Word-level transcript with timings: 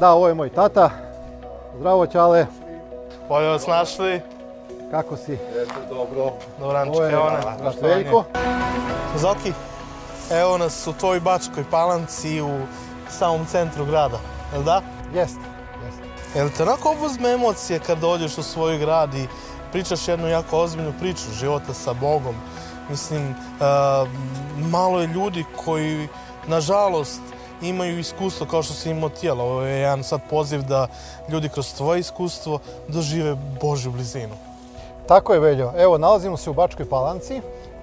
Da, 0.00 0.12
ovo 0.12 0.28
je 0.28 0.34
moj 0.34 0.50
tata. 0.50 0.90
Zdravo, 1.76 2.06
Ćale. 2.06 2.46
Bolje 3.28 3.48
vas 3.48 3.66
našli. 3.66 4.20
Kako 4.90 5.16
si? 5.16 5.32
Eto, 5.32 5.74
dobro. 5.94 6.32
Evo 6.60 7.30
nas. 7.30 7.60
brat 7.60 7.74
Veljko. 7.82 8.24
Zoki, 9.16 9.52
evo 10.30 10.58
nas 10.58 10.86
u 10.86 10.92
tvojoj 10.92 11.20
Bačkoj 11.20 11.64
Palanci 11.70 12.40
u 12.40 12.60
samom 13.10 13.46
centru 13.46 13.84
grada, 13.84 14.18
jel 14.52 14.62
da? 14.62 14.82
Jeste, 15.14 15.40
jeste. 15.84 16.38
Jel 16.38 16.48
te 16.56 16.62
onako 16.62 16.90
obuzme 16.90 17.30
emocije 17.30 17.78
kad 17.78 17.98
dođeš 17.98 18.38
u 18.38 18.42
svoj 18.42 18.78
grad 18.78 19.14
i 19.14 19.28
pričaš 19.72 20.08
jednu 20.08 20.28
jako 20.28 20.58
ozbiljnu 20.58 20.92
priču 21.00 21.32
života 21.40 21.74
sa 21.74 21.92
Bogom? 21.92 22.34
Mislim, 22.90 23.30
uh, 23.30 24.08
malo 24.70 25.00
je 25.00 25.06
ljudi 25.06 25.44
koji, 25.64 26.08
nažalost, 26.46 27.20
imaju 27.62 27.98
iskustvo 27.98 28.46
kao 28.46 28.62
što 28.62 28.74
si 28.74 28.90
imao 28.90 29.08
tijelo. 29.08 29.44
Ovo 29.44 29.62
je 29.62 29.80
jedan 29.80 30.02
sad 30.02 30.20
poziv 30.30 30.62
da 30.62 30.86
ljudi 31.28 31.48
kroz 31.48 31.74
tvoje 31.74 32.00
iskustvo 32.00 32.58
dožive 32.88 33.36
Božju 33.60 33.92
blizinu. 33.92 34.34
Tako 35.06 35.34
je, 35.34 35.40
Veljo. 35.40 35.72
Evo, 35.76 35.98
nalazimo 35.98 36.36
se 36.36 36.50
u 36.50 36.54
Bačkoj 36.54 36.88
Palanci 36.88 37.40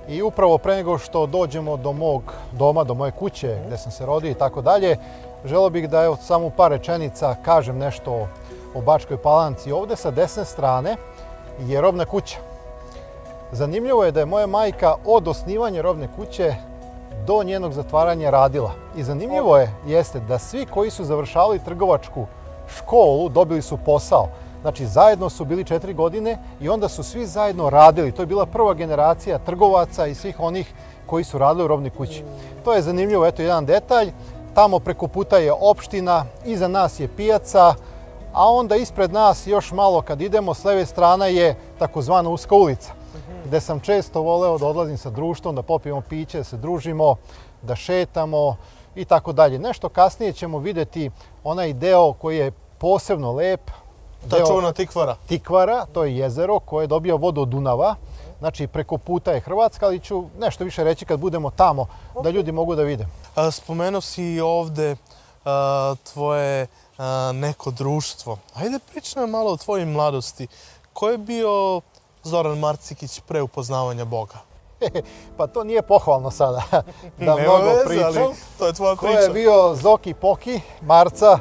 i 0.07 0.21
upravo 0.21 0.57
pre 0.57 0.75
nego 0.75 0.97
što 0.97 1.25
dođemo 1.25 1.77
do 1.77 1.93
mog 1.93 2.33
doma, 2.51 2.83
do 2.83 2.93
moje 2.93 3.11
kuće 3.11 3.57
gde 3.67 3.77
sam 3.77 3.91
se 3.91 4.05
rodio 4.05 4.31
i 4.31 4.33
tako 4.33 4.61
dalje, 4.61 4.97
želeo 5.45 5.69
bih 5.69 5.89
da 5.89 6.03
evo 6.03 6.17
samo 6.21 6.49
par 6.49 6.71
rečenica 6.71 7.35
kažem 7.45 7.77
nešto 7.77 8.27
o 8.73 8.81
Bačkoj 8.81 9.17
Palanci. 9.17 9.71
Ovde 9.71 9.95
sa 9.95 10.11
desne 10.11 10.45
strane 10.45 10.95
je 11.59 11.81
robna 11.81 12.05
kuća. 12.05 12.37
Zanimljivo 13.51 14.03
je 14.05 14.11
da 14.11 14.19
je 14.19 14.25
moja 14.25 14.47
majka 14.47 14.95
od 15.05 15.27
osnivanja 15.27 15.81
robne 15.81 16.07
kuće 16.15 16.55
do 17.27 17.43
njenog 17.43 17.73
zatvaranja 17.73 18.29
radila. 18.29 18.71
I 18.95 19.03
zanimljivo 19.03 19.57
je, 19.57 19.73
jeste, 19.87 20.19
da 20.19 20.39
svi 20.39 20.65
koji 20.65 20.89
su 20.89 21.03
završavali 21.03 21.59
trgovačku 21.65 22.25
školu 22.77 23.29
dobili 23.29 23.61
su 23.61 23.77
posao. 23.77 24.27
Znači, 24.61 24.85
zajedno 24.85 25.29
su 25.29 25.45
bili 25.45 25.63
četiri 25.63 25.93
godine 25.93 26.37
i 26.61 26.69
onda 26.69 26.87
su 26.87 27.03
svi 27.03 27.25
zajedno 27.25 27.69
radili. 27.69 28.11
To 28.11 28.21
je 28.21 28.25
bila 28.25 28.45
prva 28.45 28.73
generacija 28.73 29.37
trgovaca 29.37 30.07
i 30.07 30.15
svih 30.15 30.39
onih 30.39 30.73
koji 31.05 31.23
su 31.23 31.37
radili 31.37 31.65
u 31.65 31.67
robnoj 31.67 31.89
kući. 31.89 32.23
To 32.63 32.73
je 32.73 32.81
zanimljivo, 32.81 33.25
eto 33.25 33.41
jedan 33.41 33.65
detalj. 33.65 34.11
Tamo 34.53 34.79
preko 34.79 35.07
puta 35.07 35.37
je 35.37 35.53
opština, 35.53 36.25
iza 36.45 36.67
nas 36.67 36.99
je 36.99 37.07
pijaca, 37.07 37.73
a 38.33 38.51
onda 38.51 38.75
ispred 38.75 39.13
nas 39.13 39.47
još 39.47 39.71
malo 39.71 40.01
kad 40.01 40.21
idemo, 40.21 40.53
s 40.53 40.63
leve 40.63 40.85
strane 40.85 41.33
je 41.33 41.55
takozvana 41.79 42.29
uska 42.29 42.55
ulica 42.55 42.98
gde 43.45 43.61
sam 43.61 43.79
često 43.79 44.21
voleo 44.21 44.57
da 44.57 44.67
odlazim 44.67 44.97
sa 44.97 45.09
društvom, 45.09 45.55
da 45.55 45.61
popijemo 45.61 46.01
piće, 46.01 46.37
da 46.37 46.43
se 46.43 46.57
družimo, 46.57 47.15
da 47.61 47.75
šetamo 47.75 48.55
i 48.95 49.05
tako 49.05 49.33
dalje. 49.33 49.59
Nešto 49.59 49.89
kasnije 49.89 50.33
ćemo 50.33 50.59
videti 50.59 51.11
onaj 51.43 51.73
deo 51.73 52.13
koji 52.13 52.37
je 52.37 52.51
posebno 52.77 53.31
lep. 53.31 53.61
Ta 54.29 54.37
deo 54.37 54.47
čuvena 54.47 54.73
tikvara. 54.73 55.15
Tikvara, 55.27 55.85
to 55.85 56.03
je 56.03 56.17
jezero 56.17 56.59
koje 56.59 56.83
je 56.83 56.87
dobio 56.87 57.17
vodu 57.17 57.41
od 57.41 57.47
Dunava. 57.47 57.95
Znači, 58.39 58.67
preko 58.67 58.97
puta 58.97 59.31
je 59.31 59.39
Hrvatska, 59.39 59.85
ali 59.85 59.99
ću 59.99 60.23
nešto 60.39 60.63
više 60.63 60.83
reći 60.83 61.05
kad 61.05 61.19
budemo 61.19 61.49
tamo, 61.51 61.87
da 62.23 62.29
ljudi 62.29 62.51
mogu 62.51 62.75
da 62.75 62.83
vide. 62.83 63.07
A, 63.35 63.51
Spomenuo 63.51 64.01
si 64.01 64.23
i 64.23 64.41
ovde 64.41 64.95
a, 65.45 65.95
tvoje 66.13 66.67
a, 66.97 67.31
neko 67.33 67.71
društvo. 67.71 68.37
Ajde 68.53 68.79
pričaj 68.91 69.21
nam 69.21 69.29
malo 69.29 69.51
o 69.51 69.57
tvojoj 69.57 69.85
mladosti. 69.85 70.47
Ko 70.93 71.09
je 71.09 71.17
bio 71.17 71.81
Zoran 72.23 72.59
Marcikić 72.59 73.19
pre 73.19 73.41
upoznavanja 73.41 74.05
Boga? 74.05 74.35
pa 75.37 75.47
to 75.47 75.63
nije 75.63 75.81
pohvalno 75.81 76.31
sada 76.31 76.61
da 76.71 76.83
Nema 77.35 77.41
mnogo 77.41 77.65
veze, 77.65 77.85
pričam. 77.85 78.05
ali 78.05 78.35
to 78.59 78.67
je 78.67 78.73
tvoja 78.73 78.95
Ko 78.95 79.05
priča. 79.05 79.19
je 79.19 79.29
bio 79.29 79.75
Zoki 79.75 80.13
Poki, 80.13 80.59
Marca. 80.81 81.37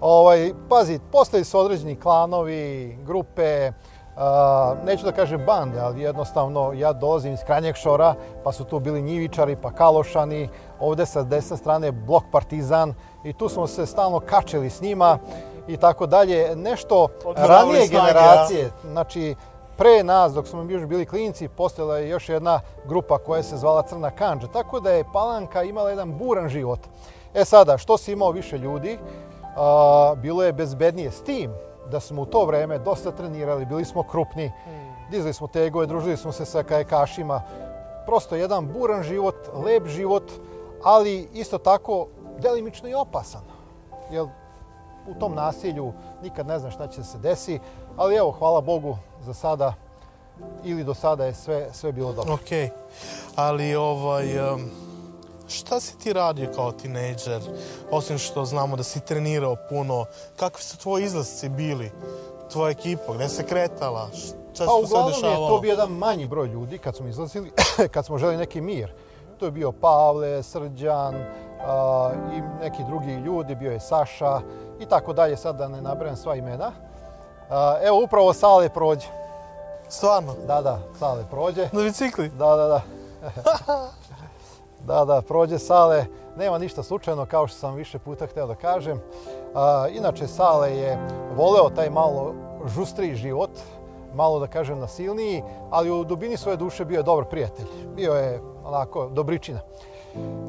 Ovaj, 0.00 0.52
pazi, 0.68 1.00
postoji 1.12 1.44
su 1.44 1.58
određeni 1.58 1.96
klanovi, 2.00 2.98
grupe, 3.06 3.72
a, 4.16 4.74
neću 4.84 5.04
da 5.04 5.12
kažem 5.12 5.44
bande, 5.46 5.80
ali 5.80 6.00
jednostavno 6.00 6.72
ja 6.72 6.92
dolazim 6.92 7.32
iz 7.32 7.40
Kranjeg 7.46 7.76
šora, 7.76 8.14
pa 8.44 8.52
su 8.52 8.64
tu 8.64 8.80
bili 8.80 9.02
njivičari, 9.02 9.56
pa 9.56 9.70
kalošani, 9.70 10.48
ovde 10.80 11.06
sa 11.06 11.22
desne 11.22 11.56
strane 11.56 11.92
blok 11.92 12.24
partizan 12.32 12.94
i 13.24 13.32
tu 13.32 13.48
smo 13.48 13.66
se 13.66 13.86
stalno 13.86 14.20
kačili 14.20 14.70
s 14.70 14.80
njima 14.80 15.18
i 15.68 15.76
tako 15.76 16.06
dalje. 16.06 16.56
Nešto 16.56 17.08
Odmravali 17.24 17.48
ranije 17.72 17.86
snage, 17.86 18.12
generacije, 18.12 18.70
znači 18.84 19.34
pre 19.76 20.04
nas, 20.04 20.32
dok 20.32 20.46
smo 20.46 20.62
još 20.62 20.86
bili 20.86 21.06
klinci, 21.06 21.48
postojala 21.48 21.98
je 21.98 22.08
još 22.08 22.28
jedna 22.28 22.60
grupa 22.88 23.18
koja 23.18 23.42
se 23.42 23.56
zvala 23.56 23.82
Crna 23.82 24.10
kanđa. 24.10 24.46
Tako 24.46 24.80
da 24.80 24.90
je 24.90 25.04
Palanka 25.12 25.62
imala 25.62 25.90
jedan 25.90 26.18
buran 26.18 26.48
život. 26.48 26.80
E 27.34 27.44
sada, 27.44 27.78
što 27.78 27.98
si 27.98 28.12
imao 28.12 28.30
više 28.30 28.58
ljudi, 28.58 28.98
a, 29.56 30.14
bilo 30.16 30.44
je 30.44 30.52
bezbednije 30.52 31.10
s 31.10 31.22
tim 31.22 31.50
da 31.90 32.00
smo 32.00 32.22
u 32.22 32.26
to 32.26 32.44
vreme 32.44 32.78
dosta 32.78 33.10
trenirali, 33.10 33.64
bili 33.64 33.84
smo 33.84 34.02
krupni, 34.02 34.52
dizali 35.10 35.32
smo 35.32 35.46
tegove, 35.46 35.86
družili 35.86 36.16
smo 36.16 36.32
se 36.32 36.44
sa 36.44 36.62
kajakašima. 36.62 37.42
Prosto 38.06 38.36
jedan 38.36 38.66
buran 38.66 39.02
život, 39.02 39.36
lep 39.64 39.86
život, 39.86 40.32
ali 40.84 41.28
isto 41.32 41.58
tako 41.58 42.06
delimično 42.38 42.88
i 42.88 42.94
opasan. 42.94 43.40
Jer 44.10 44.26
u 45.06 45.14
tom 45.14 45.34
nasilju 45.34 45.92
nikad 46.22 46.46
ne 46.46 46.58
znaš 46.58 46.74
šta 46.74 46.86
će 46.86 47.04
se 47.04 47.18
desi, 47.18 47.60
ali 47.96 48.16
evo, 48.16 48.30
hvala 48.30 48.60
Bogu, 48.60 48.98
za 49.20 49.34
sada 49.34 49.74
ili 50.64 50.84
do 50.84 50.94
sada 50.94 51.24
je 51.24 51.34
sve, 51.34 51.68
sve 51.72 51.92
bilo 51.92 52.12
dobro. 52.12 52.34
Okej, 52.34 52.70
ali 53.36 53.74
ovaj, 53.74 54.52
um, 54.52 54.70
šta 55.48 55.80
si 55.80 55.98
ti 55.98 56.12
radio 56.12 56.50
kao 56.54 56.72
tinejdžer? 56.72 57.40
Osim 57.90 58.18
što 58.18 58.44
znamo 58.44 58.76
da 58.76 58.82
si 58.82 59.00
trenirao 59.00 59.56
puno, 59.68 60.04
kakvi 60.36 60.62
su 60.62 60.78
tvoji 60.78 61.04
izlasci 61.04 61.48
bili? 61.48 61.92
Tvoja 62.52 62.70
ekipa, 62.70 63.14
gde 63.14 63.28
se 63.28 63.46
kretala? 63.46 64.08
Šta 64.14 64.64
Pa 64.64 64.70
se 64.70 64.84
uglavnom 64.84 65.10
je 65.10 65.14
dešavalo? 65.14 65.48
to 65.48 65.60
bio 65.60 65.70
jedan 65.70 65.90
manji 65.90 66.26
broj 66.26 66.48
ljudi 66.48 66.78
kad 66.78 66.96
smo 66.96 67.08
izlazili, 67.08 67.52
kad 67.94 68.06
smo 68.06 68.18
želi 68.18 68.36
neki 68.36 68.60
mir. 68.60 68.92
To 69.38 69.44
je 69.44 69.50
bio 69.50 69.72
Pavle, 69.72 70.42
Srđan 70.42 71.14
a, 71.60 72.10
i 72.36 72.64
neki 72.64 72.82
drugi 72.86 73.12
ljudi, 73.12 73.54
bio 73.54 73.72
je 73.72 73.80
Saša 73.80 74.40
i 74.82 74.86
tako 74.86 75.12
dalje, 75.12 75.36
sad 75.36 75.56
da 75.56 75.68
ne 75.68 75.82
nabrajam 75.82 76.16
sva 76.16 76.36
imena. 76.36 76.72
Evo, 77.82 78.02
upravo 78.04 78.32
Sale 78.32 78.68
prođe. 78.68 79.06
Stvarno? 79.88 80.34
Da, 80.46 80.62
da, 80.62 80.78
Sale 80.98 81.24
prođe. 81.30 81.68
Na 81.72 81.82
bicikli? 81.82 82.28
Da, 82.28 82.56
da, 82.56 82.66
da. 82.66 82.82
da, 84.86 85.04
da, 85.04 85.22
prođe 85.22 85.58
Sale. 85.58 86.04
Nema 86.36 86.58
ništa 86.58 86.82
slučajno, 86.82 87.26
kao 87.26 87.46
što 87.46 87.58
sam 87.58 87.74
više 87.74 87.98
puta 87.98 88.26
hteo 88.26 88.46
da 88.46 88.54
kažem. 88.54 89.00
Inače, 89.90 90.26
Sale 90.26 90.76
je 90.76 90.98
voleo 91.36 91.70
taj 91.70 91.90
malo 91.90 92.34
žustriji 92.66 93.14
život, 93.14 93.50
malo 94.14 94.40
da 94.40 94.46
kažem 94.46 94.78
nasilniji, 94.78 95.42
ali 95.70 95.90
u 95.90 96.04
dubini 96.04 96.36
svoje 96.36 96.56
duše 96.56 96.84
bio 96.84 96.96
je 96.98 97.02
dobar 97.02 97.24
prijatelj. 97.24 97.66
Bio 97.94 98.14
je 98.14 98.40
onako 98.64 99.08
dobričina. 99.08 99.60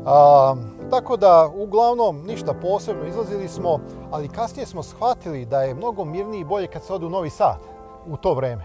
A, 0.06 0.56
tako 0.90 1.18
da, 1.18 1.50
uglavnom, 1.56 2.26
ništa 2.26 2.54
posebno, 2.54 3.06
izlazili 3.06 3.48
smo, 3.48 3.80
ali 4.12 4.28
kasnije 4.28 4.66
smo 4.66 4.84
shvatili 4.84 5.46
da 5.46 5.62
je 5.62 5.74
mnogo 5.74 6.06
mirnije 6.06 6.42
i 6.42 6.46
bolje 6.46 6.68
kad 6.68 6.84
se 6.84 6.94
ode 6.94 7.06
u 7.06 7.10
Novi 7.10 7.30
Sad 7.30 7.58
u 8.08 8.18
to 8.18 8.34
vreme. 8.34 8.64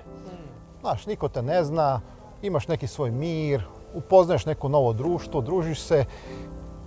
Znaš, 0.81 1.06
niko 1.06 1.29
te 1.29 1.43
ne 1.43 1.65
zna, 1.65 2.00
imaš 2.43 2.69
neki 2.69 2.87
svoj 2.87 3.11
mir, 3.11 3.62
upoznaješ 3.95 4.47
neko 4.47 4.69
novo 4.69 4.93
društvo, 4.93 5.41
družiš 5.41 5.81
se. 5.81 6.05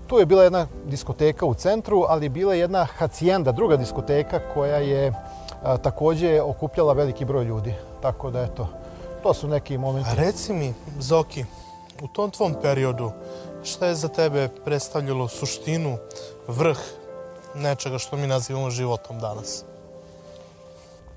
Tu 0.08 0.20
je 0.20 0.26
bila 0.26 0.44
jedna 0.44 0.68
diskoteka 0.86 1.46
u 1.46 1.54
centru, 1.54 2.06
ali 2.08 2.26
je 2.26 2.30
bila 2.30 2.54
jedna 2.54 2.86
hacijenda, 2.86 3.52
druga 3.52 3.78
diskoteka 3.78 4.40
koja 4.54 4.78
je 4.78 5.14
a, 5.64 5.78
takođe 5.78 6.42
okupljala 6.42 6.94
veliki 6.94 7.26
broj 7.26 7.44
ljudi. 7.44 7.74
Tako 8.02 8.32
da, 8.32 8.42
eto, 8.42 8.68
to 9.24 9.34
su 9.34 9.48
neki 9.48 9.78
momenti. 9.78 10.10
A 10.10 10.14
reci 10.14 10.54
mi, 10.54 10.74
Zoki, 11.00 11.46
u 12.02 12.08
tom 12.08 12.32
tvom 12.32 12.56
periodu, 12.62 13.12
šta 13.64 13.86
je 13.86 13.96
za 13.96 14.08
tebe 14.08 14.50
predstavljalo 14.66 15.28
suštinu, 15.28 15.98
vrh 16.48 16.78
nečega 17.56 17.98
što 17.98 18.18
mi 18.18 18.28
nazivamo 18.28 18.70
životom 18.70 19.20
danas? 19.20 19.66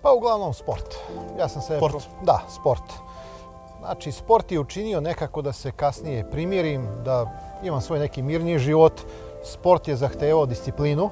Pa 0.03 0.13
uglavnom 0.13 0.55
sport. 0.55 0.95
Ja 1.39 1.49
sam 1.49 1.63
se... 1.63 1.77
Sport? 1.77 2.05
Da, 2.23 2.41
sport. 2.61 2.83
Znači, 3.81 4.13
sport 4.13 4.53
je 4.53 4.61
učinio 4.61 5.01
nekako 5.01 5.43
da 5.43 5.53
se 5.53 5.73
kasnije 5.73 6.31
primirim, 6.31 6.89
da 7.05 7.27
imam 7.63 7.81
svoj 7.81 7.99
neki 7.99 8.23
mirniji 8.23 8.59
život. 8.59 9.01
Sport 9.45 9.89
je 9.89 9.97
zahtevao 9.97 10.47
disciplinu. 10.47 11.11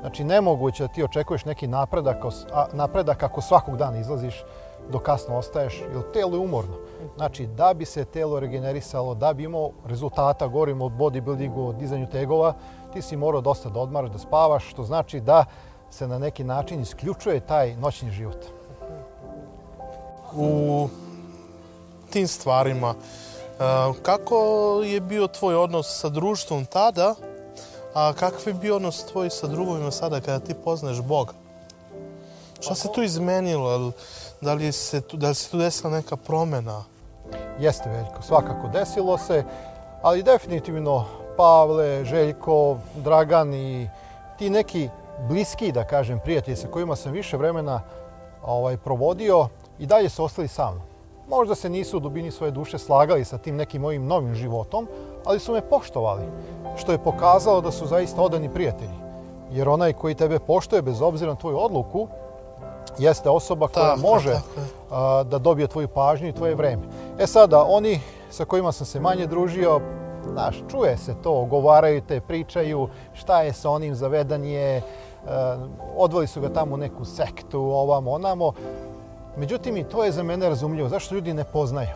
Znači, 0.00 0.24
nemoguće 0.24 0.82
da 0.82 0.92
ti 0.92 1.04
očekuješ 1.04 1.44
neki 1.44 1.66
napredak, 1.66 2.24
a, 2.52 2.66
napredak 2.72 3.22
ako 3.22 3.40
svakog 3.40 3.76
dana 3.76 3.98
izlaziš 3.98 4.44
do 4.90 4.98
kasno 4.98 5.36
ostaješ, 5.36 5.80
jer 5.80 6.12
telo 6.12 6.32
je 6.32 6.38
umorno. 6.38 6.76
Znači, 7.16 7.46
da 7.46 7.74
bi 7.74 7.84
se 7.84 8.04
telo 8.04 8.40
regenerisalo, 8.40 9.14
da 9.14 9.32
bi 9.32 9.44
imao 9.44 9.70
rezultata, 9.86 10.46
govorimo 10.46 10.84
o 10.84 10.88
bodybuildingu, 10.88 11.68
o 11.68 11.72
dizanju 11.72 12.06
tegova, 12.10 12.54
ti 12.92 13.02
si 13.02 13.16
morao 13.16 13.40
dosta 13.40 13.68
da 13.68 13.80
odmaraš, 13.80 14.10
da 14.10 14.18
spavaš, 14.18 14.70
što 14.70 14.84
znači 14.84 15.20
da 15.20 15.44
se 15.90 16.08
na 16.08 16.18
neki 16.18 16.44
način 16.44 16.80
isključuje 16.80 17.40
taj 17.40 17.76
noćni 17.76 18.10
život. 18.10 18.44
u 20.36 20.88
tim 22.10 22.28
stvarima. 22.28 22.94
E, 22.94 23.92
Kako 24.02 24.36
je 24.84 25.00
bio 25.00 25.26
tvoj 25.26 25.54
odnos 25.54 26.00
sa 26.00 26.08
društvom 26.08 26.64
tada, 26.64 27.14
A 27.94 28.12
kakav 28.12 28.40
je 28.46 28.54
bio 28.54 28.76
odnos 28.76 29.04
tvoj 29.04 29.30
sa 29.30 29.46
drugovima 29.46 29.90
sada 29.90 30.20
kada 30.20 30.38
ti 30.38 30.54
poznaješ 30.54 31.00
Boga? 31.00 31.32
Šta 32.60 32.74
se 32.74 32.88
tu 32.94 33.02
izmenilo? 33.02 33.92
Da 34.40 34.54
li 34.54 34.72
se 34.72 35.02
da 35.12 35.28
li 35.28 35.34
se 35.34 35.48
tu 35.48 35.56
desila 35.56 35.92
neka 35.92 36.16
promjena? 36.16 36.84
Jeste, 37.58 37.90
Veljko, 37.90 38.22
svakako 38.22 38.68
desilo 38.68 39.18
se, 39.18 39.44
ali 40.02 40.22
definitivno 40.22 41.04
Pavle, 41.36 42.04
Željko, 42.04 42.76
Dragan 42.94 43.54
i 43.54 43.88
ti 44.38 44.50
neki 44.50 44.88
bliski, 45.28 45.72
da 45.72 45.84
kažem, 45.84 46.20
prijatelji 46.24 46.56
sa 46.56 46.68
kojima 46.68 46.96
sam 46.96 47.12
više 47.12 47.36
vremena 47.36 47.80
ovaj, 48.42 48.76
provodio 48.76 49.48
i 49.78 49.86
dalje 49.86 50.08
su 50.08 50.24
ostali 50.24 50.48
sa 50.48 50.70
mnom. 50.70 50.82
Možda 51.28 51.54
se 51.54 51.68
nisu 51.70 51.96
u 51.96 52.00
dubini 52.00 52.30
svoje 52.30 52.50
duše 52.50 52.78
slagali 52.78 53.24
sa 53.24 53.38
tim 53.38 53.56
nekim 53.56 53.82
mojim 53.82 54.06
novim 54.06 54.34
životom, 54.34 54.88
ali 55.24 55.38
su 55.38 55.52
me 55.52 55.60
poštovali, 55.60 56.22
što 56.76 56.92
je 56.92 56.98
pokazalo 56.98 57.60
da 57.60 57.70
su 57.70 57.86
zaista 57.86 58.22
odani 58.22 58.48
prijatelji. 58.48 59.02
Jer 59.50 59.68
onaj 59.68 59.92
koji 59.92 60.14
tebe 60.14 60.38
poštuje 60.38 60.82
bez 60.82 61.02
obzira 61.02 61.30
na 61.30 61.38
tvoju 61.38 61.58
odluku, 61.58 62.08
jeste 62.98 63.30
osoba 63.30 63.68
koja 63.68 63.94
Tako, 63.94 64.00
može 64.00 64.32
tako 64.32 64.60
a, 64.90 65.22
da 65.22 65.38
dobije 65.38 65.68
tvoju 65.68 65.88
pažnju 65.88 66.28
i 66.28 66.32
tvoje 66.32 66.54
vreme. 66.54 66.82
E 67.18 67.26
sada, 67.26 67.64
oni 67.64 68.00
sa 68.30 68.44
kojima 68.44 68.72
sam 68.72 68.86
se 68.86 69.00
manje 69.00 69.26
družio, 69.26 69.80
znaš, 70.32 70.56
čuje 70.70 70.96
se 70.96 71.14
to, 71.22 71.44
govaraju 71.44 72.00
te, 72.08 72.20
pričaju, 72.20 72.88
šta 73.14 73.42
je 73.42 73.52
sa 73.52 73.70
onim 73.70 73.94
zavedan 73.94 74.44
je, 74.44 74.76
e, 74.76 74.82
odveli 75.96 76.26
su 76.26 76.40
ga 76.40 76.48
tamo 76.48 76.74
u 76.74 76.78
neku 76.78 77.04
sektu, 77.04 77.60
ovamo, 77.60 78.10
onamo. 78.10 78.52
Međutim, 79.36 79.76
i 79.76 79.84
to 79.84 80.04
je 80.04 80.12
za 80.12 80.22
mene 80.22 80.48
razumljivo. 80.48 80.88
Zašto 80.88 81.14
ljudi 81.14 81.34
ne 81.34 81.44
poznaju? 81.44 81.88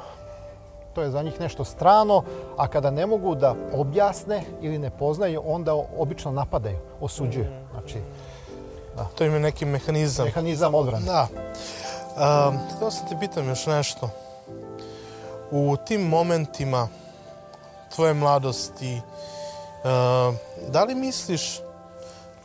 To 0.94 1.02
je 1.02 1.10
za 1.10 1.22
njih 1.22 1.40
nešto 1.40 1.64
strano, 1.64 2.22
a 2.56 2.68
kada 2.68 2.90
ne 2.90 3.06
mogu 3.06 3.34
da 3.34 3.54
objasne 3.74 4.42
ili 4.60 4.78
ne 4.78 4.90
poznaju, 4.90 5.42
onda 5.46 5.74
obično 5.98 6.30
napadaju, 6.32 6.78
osuđuju. 7.00 7.46
Znači, 7.72 7.98
To 9.14 9.24
im 9.24 9.34
je 9.34 9.40
neki 9.40 9.64
mehanizam. 9.64 10.24
mehanizam 10.26 10.74
odbrane. 10.74 11.04
Da. 11.04 11.26
Um, 12.48 12.58
htio 12.76 12.90
sam 12.90 13.08
te 13.08 13.16
pitam 13.20 13.48
još 13.48 13.66
nešto. 13.66 14.10
U 15.50 15.76
tim 15.86 16.00
momentima 16.00 16.88
tvoje 17.94 18.14
mladosti, 18.14 18.96
uh, 18.96 20.34
da 20.68 20.84
li 20.84 20.94
misliš 20.94 21.60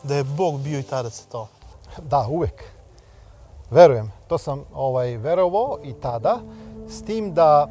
da 0.04 0.16
je 0.16 0.24
Bog 0.24 0.60
bio 0.60 0.80
i 0.80 0.84
tada 0.84 1.10
za 1.10 1.24
to? 1.32 1.48
Da, 2.02 2.28
uvek. 2.30 2.64
Verujem. 3.70 4.12
To 4.28 4.38
sam 4.38 4.66
ovaj 4.74 5.18
verovao 5.18 5.80
i 5.84 5.94
tada, 5.94 6.40
s 6.90 7.06
tim 7.06 7.34
da 7.34 7.68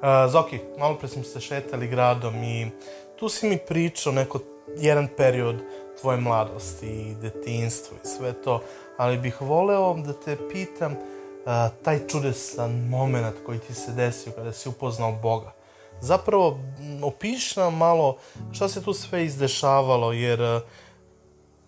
Uh, 0.00 0.32
Zoki, 0.32 0.58
malo 0.78 0.94
pre 0.98 1.08
smo 1.08 1.22
se 1.22 1.40
šetali 1.40 1.88
gradom 1.88 2.44
i 2.44 2.70
tu 3.16 3.28
si 3.28 3.48
mi 3.48 3.58
pričao 3.58 4.12
neko, 4.12 4.38
jedan 4.76 5.08
period 5.16 5.56
tvoje 6.00 6.20
mladosti 6.20 6.86
i 6.86 7.14
detinstvo 7.14 7.96
i 8.04 8.06
sve 8.06 8.32
to, 8.32 8.62
ali 8.96 9.18
bih 9.18 9.40
voleo 9.40 9.94
da 9.94 10.12
te 10.12 10.48
pitam 10.52 10.92
uh, 10.92 11.82
taj 11.84 12.06
čudesan 12.08 12.88
moment 12.88 13.36
koji 13.46 13.58
ti 13.58 13.74
se 13.74 13.92
desio 13.92 14.32
kada 14.32 14.52
si 14.52 14.68
upoznao 14.68 15.12
Boga. 15.12 15.52
Zapravo, 16.00 16.58
opiši 17.02 17.60
nam 17.60 17.76
malo 17.76 18.16
šta 18.52 18.68
se 18.68 18.82
tu 18.82 18.94
sve 18.94 19.24
izdešavalo, 19.24 20.12
jer 20.12 20.42
uh, 20.42 20.62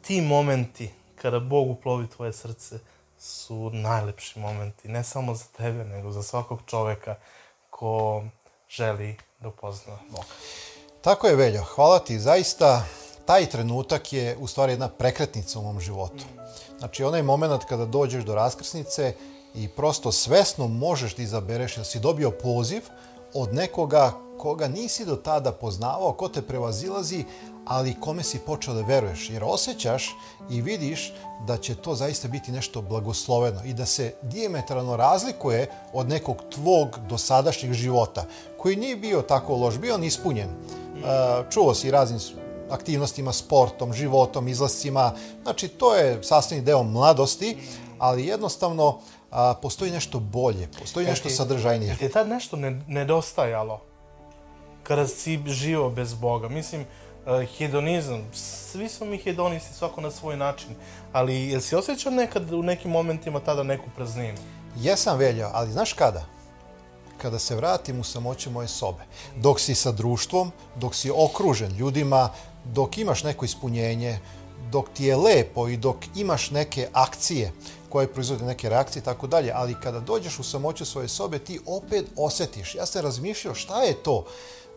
ti 0.03 0.21
momenti 0.21 0.91
kada 1.23 1.41
Bog 1.41 1.71
uplovi 1.71 2.07
tvoje 2.07 2.33
srce 2.33 2.79
su 3.19 3.71
najlepši 3.71 4.39
momenti, 4.39 4.89
ne 4.89 5.05
samo 5.05 5.35
za 5.35 5.45
tebe, 5.57 5.85
nego 5.85 6.11
za 6.11 6.23
svakog 6.23 6.61
čoveka 6.67 7.15
ko 7.71 8.23
želi 8.69 9.17
da 9.41 9.49
upozna 9.49 9.99
Boga. 10.11 10.27
Tako 11.01 11.27
je, 11.27 11.37
Veljo. 11.37 11.63
Hvala 11.63 11.99
ti. 11.99 12.19
Zaista, 12.19 12.85
taj 13.25 13.47
trenutak 13.47 14.13
je 14.13 14.37
u 14.41 14.47
stvari 14.47 14.73
jedna 14.73 14.89
prekretnica 14.89 15.59
u 15.59 15.63
mom 15.63 15.81
životu. 15.81 16.25
Znači, 16.79 17.05
onaj 17.05 17.23
moment 17.23 17.65
kada 17.65 17.85
dođeš 17.85 18.25
do 18.25 18.35
raskrsnice 18.35 19.15
i 19.55 19.69
prosto 19.69 20.13
svesno 20.13 20.69
možeš 20.69 21.17
da 21.17 21.23
izabereš 21.23 21.77
da 21.77 21.85
si 21.85 22.01
dobio 22.01 22.31
poziv 22.31 22.83
od 23.35 23.55
nekoga 23.55 24.13
koga 24.39 24.69
nisi 24.69 25.05
do 25.05 25.17
tada 25.17 25.53
poznavao, 25.53 26.13
ko 26.13 26.29
te 26.29 26.43
prevazilazi, 26.43 27.25
ali 27.67 28.01
kome 28.01 28.23
si 28.23 28.39
počeo 28.39 28.75
da 28.75 28.83
veruješ. 28.83 29.31
Jer 29.31 29.45
osjećaš 29.45 30.17
i 30.51 30.63
vidiš 30.63 31.13
da 31.47 31.57
će 31.57 31.75
to 31.75 31.95
zaista 31.95 32.29
biti 32.29 32.53
nešto 32.53 32.83
blagosloveno 32.83 33.61
i 33.65 33.73
da 33.73 33.87
se 33.87 34.15
diametralno 34.23 34.97
razlikuje 34.97 35.71
od 35.93 36.09
nekog 36.09 36.37
tvog 36.51 36.99
dosadašnjeg 37.09 37.73
života, 37.73 38.25
koji 38.59 38.77
nije 38.77 38.97
bio 38.97 39.23
tako 39.23 39.57
loš, 39.57 39.79
bio 39.79 39.95
on 39.95 40.05
ispunjen. 40.05 40.49
Čuo 41.51 41.75
si 41.75 41.91
raznim 41.91 42.21
aktivnostima, 42.73 43.33
sportom, 43.33 43.93
životom, 43.93 44.49
izlascima. 44.49 45.13
Znači, 45.43 45.69
to 45.69 45.95
je 45.95 46.23
sastavni 46.23 46.65
deo 46.65 46.83
mladosti, 46.83 47.57
ali 47.99 48.27
jednostavno 48.27 48.99
a, 49.31 49.55
postoji 49.63 49.91
nešto 49.91 50.19
bolje, 50.21 50.69
postoji 50.81 51.07
nešto 51.07 51.29
ti- 51.29 51.35
sadržajnije. 51.35 51.89
Jel 51.89 51.97
ti 51.99 52.05
je 52.05 52.11
tad 52.11 52.29
nešto 52.29 52.57
ne, 52.57 52.83
nedostajalo? 52.89 53.81
Kada 54.83 55.07
si 55.09 55.41
živio 55.47 55.91
bez 55.91 56.15
Boga? 56.15 56.49
Mislim, 56.49 56.81
uh, 56.81 57.49
hedonizam, 57.59 58.29
svi 58.33 58.89
smo 58.89 59.07
mi 59.07 59.19
hedonisti, 59.19 59.75
svako 59.75 60.01
na 60.01 60.11
svoj 60.11 60.37
način, 60.37 60.69
ali 61.13 61.49
jel 61.49 61.61
si 61.61 61.77
osjećao 61.77 62.13
nekad 62.13 62.53
u 62.53 62.63
nekim 62.63 62.91
momentima 62.91 63.41
tada 63.41 63.63
neku 63.63 63.85
prazninu? 63.97 64.39
Jesam 64.77 65.19
velja, 65.19 65.51
ali 65.53 65.73
znaš 65.73 65.93
kada? 65.93 66.25
Kada 67.19 67.39
se 67.39 67.57
vratim 67.57 68.01
u 68.01 68.05
samoće 68.05 68.51
moje 68.51 68.69
sobe. 68.69 69.03
Dok 69.37 69.61
si 69.61 69.75
sa 69.75 69.93
društvom, 69.93 70.53
dok 70.77 70.95
si 70.95 71.11
okružen 71.17 71.77
ljudima, 71.77 72.29
dok 72.65 72.99
imaš 72.99 73.25
neko 73.25 73.45
ispunjenje, 73.45 74.19
dok 74.71 74.89
ti 74.95 75.05
je 75.05 75.17
lepo 75.17 75.69
i 75.69 75.77
dok 75.77 75.97
imaš 76.17 76.51
neke 76.51 76.89
akcije 76.93 77.53
koje 77.89 78.13
proizvode 78.13 78.45
neke 78.45 78.69
reakcije 78.69 79.01
i 79.01 79.05
tako 79.05 79.27
dalje, 79.27 79.53
ali 79.55 79.81
kada 79.83 80.01
dođeš 80.01 80.39
u 80.39 80.43
samoću 80.43 80.85
svoje 80.85 81.09
sobe, 81.09 81.39
ti 81.39 81.61
opet 81.67 82.05
osetiš. 82.17 82.75
Ja 82.75 82.87
sam 82.87 83.03
razmišljao 83.03 83.55
šta 83.55 83.83
je 83.83 84.03
to, 84.03 84.25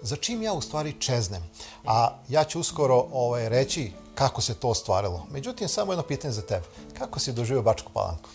za 0.02 0.16
čim 0.16 0.42
ja 0.42 0.54
u 0.54 0.62
stvari 0.62 0.94
čeznem. 1.00 1.44
A 1.86 2.18
ja 2.30 2.44
ću 2.44 2.60
uskoro 2.60 3.06
ovaj, 3.12 3.50
reći 3.50 3.92
kako 4.16 4.42
se 4.42 4.54
to 4.54 4.70
ostvarilo. 4.70 5.28
Međutim, 5.32 5.68
samo 5.68 5.92
jedno 5.92 6.04
pitanje 6.04 6.32
za 6.32 6.42
tebe. 6.42 6.66
Kako 6.98 7.20
si 7.20 7.34
doživio 7.34 7.62
Bačku 7.62 7.92
Palanku? 7.94 8.30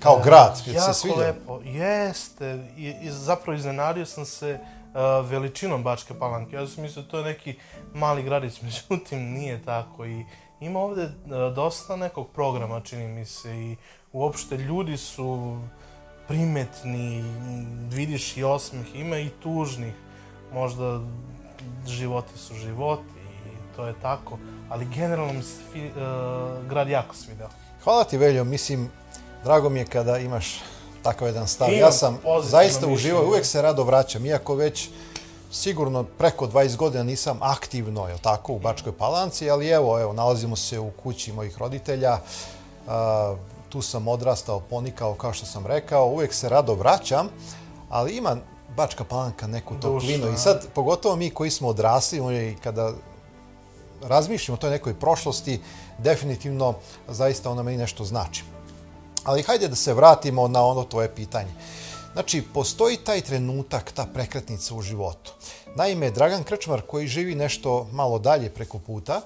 Kao 0.00 0.20
grad, 0.24 0.56
jel 0.56 0.64
ti 0.64 0.70
jako 0.70 0.92
se 0.92 1.00
sviđa? 1.00 1.16
lepo, 1.16 1.60
jeste. 1.64 2.68
I, 2.76 2.94
i 3.02 3.10
zapravo 3.10 3.58
iznenadio 3.58 4.06
sam 4.06 4.24
se 4.24 4.58
uh, 4.94 5.30
veličinom 5.30 5.82
Bačke 5.82 6.14
Palanke. 6.14 6.56
Ja 6.56 6.66
sam 6.66 6.82
mislio 6.82 7.02
da 7.02 7.08
to 7.08 7.18
je 7.18 7.24
neki 7.24 7.54
mali 7.94 8.22
gradić, 8.22 8.62
međutim 8.88 9.18
nije 9.18 9.62
tako. 9.62 10.06
I 10.06 10.24
ima 10.60 10.80
ovde 10.80 11.08
dosta 11.54 11.96
nekog 11.96 12.30
programa, 12.34 12.80
čini 12.80 13.08
mi 13.08 13.24
se, 13.24 13.56
i 13.56 13.76
uopšte 14.12 14.56
ljudi 14.56 14.96
su 14.96 15.58
primetni, 16.28 17.24
vidiš 17.90 18.36
i 18.36 18.44
osmeh, 18.44 18.94
ima 18.94 19.18
i 19.18 19.30
tužnih, 19.42 19.94
možda 20.52 21.00
životi 21.86 22.38
su 22.38 22.54
životi 22.54 23.18
i 23.46 23.76
to 23.76 23.86
je 23.86 23.94
tako, 24.02 24.38
ali 24.68 24.86
generalno 24.94 25.32
mi 25.32 25.42
se 25.42 25.60
uh, 25.62 26.68
grad 26.68 26.88
jako 26.88 27.14
svidao. 27.14 27.48
Hvala 27.84 28.04
ti, 28.04 28.18
Veljo. 28.18 28.44
Mislim, 28.44 28.90
drago 29.44 29.68
mi 29.68 29.78
je 29.78 29.86
kada 29.86 30.18
imaš 30.18 30.60
takav 31.04 31.28
jedan 31.28 31.48
stav. 31.48 31.68
Imam 31.68 31.80
ja 31.80 31.92
sam 31.92 32.18
zaista 32.42 32.86
uživao, 32.86 33.26
uvek 33.26 33.46
se 33.46 33.62
rado 33.62 33.84
vraćam, 33.84 34.26
iako 34.26 34.54
već 34.54 34.88
sigurno 35.52 36.04
preko 36.04 36.46
20 36.46 36.76
godina 36.76 37.04
nisam 37.04 37.38
aktivno, 37.42 38.08
je 38.08 38.18
tako, 38.18 38.52
u 38.52 38.58
Bačkoj 38.58 38.92
Palanci, 38.92 39.50
ali 39.50 39.68
evo, 39.68 40.00
evo, 40.00 40.12
nalazimo 40.12 40.56
se 40.56 40.78
u 40.78 40.90
kući 40.90 41.32
mojih 41.32 41.58
roditelja. 41.58 42.18
A, 42.88 43.36
tu 43.68 43.82
sam 43.82 44.08
odrastao, 44.08 44.60
ponikao, 44.60 45.14
kao 45.14 45.32
što 45.32 45.46
sam 45.46 45.66
rekao, 45.66 46.06
uvek 46.06 46.34
se 46.34 46.48
rado 46.48 46.74
vraćam, 46.74 47.28
ali 47.90 48.16
ima 48.16 48.36
Bačka 48.76 49.04
Palanka 49.04 49.46
neku 49.46 49.74
toplinu. 49.80 50.32
I 50.32 50.36
sad, 50.36 50.66
pogotovo 50.74 51.16
mi 51.16 51.30
koji 51.30 51.50
smo 51.50 51.68
odrasli, 51.68 52.18
i 52.18 52.56
kada 52.62 52.92
razmišljamo 54.02 54.54
o 54.54 54.60
toj 54.60 54.70
nekoj 54.70 54.94
prošlosti, 54.94 55.60
definitivno 55.98 56.74
zaista 57.08 57.50
ona 57.50 57.62
meni 57.62 57.76
nešto 57.76 58.04
znači. 58.04 58.44
Ali 59.24 59.42
hajde 59.42 59.68
da 59.68 59.76
se 59.76 59.94
vratimo 59.94 60.48
na 60.48 60.64
ono 60.64 60.84
tvoje 60.84 61.14
pitanje. 61.14 61.54
Znači, 62.12 62.42
postoji 62.54 62.96
taj 62.96 63.20
trenutak, 63.20 63.92
ta 63.92 64.06
prekretnica 64.14 64.74
u 64.74 64.82
životu. 64.82 65.32
Naime, 65.76 66.10
Dragan 66.10 66.44
Krčmar, 66.44 66.80
koji 66.80 67.06
živi 67.06 67.34
nešto 67.34 67.88
malo 67.92 68.18
dalje 68.18 68.50
preko 68.50 68.78
puta, 68.78 69.20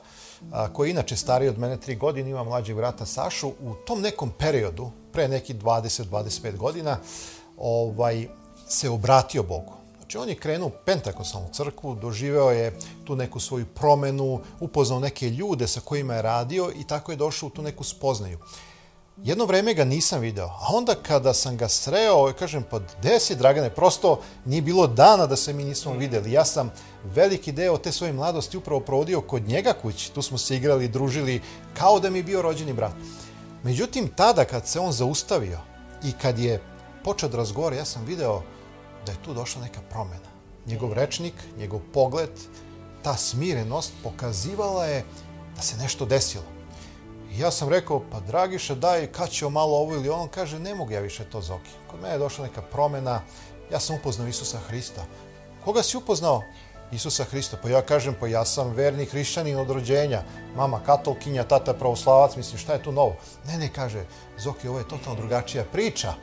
a, 0.53 0.73
koji 0.73 0.89
je 0.89 0.91
inače 0.91 1.17
stariji 1.17 1.49
od 1.49 1.59
mene 1.59 1.77
tri 1.77 1.97
godine, 1.97 2.31
ima 2.31 2.45
mlađeg 2.45 2.77
vrata 2.77 3.07
Sašu, 3.07 3.49
u 3.49 3.75
tom 3.87 4.01
nekom 4.01 4.31
periodu, 4.39 4.91
pre 5.13 5.29
neki 5.29 5.55
20-25 5.55 6.57
godina, 6.57 6.97
ovaj, 7.59 8.29
se 8.69 8.91
obratio 8.91 9.43
Bogu. 9.43 9.73
Znači, 9.99 10.19
on 10.19 10.29
je 10.29 10.35
krenuo 10.35 10.69
u 10.69 10.73
Pentakosalnu 10.85 11.49
crkvu, 11.53 11.95
doživeo 11.95 12.51
je 12.51 12.79
tu 13.05 13.17
neku 13.17 13.41
svoju 13.41 13.67
promenu, 13.67 14.41
upoznao 14.61 15.01
neke 15.01 15.31
ljude 15.31 15.69
sa 15.69 15.81
kojima 15.81 16.15
je 16.15 16.23
radio 16.23 16.73
i 16.77 16.85
tako 16.87 17.13
je 17.13 17.17
došao 17.17 17.47
u 17.47 17.51
tu 17.51 17.63
neku 17.63 17.85
spoznaju. 17.85 18.39
Jedno 19.25 19.45
vreme 19.45 19.75
ga 19.75 19.85
nisam 19.85 20.21
video, 20.21 20.47
a 20.47 20.67
onda 20.73 20.95
kada 20.95 21.35
sam 21.35 21.57
ga 21.57 21.69
sreo, 21.69 22.33
kažem, 22.39 22.65
pa 22.71 22.79
gde 22.79 23.21
si 23.21 23.37
Dragane, 23.37 23.71
prosto 23.71 24.21
nije 24.45 24.63
bilo 24.63 24.87
dana 24.87 25.27
da 25.27 25.37
se 25.37 25.53
mi 25.53 25.65
nismo 25.65 25.93
videli. 25.93 26.33
Ja 26.33 26.45
sam 26.45 26.73
veliki 27.05 27.53
deo 27.53 27.79
te 27.79 27.93
svoje 27.93 28.13
mladosti 28.13 28.57
upravo 28.57 28.81
provodio 28.81 29.21
kod 29.21 29.49
njega 29.49 29.73
kući. 29.83 30.13
Tu 30.13 30.23
smo 30.23 30.39
se 30.39 30.57
igrali, 30.57 30.89
družili, 30.89 31.43
kao 31.75 32.01
da 32.01 32.11
mi 32.11 32.19
je 32.19 32.23
bio 32.23 32.43
rođeni 32.43 32.73
brat. 32.73 32.93
Međutim, 33.63 34.09
tada 34.17 34.45
kad 34.45 34.67
se 34.67 34.81
on 34.81 34.93
zaustavio 34.93 35.59
i 36.05 36.13
kad 36.13 36.39
je 36.39 36.63
počeo 37.05 37.29
da 37.29 37.37
razgovara, 37.37 37.77
ja 37.77 37.85
sam 37.85 38.05
video 38.05 38.43
da 39.07 39.13
je 39.13 39.23
tu 39.25 39.35
došla 39.35 39.63
neka 39.63 39.81
promena. 39.91 40.31
Njegov 40.67 40.93
rečnik, 40.93 41.35
njegov 41.59 41.81
pogled, 41.95 42.31
ta 43.03 43.17
smirenost 43.17 43.93
pokazivala 44.03 44.85
je 44.85 45.05
da 45.57 45.63
se 45.63 45.77
nešto 45.77 46.07
desilo. 46.07 46.58
Ja 47.39 47.51
sam 47.51 47.69
rekao, 47.69 48.03
pa 48.11 48.21
Dragiša, 48.21 48.75
daj, 48.75 49.07
kad 49.07 49.31
će 49.31 49.49
malo 49.49 49.79
ovo 49.79 49.95
ili 49.95 50.09
ono, 50.09 50.27
kaže, 50.27 50.59
ne 50.59 50.75
mogu 50.75 50.93
ja 50.93 51.01
više 51.01 51.25
to 51.25 51.41
Zoki. 51.41 51.71
Kod 51.91 52.01
mene 52.01 52.15
je 52.15 52.19
došla 52.19 52.47
neka 52.47 52.63
promena, 52.63 53.21
ja 53.73 53.81
sam 53.81 53.97
upoznao 53.97 54.29
Isusa 54.29 54.59
Hrista. 54.59 55.05
Koga 55.65 55.83
si 55.83 55.97
upoznao? 55.97 56.43
Isusa 56.93 57.25
Hrista. 57.25 57.57
Pa 57.63 57.69
ja 57.69 57.83
kažem, 57.83 58.17
pa 58.21 58.27
ja 58.27 58.45
sam 58.45 58.71
verni 58.71 59.05
hrišćanin 59.05 59.59
od 59.59 59.71
rođenja. 59.71 60.23
Mama 60.57 60.81
katolkinja, 60.87 61.45
tata 61.45 61.75
pravoslavac, 61.75 62.37
mislim, 62.37 62.59
šta 62.59 62.73
je 62.73 62.83
tu 62.83 62.93
novo? 62.93 63.17
Ne, 63.47 63.59
ne, 63.59 63.73
kaže, 63.73 64.05
Zoki, 64.39 64.69
ovo 64.69 64.79
je 64.79 64.89
totalno 64.89 65.21
drugačija 65.21 65.65
priča. 65.73 66.15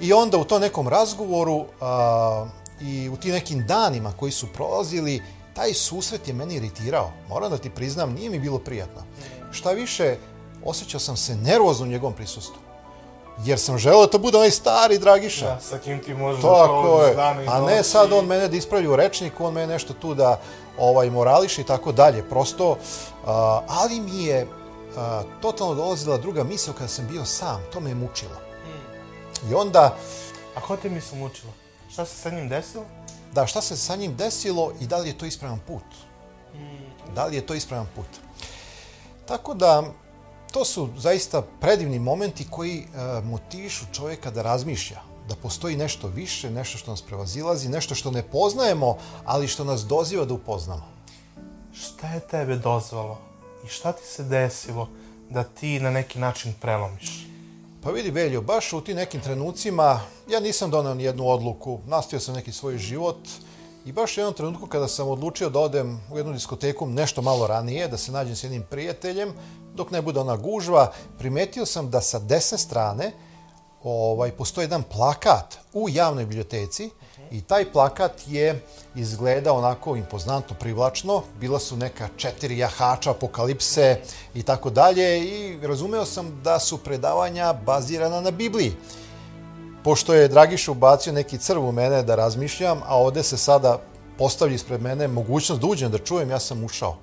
I 0.00 0.12
onda 0.12 0.38
u 0.38 0.44
tom 0.44 0.60
nekom 0.60 0.88
razgovoru 0.88 1.64
a, 1.80 2.46
i 2.80 3.08
u 3.08 3.16
tim 3.16 3.32
nekim 3.32 3.66
danima 3.66 4.12
koji 4.12 4.32
su 4.32 4.52
prolazili, 4.52 5.22
taj 5.54 5.74
susret 5.74 6.28
je 6.28 6.34
meni 6.34 6.54
iritirao. 6.54 7.12
Moram 7.28 7.50
da 7.50 7.58
ti 7.58 7.70
priznam, 7.70 8.12
nije 8.12 8.30
mi 8.30 8.38
bilo 8.38 8.58
prijatno. 8.58 9.02
Šta 9.52 9.70
više, 9.70 10.16
osjećao 10.64 11.00
sam 11.00 11.16
se 11.16 11.36
nervozno 11.36 11.86
u 11.86 11.88
njegovom 11.88 12.14
prisustvu. 12.14 12.56
Jer 13.44 13.58
sam 13.58 13.78
želeo 13.78 14.06
da 14.06 14.18
bude 14.18 14.36
onaj 14.38 14.50
stari 14.50 14.98
Dragiša. 14.98 15.46
Da, 15.46 15.60
sa 15.60 15.78
kim 15.78 16.02
ti 16.02 16.14
možeš 16.14 16.42
Tako 16.42 16.98
da 17.00 17.06
je. 17.06 17.14
dana 17.14 17.42
i 17.42 17.46
A 17.48 17.60
ne 17.60 17.82
sad 17.82 18.12
on 18.12 18.26
mene 18.26 18.48
da 18.48 18.56
ispravi 18.56 18.86
u 18.86 18.96
rečniku, 18.96 19.44
on 19.44 19.54
mene 19.54 19.66
nešto 19.66 19.94
tu 19.94 20.14
da 20.14 20.40
ovaj, 20.78 21.10
morališe 21.10 21.60
i 21.60 21.64
tako 21.64 21.92
dalje. 21.92 22.28
Prosto, 22.28 22.76
a, 23.26 23.60
ali 23.68 24.00
mi 24.00 24.24
je 24.24 24.46
a, 24.96 25.22
totalno 25.40 25.74
dolazila 25.74 26.16
druga 26.18 26.44
misla 26.44 26.72
kada 26.72 26.88
sam 26.88 27.06
bio 27.06 27.24
sam. 27.24 27.60
To 27.72 27.80
me 27.80 27.90
je 27.90 27.94
mučilo. 27.94 28.36
I 29.50 29.54
onda, 29.54 29.96
A 30.56 30.60
ko 30.60 30.76
te 30.76 30.88
misli 30.90 31.18
mučilo? 31.18 31.52
Šta 31.92 32.04
se 32.04 32.16
sa 32.16 32.30
njim 32.30 32.48
desilo? 32.48 32.84
da, 33.32 33.46
šta 33.46 33.60
se 33.62 33.76
sa 33.76 33.96
njim 33.96 34.16
desilo 34.16 34.72
i 34.80 34.86
da 34.86 34.98
li 34.98 35.08
je 35.08 35.18
to 35.18 35.26
ispravan 35.26 35.60
put? 35.66 35.84
Da 37.14 37.26
li 37.26 37.36
je 37.36 37.46
to 37.46 37.54
ispravan 37.54 37.86
put? 37.96 38.06
Tako 39.32 39.54
da, 39.54 39.84
to 40.50 40.64
su 40.64 40.88
zaista 40.96 41.42
predivni 41.60 41.98
momenti 41.98 42.46
koji 42.50 42.78
e, 42.78 43.20
motivišu 43.20 43.84
čovjeka 43.92 44.30
da 44.30 44.42
razmišlja, 44.42 45.00
da 45.28 45.34
postoji 45.34 45.76
nešto 45.76 46.08
više, 46.08 46.50
nešto 46.50 46.78
što 46.78 46.90
nas 46.90 47.02
prevazilazi, 47.02 47.68
nešto 47.68 47.94
što 47.94 48.10
ne 48.10 48.22
poznajemo, 48.22 48.96
ali 49.24 49.48
što 49.48 49.64
nas 49.64 49.80
doziva 49.80 50.24
da 50.24 50.34
upoznamo. 50.34 50.84
Šta 51.72 52.08
je 52.08 52.20
tebe 52.20 52.56
dozvalo? 52.56 53.18
I 53.64 53.68
šta 53.68 53.92
ti 53.92 54.06
se 54.06 54.24
desilo 54.24 54.88
da 55.30 55.44
ti 55.44 55.80
na 55.80 55.90
neki 55.90 56.18
način 56.18 56.54
prelomiš? 56.60 57.26
Pa 57.82 57.90
vidi, 57.90 58.10
Veljo, 58.10 58.42
baš 58.42 58.72
u 58.72 58.80
tim 58.80 58.96
nekim 58.96 59.20
trenucima 59.20 60.00
ja 60.28 60.40
nisam 60.40 60.70
donao 60.70 60.94
ni 60.94 61.04
jednu 61.04 61.28
odluku, 61.28 61.80
nastavio 61.86 62.20
sam 62.20 62.34
neki 62.34 62.52
svoj 62.52 62.78
život 62.78 63.18
i 63.84 63.92
baš 63.92 64.18
jednom 64.18 64.34
trenutku 64.34 64.66
kada 64.66 64.88
sam 64.88 65.08
odlučio 65.08 65.50
da 65.50 65.58
odem 65.58 66.00
u 66.12 66.16
jednu 66.16 66.32
diskoteku 66.32 66.86
nešto 66.86 67.22
malo 67.22 67.46
ranije, 67.46 67.88
da 67.88 67.96
se 67.96 68.12
nađem 68.12 68.36
s 68.36 68.44
jednim 68.44 68.62
prijateljem, 68.70 69.32
dok 69.74 69.90
ne 69.90 70.02
bude 70.02 70.20
ona 70.20 70.36
gužva, 70.36 70.92
primetio 71.18 71.66
sam 71.66 71.90
da 71.90 72.00
sa 72.00 72.18
desne 72.18 72.58
strane 72.58 73.12
ovaj, 73.82 74.30
postoji 74.30 74.64
jedan 74.64 74.82
plakat 74.82 75.58
u 75.72 75.88
javnoj 75.88 76.26
biblioteci 76.26 76.90
i 77.30 77.40
taj 77.40 77.72
plakat 77.72 78.12
je 78.26 78.64
izgleda 78.94 79.52
onako 79.52 79.96
impoznantno, 79.96 80.56
privlačno. 80.60 81.22
Bila 81.40 81.58
su 81.58 81.76
neka 81.76 82.08
četiri 82.16 82.58
jahača, 82.58 83.10
apokalipse 83.10 84.00
i 84.34 84.42
tako 84.42 84.70
dalje 84.70 85.24
i 85.24 85.66
razumeo 85.66 86.04
sam 86.04 86.40
da 86.44 86.58
su 86.58 86.78
predavanja 86.78 87.52
bazirana 87.52 88.20
na 88.20 88.30
Bibliji. 88.30 88.72
Pošto 89.84 90.14
je 90.14 90.28
Dragiša 90.28 90.70
ubacio 90.70 91.12
neki 91.12 91.38
crv 91.38 91.64
u 91.64 91.72
mene 91.72 92.02
da 92.02 92.14
razmišljam, 92.14 92.82
a 92.86 92.96
ovde 92.96 93.22
se 93.22 93.36
sada 93.36 93.78
postavlja 94.18 94.54
ispred 94.54 94.82
mene 94.82 95.08
mogućnost 95.08 95.60
da 95.60 95.66
uđem, 95.66 95.90
da 95.90 95.98
čujem, 95.98 96.30
ja 96.30 96.38
sam 96.38 96.64
ušao. 96.64 96.96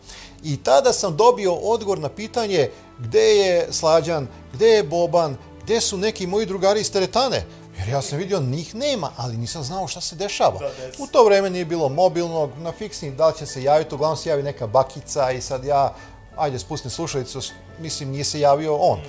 I 0.43 0.57
tada 0.63 0.93
sam 0.93 1.17
dobio 1.17 1.53
odgovor 1.53 1.99
na 1.99 2.09
pitanje 2.09 2.69
gde 2.99 3.35
je 3.35 3.67
Slađan, 3.71 4.27
gde 4.53 4.67
je 4.67 4.83
Boban, 4.83 5.37
gde 5.63 5.81
su 5.81 5.97
neki 5.97 6.27
moji 6.27 6.45
drugari 6.45 6.81
iz 6.81 6.91
teretane. 6.91 7.45
Jer 7.77 7.89
ja 7.89 8.01
sam 8.01 8.17
vidio, 8.17 8.39
njih 8.39 8.75
nema, 8.75 9.11
ali 9.17 9.37
nisam 9.37 9.63
znao 9.63 9.87
šta 9.87 10.01
se 10.01 10.15
dešava. 10.15 10.59
U 10.99 11.07
to 11.07 11.23
vreme 11.23 11.49
nije 11.49 11.65
bilo 11.65 11.89
mobilnog, 11.89 12.49
na 12.57 12.71
fiksni, 12.71 13.11
da 13.11 13.27
li 13.27 13.37
će 13.37 13.45
se 13.45 13.63
javiti, 13.63 13.95
uglavnom 13.95 14.17
se 14.17 14.29
javi 14.29 14.43
neka 14.43 14.67
bakica 14.67 15.31
i 15.31 15.41
sad 15.41 15.63
ja, 15.63 15.95
ajde, 16.37 16.59
spustim 16.59 16.91
slušalicu, 16.91 17.39
mislim, 17.79 18.09
nije 18.09 18.23
se 18.23 18.39
javio 18.39 18.75
on. 18.75 18.99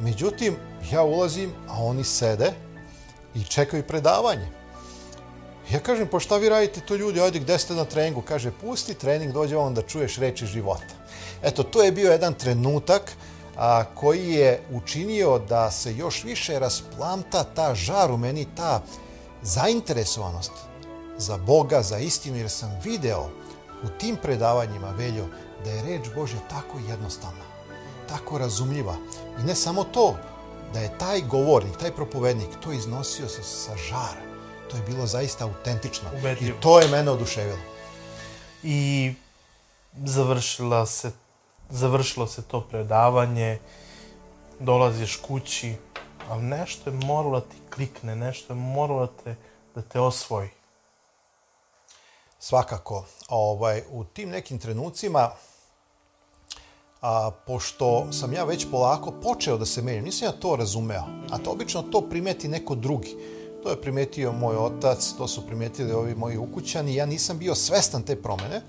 Međutim, 0.00 0.56
ja 0.92 1.02
ulazim, 1.02 1.52
a 1.68 1.84
oni 1.84 2.04
sede 2.04 2.67
i 3.40 3.44
čekaju 3.44 3.82
predavanje. 3.82 4.48
Ja 5.70 5.80
kažem, 5.80 6.08
pa 6.08 6.20
šta 6.20 6.36
vi 6.36 6.48
radite 6.48 6.80
to 6.80 6.96
ljudi, 6.96 7.20
ajde 7.20 7.38
gde 7.38 7.58
ste 7.58 7.74
na 7.74 7.84
treningu? 7.84 8.22
Kaže, 8.22 8.50
pusti 8.60 8.94
trening, 8.94 9.32
dođe 9.32 9.56
vam 9.56 9.74
da 9.74 9.82
čuješ 9.82 10.16
reči 10.16 10.46
života. 10.46 10.94
Eto, 11.42 11.62
to 11.62 11.82
je 11.82 11.92
bio 11.92 12.12
jedan 12.12 12.34
trenutak 12.34 13.12
a, 13.56 13.84
koji 13.94 14.32
je 14.32 14.60
učinio 14.72 15.38
da 15.38 15.70
se 15.70 15.96
još 15.96 16.24
više 16.24 16.58
rasplamta 16.58 17.44
ta 17.44 17.74
žar 17.74 18.10
u 18.10 18.16
meni, 18.16 18.46
ta 18.56 18.82
zainteresovanost 19.42 20.52
za 21.18 21.36
Boga, 21.36 21.82
za 21.82 21.98
istinu, 21.98 22.36
jer 22.36 22.50
sam 22.50 22.80
video 22.84 23.30
u 23.84 23.88
tim 23.98 24.16
predavanjima, 24.16 24.90
Veljo, 24.90 25.26
da 25.64 25.70
je 25.70 25.82
reč 25.82 26.08
Božja 26.14 26.40
tako 26.50 26.78
jednostavna, 26.88 27.44
tako 28.08 28.38
razumljiva. 28.38 28.96
I 29.40 29.42
ne 29.42 29.54
samo 29.54 29.84
to, 29.84 30.16
da 30.72 30.80
je 30.80 30.98
taj 30.98 31.20
govornik, 31.20 31.76
taj 31.76 31.92
propovednik 31.94 32.48
to 32.60 32.72
iznosio 32.72 33.28
sa, 33.28 33.42
sa 33.42 33.76
žara. 33.76 34.22
To 34.70 34.76
je 34.76 34.82
bilo 34.82 35.06
zaista 35.06 35.44
autentično. 35.44 36.08
Ubedljivo. 36.18 36.58
I 36.58 36.60
to 36.60 36.80
je 36.80 36.88
mene 36.88 37.10
oduševilo. 37.10 37.58
I 38.62 39.12
završila 40.04 40.86
se, 40.86 41.12
završilo 41.70 42.26
se 42.26 42.42
to 42.42 42.60
predavanje, 42.60 43.58
dolaziš 44.58 45.16
kući, 45.16 45.74
ali 46.28 46.42
nešto 46.42 46.90
je 46.90 46.96
moralo 46.96 47.40
da 47.40 47.46
ti 47.46 47.56
klikne, 47.74 48.16
nešto 48.16 48.52
je 48.52 48.56
moralo 48.56 49.06
da 49.06 49.12
te, 49.24 49.36
da 49.74 49.82
te 49.82 50.00
osvoji. 50.00 50.48
Svakako, 52.38 53.04
ovaj, 53.28 53.82
u 53.90 54.04
tim 54.04 54.30
nekim 54.30 54.58
trenucima, 54.58 55.30
a, 57.00 57.30
pošto 57.46 58.12
sam 58.12 58.32
ja 58.32 58.44
već 58.44 58.66
polako 58.70 59.10
počeo 59.10 59.58
da 59.58 59.66
se 59.66 59.82
menjam, 59.82 60.04
nisam 60.04 60.28
ja 60.28 60.32
to 60.32 60.56
razumeo, 60.56 61.02
a 61.30 61.38
to 61.38 61.50
obično 61.50 61.82
to 61.82 62.00
primeti 62.00 62.48
neko 62.48 62.74
drugi. 62.74 63.16
To 63.62 63.70
je 63.70 63.80
primetio 63.80 64.32
moj 64.32 64.56
otac, 64.56 65.12
to 65.18 65.28
su 65.28 65.46
primetili 65.46 65.92
ovi 65.92 66.14
moji 66.14 66.36
ukućani, 66.36 66.94
ja 66.94 67.06
nisam 67.06 67.38
bio 67.38 67.54
svestan 67.54 68.02
te 68.02 68.16
promene. 68.22 68.62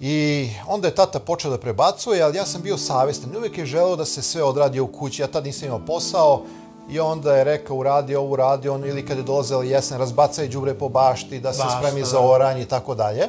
I 0.00 0.50
onda 0.66 0.88
je 0.88 0.94
tata 0.94 1.20
počeo 1.20 1.50
da 1.50 1.58
prebacuje, 1.58 2.22
ali 2.22 2.36
ja 2.36 2.46
sam 2.46 2.62
bio 2.62 2.78
savestan. 2.78 3.36
Uvijek 3.36 3.58
je 3.58 3.66
želeo 3.66 3.96
da 3.96 4.04
se 4.04 4.22
sve 4.22 4.42
odradi 4.42 4.80
u 4.80 4.86
kući. 4.86 5.22
Ja 5.22 5.28
tad 5.28 5.44
nisam 5.44 5.66
imao 5.66 5.86
posao 5.86 6.42
i 6.90 7.00
onda 7.00 7.36
je 7.36 7.44
rekao 7.44 7.76
uradi 7.76 8.16
ovo, 8.16 8.32
uradi 8.32 8.68
ono, 8.68 8.86
ili 8.86 9.06
kad 9.06 9.16
je 9.16 9.22
dolazila 9.22 9.64
jesen, 9.64 9.98
razbacaj 9.98 10.48
đubre 10.48 10.74
po 10.74 10.88
bašti, 10.88 11.40
da 11.40 11.52
se 11.52 11.62
Bašta, 11.62 11.78
spremi 11.78 12.00
da. 12.00 12.06
za 12.06 12.20
oranje 12.20 12.62
i 12.62 12.68
tako 12.68 12.94
dalje. 12.94 13.28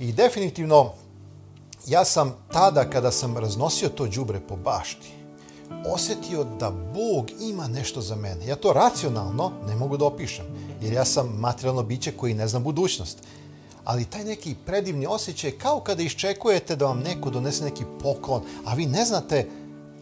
I 0.00 0.12
definitivno, 0.12 0.92
ja 1.86 2.04
sam 2.04 2.34
tada 2.52 2.90
kada 2.90 3.10
sam 3.10 3.36
raznosio 3.36 3.88
to 3.88 4.06
đubre 4.06 4.40
po 4.48 4.56
bašti, 4.56 5.12
osjetio 5.94 6.44
da 6.44 6.70
Bog 6.70 7.30
ima 7.40 7.68
nešto 7.68 8.00
za 8.00 8.16
mene. 8.16 8.46
Ja 8.46 8.56
to 8.56 8.72
racionalno 8.72 9.52
ne 9.68 9.76
mogu 9.76 9.96
da 9.96 10.04
opišem, 10.04 10.44
jer 10.80 10.92
ja 10.92 11.04
sam 11.04 11.28
materijalno 11.38 11.82
biće 11.82 12.12
koji 12.12 12.34
ne 12.34 12.48
zna 12.48 12.58
budućnost. 12.58 13.18
Ali 13.84 14.04
taj 14.04 14.24
neki 14.24 14.54
predivni 14.66 15.06
osjećaj 15.06 15.50
je 15.50 15.58
kao 15.58 15.80
kada 15.80 16.02
iščekujete 16.02 16.76
da 16.76 16.86
vam 16.86 16.98
neko 16.98 17.30
donese 17.30 17.64
neki 17.64 17.84
poklon, 18.02 18.42
a 18.64 18.74
vi 18.74 18.86
ne 18.86 19.04
znate 19.04 19.48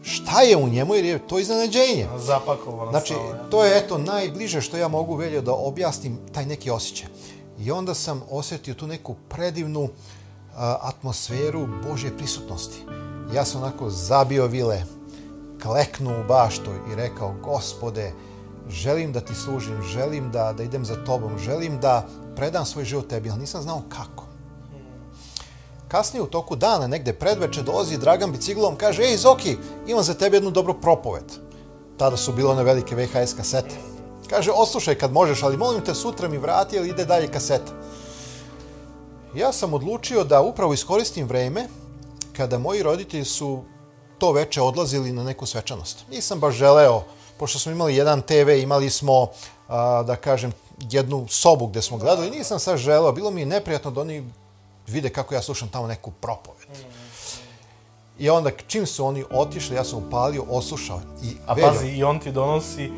šta 0.01 0.41
je 0.41 0.57
u 0.57 0.69
njemu 0.69 0.95
jer 0.95 1.05
je 1.05 1.27
to 1.27 1.39
iznenađenje. 1.39 2.07
Zapakovano 2.17 2.91
Znači, 2.91 3.13
to 3.51 3.65
je 3.65 3.77
eto 3.77 3.97
najbliže 3.97 4.61
što 4.61 4.77
ja 4.77 4.87
mogu 4.87 5.15
veljo 5.15 5.41
da 5.41 5.53
objasnim 5.53 6.19
taj 6.33 6.45
neki 6.45 6.69
osjećaj. 6.69 7.07
I 7.59 7.71
onda 7.71 7.93
sam 7.93 8.21
osjetio 8.29 8.73
tu 8.73 8.87
neku 8.87 9.15
predivnu 9.29 9.83
a, 9.83 10.20
atmosferu 10.61 11.67
Božje 11.89 12.17
prisutnosti. 12.17 12.85
Ja 13.33 13.45
sam 13.45 13.61
onako 13.61 13.89
zabio 13.89 14.47
vile, 14.47 14.83
kleknuo 15.63 16.19
u 16.19 16.27
baštu 16.27 16.71
i 16.91 16.95
rekao, 16.95 17.35
gospode, 17.43 18.13
želim 18.69 19.13
da 19.13 19.21
ti 19.21 19.35
služim, 19.35 19.81
želim 19.81 20.31
da, 20.31 20.53
da 20.53 20.63
idem 20.63 20.85
za 20.85 21.05
tobom, 21.05 21.37
želim 21.37 21.79
da 21.79 22.05
predam 22.35 22.65
svoj 22.65 22.85
život 22.85 23.07
tebi, 23.07 23.29
ali 23.29 23.39
nisam 23.39 23.61
znao 23.61 23.81
kako. 23.89 24.25
Kasnije 25.87 26.23
u 26.23 26.27
toku 26.27 26.55
dana, 26.55 26.87
negde 26.87 27.13
predveče, 27.13 27.61
dolazi 27.61 27.97
Dragan 27.97 28.31
biciklom, 28.31 28.75
kaže, 28.75 29.03
ej 29.03 29.17
Zoki, 29.17 29.57
imam 29.87 30.03
za 30.03 30.13
tebe 30.13 30.37
jednu 30.37 30.51
dobru 30.51 30.73
propoved. 30.81 31.33
Tada 31.97 32.17
su 32.17 32.33
bile 32.33 32.49
one 32.49 32.63
velike 32.63 32.95
VHS 32.95 33.33
kasete. 33.33 33.75
Kaže, 34.29 34.51
oslušaj 34.51 34.95
kad 34.95 35.11
možeš, 35.11 35.43
ali 35.43 35.57
molim 35.57 35.81
te 35.85 35.93
sutra 35.93 36.27
mi 36.27 36.37
vrati, 36.37 36.75
ili 36.75 36.89
ide 36.89 37.05
dalje 37.05 37.27
kaseta. 37.27 37.71
Ja 39.35 39.51
sam 39.53 39.73
odlučio 39.73 40.23
da 40.23 40.41
upravo 40.41 40.73
iskoristim 40.73 41.27
vreme 41.27 41.67
kada 42.37 42.57
moji 42.57 42.83
roditelji 42.83 43.25
su 43.25 43.63
to 44.17 44.31
veče 44.31 44.61
odlazili 44.61 45.11
na 45.11 45.23
neku 45.23 45.45
svečanost. 45.45 46.05
Nisam 46.09 46.39
baš 46.39 46.55
želeo, 46.55 47.03
pošto 47.37 47.59
smo 47.59 47.71
imali 47.71 47.95
jedan 47.95 48.21
TV, 48.21 48.49
imali 48.49 48.89
smo, 48.89 49.27
a, 49.67 50.03
da 50.03 50.15
kažem, 50.15 50.51
jednu 50.89 51.25
sobu 51.29 51.67
gde 51.67 51.81
smo 51.81 51.97
gledali, 51.97 52.29
nisam 52.29 52.59
sad 52.59 52.77
želeo, 52.77 53.11
bilo 53.11 53.31
mi 53.31 53.41
je 53.41 53.45
neprijatno 53.45 53.91
da 53.91 54.01
oni 54.01 54.23
vide 54.87 55.09
kako 55.09 55.35
ja 55.35 55.41
slušam 55.41 55.69
tamo 55.69 55.87
neku 55.87 56.11
propoved. 56.11 56.67
I 58.19 58.29
onda 58.29 58.51
čim 58.67 58.85
su 58.87 59.05
oni 59.05 59.25
otišli, 59.31 59.75
ja 59.75 59.83
sam 59.83 60.07
upalio, 60.07 60.43
oslušao. 60.49 61.01
I, 61.23 61.35
A 61.47 61.53
Veljo, 61.53 61.67
pazi, 61.67 61.87
i 61.87 62.03
on 62.03 62.19
ti 62.19 62.31
donosi 62.31 62.91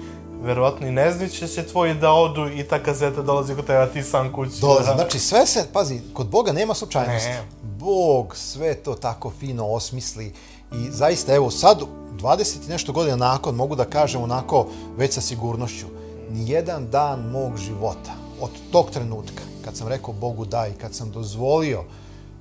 verovatno 0.44 0.88
i 0.88 0.92
ne 0.92 1.12
znaće 1.12 1.48
će 1.48 1.64
tvoji 1.64 1.94
da 1.94 2.12
odu 2.12 2.50
i 2.50 2.64
ta 2.64 2.84
kazeta 2.84 3.22
dolazi 3.22 3.56
kod 3.56 3.66
tebe, 3.66 3.80
a 3.80 3.88
ti 3.88 4.04
sam 4.04 4.34
kući. 4.34 4.62
Dolazi. 4.62 4.88
Da. 4.88 4.96
Znači, 4.96 5.20
sve 5.20 5.46
se, 5.46 5.66
pazi, 5.74 6.02
kod 6.14 6.28
Boga 6.28 6.52
nema 6.52 6.74
slučajnosti. 6.74 7.30
Ne. 7.30 7.44
Bog 7.80 8.36
sve 8.36 8.76
to 8.76 8.94
tako 8.94 9.32
fino 9.40 9.68
osmisli 9.68 10.34
i 10.72 10.92
zaista, 10.92 11.36
evo, 11.36 11.52
sad, 11.52 11.82
20 12.20 12.68
i 12.68 12.70
nešto 12.70 12.94
godina 12.94 13.16
nakon, 13.16 13.56
mogu 13.56 13.76
da 13.76 13.86
kažem 13.86 14.22
onako, 14.22 14.68
već 14.98 15.14
sa 15.14 15.22
sigurnošću, 15.22 15.86
nijedan 16.32 16.90
dan 16.90 17.20
mog 17.20 17.58
života, 17.58 18.12
od 18.42 18.50
tog 18.72 18.92
trenutka, 18.92 19.44
kad 19.66 19.78
sam 19.78 19.88
rekao 19.88 20.14
Bogu 20.14 20.46
da 20.46 20.68
i 20.68 20.80
kad 20.82 20.96
sam 20.96 21.12
dozvolio 21.12 21.84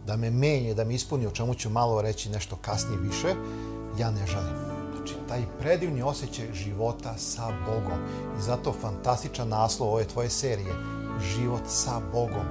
da 0.07 0.17
me 0.17 0.31
menje, 0.31 0.75
da 0.75 0.85
me 0.85 0.95
ispuni, 0.95 1.27
o 1.27 1.31
čemu 1.31 1.55
ću 1.55 1.71
malo 1.71 2.03
reći 2.03 2.31
nešto 2.31 2.57
kasnije 2.57 3.01
više, 3.01 3.35
ja 3.99 4.11
ne 4.11 4.27
žalim. 4.27 4.72
Znači, 5.03 5.15
taj 5.29 5.43
predivni 5.61 6.03
osjećaj 6.03 6.53
života 6.53 7.15
sa 7.19 7.47
Bogom. 7.67 7.99
I 8.39 8.43
zato 8.43 8.73
fantastičan 8.81 9.49
naslov 9.49 9.93
ove 9.93 10.05
tvoje 10.05 10.31
serije. 10.31 10.75
Život 11.35 11.63
sa 11.67 12.01
Bogom. 12.13 12.47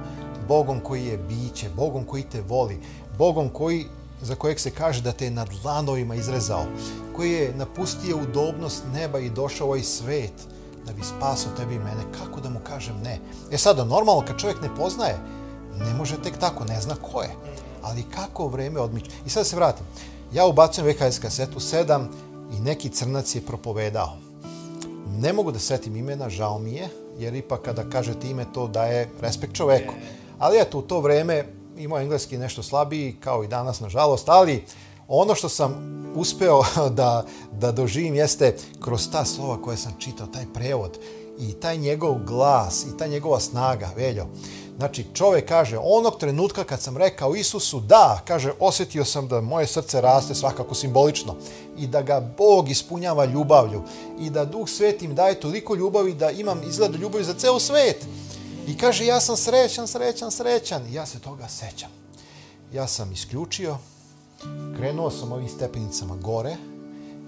Bogom 0.48 0.80
koji 0.80 1.06
je 1.06 1.18
biće, 1.18 1.68
Bogom 1.76 2.04
koji 2.04 2.22
te 2.22 2.40
voli, 2.40 2.80
Bogom 3.18 3.48
koji 3.48 3.86
za 4.22 4.34
kojeg 4.34 4.60
se 4.60 4.70
kaže 4.70 5.02
da 5.02 5.12
te 5.12 5.24
je 5.24 5.30
nad 5.30 5.48
lanovima 5.64 6.14
izrezao, 6.14 6.64
koji 7.16 7.32
je 7.32 7.54
napustio 7.54 8.16
udobnost 8.16 8.82
neba 8.92 9.18
i 9.18 9.30
došao 9.30 9.66
ovaj 9.66 9.82
svet 9.82 10.32
da 10.86 10.92
bi 10.92 11.02
spasao 11.02 11.52
tebi 11.56 11.74
i 11.74 11.78
mene. 11.78 12.02
Kako 12.18 12.40
da 12.40 12.50
mu 12.50 12.60
kažem 12.66 12.96
ne? 13.04 13.18
E 13.50 13.58
sada, 13.58 13.84
normalno, 13.84 14.24
kad 14.26 14.38
čovjek 14.38 14.62
ne 14.62 14.76
poznaje, 14.76 15.18
ne 15.78 15.94
može 15.94 16.22
tek 16.22 16.38
tako, 16.38 16.64
ne 16.64 16.80
zna 16.80 16.94
ko 16.94 17.22
je. 17.22 17.30
Ali 17.82 18.04
kako 18.14 18.48
vreme 18.48 18.80
odmiče. 18.80 19.10
I 19.26 19.30
sad 19.30 19.46
se 19.46 19.56
vratim. 19.56 19.86
Ja 20.32 20.46
ubacujem 20.46 20.88
VHS 20.88 21.18
kasetu 21.18 21.60
7 21.60 22.06
i 22.52 22.60
neki 22.60 22.88
crnac 22.88 23.34
je 23.34 23.40
propovedao. 23.40 24.16
Ne 25.18 25.32
mogu 25.32 25.52
da 25.52 25.58
setim 25.58 25.96
imena, 25.96 26.28
žao 26.28 26.58
mi 26.58 26.72
je, 26.72 26.88
jer 27.18 27.34
ipak 27.34 27.62
kada 27.62 27.90
kažete 27.90 28.30
ime 28.30 28.44
to 28.54 28.66
daje 28.68 29.08
respekt 29.20 29.54
čoveku. 29.54 29.94
Ali 30.38 30.58
eto, 30.60 30.78
u 30.78 30.82
to 30.82 31.00
vreme 31.00 31.44
imao 31.76 32.00
engleski 32.00 32.38
nešto 32.38 32.62
slabiji, 32.62 33.16
kao 33.20 33.44
i 33.44 33.48
danas, 33.48 33.80
nažalost, 33.80 34.28
ali 34.28 34.64
ono 35.08 35.34
što 35.34 35.48
sam 35.48 35.74
uspeo 36.14 36.62
da, 36.90 37.24
da 37.52 37.72
doživim 37.72 38.14
jeste 38.14 38.56
kroz 38.80 39.10
ta 39.12 39.24
slova 39.24 39.62
koje 39.62 39.76
sam 39.76 39.94
čitao, 39.98 40.26
taj 40.26 40.44
prevod 40.54 40.98
i 41.38 41.52
taj 41.52 41.76
njegov 41.76 42.14
glas 42.26 42.84
i 42.84 42.96
ta 42.98 43.06
njegova 43.06 43.40
snaga, 43.40 43.90
veljo. 43.96 44.26
Znači, 44.82 45.06
čovek 45.14 45.48
kaže, 45.48 45.78
onog 45.78 46.18
trenutka 46.18 46.64
kad 46.64 46.80
sam 46.80 46.96
rekao 46.96 47.34
Isusu 47.34 47.80
da, 47.80 48.20
kaže, 48.24 48.52
osjetio 48.60 49.04
sam 49.04 49.28
da 49.28 49.40
moje 49.40 49.66
srce 49.66 50.00
raste 50.00 50.34
svakako 50.34 50.74
simbolično 50.74 51.36
i 51.78 51.86
da 51.86 52.02
ga 52.02 52.20
Bog 52.38 52.70
ispunjava 52.70 53.24
ljubavlju 53.24 53.82
i 54.20 54.30
da 54.30 54.44
Duh 54.44 54.68
Sveti 54.68 55.08
mi 55.08 55.14
daje 55.14 55.40
toliko 55.40 55.74
ljubavi 55.74 56.14
da 56.14 56.30
imam 56.30 56.62
izgled 56.68 56.94
ljubavi 56.94 57.24
za 57.24 57.34
ceo 57.34 57.60
svet. 57.60 58.06
I 58.66 58.76
kaže, 58.76 59.06
ja 59.06 59.20
sam 59.20 59.36
srećan, 59.36 59.88
srećan, 59.88 60.30
srećan. 60.30 60.86
I 60.86 60.94
ja 60.94 61.06
se 61.06 61.20
toga 61.20 61.48
sećam. 61.48 61.90
Ja 62.72 62.86
sam 62.86 63.12
isključio, 63.12 63.76
krenuo 64.76 65.10
sam 65.10 65.32
ovim 65.32 65.48
stepenicama 65.48 66.16
gore 66.16 66.56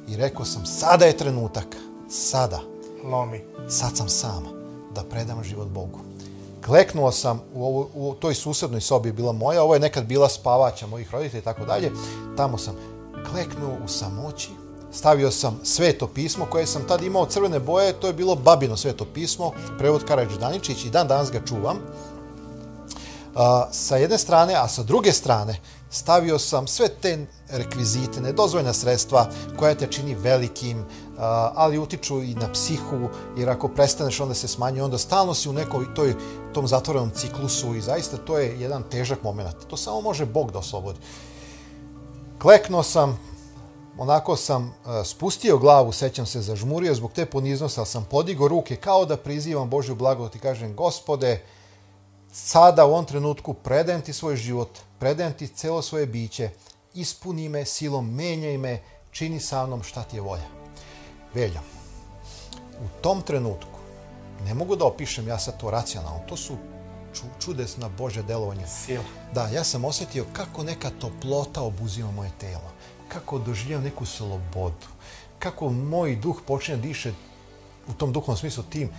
i 0.09 0.17
rekao 0.17 0.45
sam, 0.45 0.67
sada 0.67 1.05
je 1.05 1.17
trenutak, 1.17 1.77
sada, 2.11 2.61
Lomi. 3.05 3.41
sad 3.69 3.97
sam 3.97 4.09
sam 4.09 4.45
da 4.95 5.05
predam 5.05 5.45
život 5.45 5.69
Bogu. 5.69 6.14
Kleknuo 6.67 7.13
sam 7.13 7.41
u, 7.55 7.65
ovu, 7.65 7.89
u 7.95 8.15
toj 8.15 8.35
susednoj 8.35 8.81
sobi 8.81 9.13
bila 9.13 9.33
moja, 9.33 9.63
ovo 9.63 9.75
je 9.75 9.81
nekad 9.81 10.05
bila 10.05 10.29
spavaća 10.29 10.87
mojih 10.87 11.11
roditelja 11.11 11.41
i 11.41 11.45
tako 11.45 11.65
dalje. 11.65 11.93
Tamo 12.37 12.59
sam 12.59 12.75
kleknuo 13.31 13.77
u 13.85 13.89
samoći, 13.89 14.51
stavio 14.93 15.31
sam 15.31 15.61
sveto 15.63 16.07
pismo 16.07 16.47
koje 16.51 16.67
sam 16.67 16.89
tad 16.89 17.03
imao 17.03 17.27
crvene 17.27 17.61
boje, 17.61 17.93
to 17.93 18.07
je 18.07 18.13
bilo 18.13 18.35
babino 18.37 18.77
sveto 18.77 19.05
pismo, 19.15 19.53
prevod 19.79 20.05
Karadžić 20.05 20.39
Daničić 20.39 20.85
i 20.85 20.91
dan 20.91 21.09
danas 21.09 21.31
ga 21.31 21.41
čuvam. 21.49 21.77
A, 23.35 23.69
sa 23.73 23.97
jedne 23.97 24.19
strane, 24.19 24.55
a 24.55 24.69
sa 24.69 24.83
druge 24.83 25.13
strane 25.13 25.61
stavio 25.95 26.39
sam 26.39 26.67
sve 26.67 26.89
te 26.89 27.27
rekvizite, 27.49 28.21
nedozvoljena 28.21 28.73
sredstva 28.73 29.31
koja 29.59 29.75
te 29.75 29.87
čini 29.87 30.15
velikim, 30.15 30.85
ali 31.55 31.79
utiču 31.79 32.23
i 32.23 32.35
na 32.35 32.53
psihu, 32.53 33.09
jer 33.37 33.51
ako 33.51 33.69
prestaneš 33.69 34.21
onda 34.21 34.35
se 34.35 34.49
smanjuje, 34.49 34.85
onda 34.85 34.99
stalno 34.99 35.35
si 35.35 35.49
u 35.49 35.53
nekoj 35.53 35.95
toj, 35.95 36.15
tom 36.53 36.69
zatvorenom 36.69 37.11
ciklusu 37.11 37.75
i 37.75 37.81
zaista 37.81 38.17
to 38.17 38.39
je 38.39 38.61
jedan 38.61 38.83
težak 38.91 39.23
moment. 39.23 39.57
To 39.71 39.77
samo 39.77 40.01
može 40.01 40.27
Bog 40.27 40.53
da 40.53 40.59
oslobodi. 40.59 40.99
Kleknuo 42.43 42.83
sam, 42.83 43.19
onako 43.99 44.37
sam 44.37 44.75
spustio 45.05 45.59
glavu, 45.59 45.93
sećam 45.93 46.27
se, 46.27 46.41
zažmurio 46.41 46.95
zbog 46.95 47.13
te 47.13 47.27
poniznosti, 47.27 47.81
ali 47.81 47.87
sam 47.87 48.07
podigao 48.11 48.49
ruke 48.49 48.77
kao 48.77 49.05
da 49.05 49.17
prizivam 49.17 49.71
Božju 49.71 49.95
blagodat 49.95 50.37
i 50.37 50.39
kažem, 50.39 50.77
gospode, 50.77 51.43
sada 52.33 52.85
u 52.85 52.91
ovom 52.91 53.05
trenutku 53.05 53.55
predajem 53.55 54.03
ti 54.03 54.13
svoj 54.13 54.37
život, 54.37 54.69
predajem 55.05 55.33
ti 55.33 55.47
celo 55.49 55.83
svoje 55.83 56.07
biće, 56.07 56.51
ispuni 56.95 57.49
me 57.49 57.65
silom, 57.65 58.15
menjaj 58.15 58.59
me, 58.59 58.83
čini 59.11 59.41
sa 59.41 59.67
mnom 59.67 59.83
šta 59.83 60.03
ti 60.03 60.17
je 60.17 60.21
volja. 60.21 60.47
Velja, 61.35 61.61
u 62.81 63.03
tom 63.03 63.23
trenutku, 63.23 63.79
ne 64.45 64.55
mogu 64.55 64.77
da 64.77 64.85
opišem 64.85 65.29
ja 65.29 65.39
sad 65.39 65.61
to 65.61 65.71
racionalno, 65.71 66.21
to 66.29 66.37
su 66.37 66.57
ču, 67.15 67.23
čudesna 67.41 67.89
Božja 67.89 68.23
delovanja. 68.23 68.67
Sila. 68.67 69.05
Da, 69.35 69.49
ja 69.49 69.65
sam 69.65 69.85
osjetio 69.85 70.25
kako 70.33 70.63
neka 70.63 70.91
toplota 70.91 71.63
obuzima 71.63 72.11
moje 72.11 72.31
telo, 72.41 72.73
kako 73.09 73.39
doživljam 73.39 73.83
neku 73.83 74.07
slobodu, 74.07 74.89
kako 75.39 75.71
moj 75.71 76.17
duh 76.17 76.41
počne 76.47 76.77
da 76.77 76.83
diše 76.83 77.13
u 77.89 77.93
tom 77.93 78.13
duhovnom 78.13 78.37
smislu 78.37 78.65
tim 78.71 78.91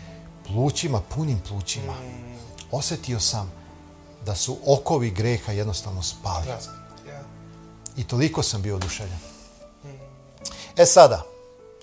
plućima, 0.47 1.01
punim 1.15 1.41
plućima. 1.49 1.93
Osjetio 2.71 3.19
sam 3.19 3.64
da 4.25 4.35
su 4.35 4.57
okovi 4.65 5.11
greha 5.11 5.51
jednostavno 5.51 6.03
spali. 6.03 6.45
I 7.97 8.03
toliko 8.03 8.43
sam 8.43 8.61
bio 8.61 8.75
oduševljen. 8.75 9.19
E 10.77 10.85
sada, 10.85 11.23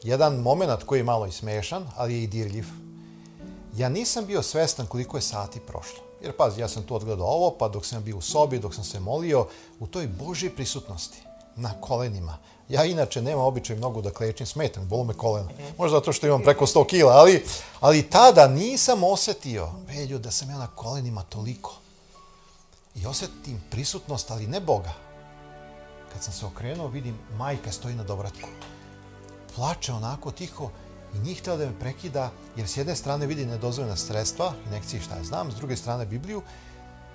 jedan 0.03 0.37
moment 0.37 0.83
koji 0.83 1.01
je 1.01 1.05
malo 1.05 1.27
i 1.27 1.33
smešan, 1.33 1.87
ali 1.97 2.15
je 2.15 2.23
i 2.23 2.27
dirljiv. 2.27 2.67
Ja 3.77 3.89
nisam 3.89 4.27
bio 4.27 4.43
svestan 4.43 4.87
koliko 4.87 5.17
je 5.17 5.23
sati 5.23 5.61
prošlo. 5.61 5.99
Jer 6.23 6.37
pazi, 6.37 6.61
ja 6.61 6.69
sam 6.69 6.83
tu 6.83 6.95
odgledao 6.95 7.27
ovo, 7.27 7.51
pa 7.59 7.69
dok 7.69 7.87
sam 7.87 8.03
bio 8.03 8.17
u 8.17 8.21
sobi, 8.21 8.59
dok 8.59 8.75
sam 8.75 8.85
se 8.85 9.01
molio, 9.01 9.47
u 9.81 9.87
toj 9.87 10.07
Božoj 10.07 10.55
prisutnosti, 10.57 11.19
na 11.57 11.81
kolenima. 11.81 12.39
Ja 12.69 12.85
inače 12.85 13.23
nemam 13.23 13.45
običaj 13.45 13.77
mnogo 13.77 14.03
da 14.03 14.11
klečim, 14.11 14.47
smetam, 14.47 14.89
bolu 14.89 15.05
me 15.05 15.15
kolena. 15.15 15.49
Možda 15.79 15.97
zato 15.97 16.13
što 16.13 16.27
imam 16.27 16.43
preko 16.43 16.67
100 16.67 16.87
kila, 16.87 17.13
ali, 17.13 17.45
ali 17.81 18.11
tada 18.11 18.49
nisam 18.49 19.05
osetio, 19.05 19.69
velju, 19.87 20.19
da 20.19 20.31
sam 20.31 20.51
ja 20.51 20.59
na 20.59 20.67
kolenima 20.67 21.23
toliko. 21.23 21.82
I 22.95 23.07
osetim 23.07 23.61
prisutnost, 23.71 24.31
ali 24.31 24.47
ne 24.47 24.61
Boga. 24.61 24.93
Kad 26.13 26.23
sam 26.23 26.33
se 26.33 26.47
okrenuo, 26.47 26.89
vidim 26.89 27.19
majka 27.37 27.73
stoji 27.73 27.95
na 27.95 28.05
dobratku. 28.05 28.49
Plače 29.55 29.93
onako 29.93 30.31
tiho 30.31 30.71
i 31.15 31.19
njih 31.19 31.39
htio 31.39 31.57
da 31.57 31.67
me 31.67 31.79
prekida, 31.81 32.31
jer 32.57 32.69
s 32.69 32.77
jedne 32.77 32.97
strane 32.97 33.27
vidi 33.27 33.47
nedozvoljena 33.47 33.97
sredstva, 33.97 34.53
inekcije 34.69 35.03
šta 35.03 35.17
ja 35.17 35.25
znam, 35.25 35.53
s 35.53 35.55
druge 35.55 35.77
strane 35.77 36.07
Bibliju, 36.07 36.43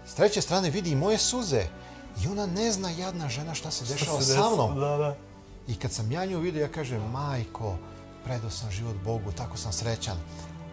s 0.06 0.14
treće 0.14 0.42
strane 0.42 0.70
vidi 0.70 0.92
i 0.92 0.96
moje 0.96 1.18
suze. 1.18 1.66
I 2.24 2.28
ona 2.28 2.46
ne 2.46 2.72
zna, 2.72 2.90
jadna 2.90 3.30
žena, 3.30 3.54
šta 3.54 3.72
se 3.72 3.86
dešava 3.86 4.22
sa 4.22 4.50
mnom. 4.50 4.80
Da, 4.80 4.98
da. 4.98 5.16
I 5.68 5.76
kad 5.76 5.92
sam 5.92 6.12
ja 6.12 6.26
nju 6.26 6.40
vidio, 6.40 6.62
ja 6.62 6.72
kažem, 6.72 7.12
majko, 7.12 7.78
predao 8.24 8.50
sam 8.50 8.72
život 8.72 8.96
Bogu, 9.04 9.32
tako 9.32 9.58
sam 9.58 9.74
srećan. 9.74 10.18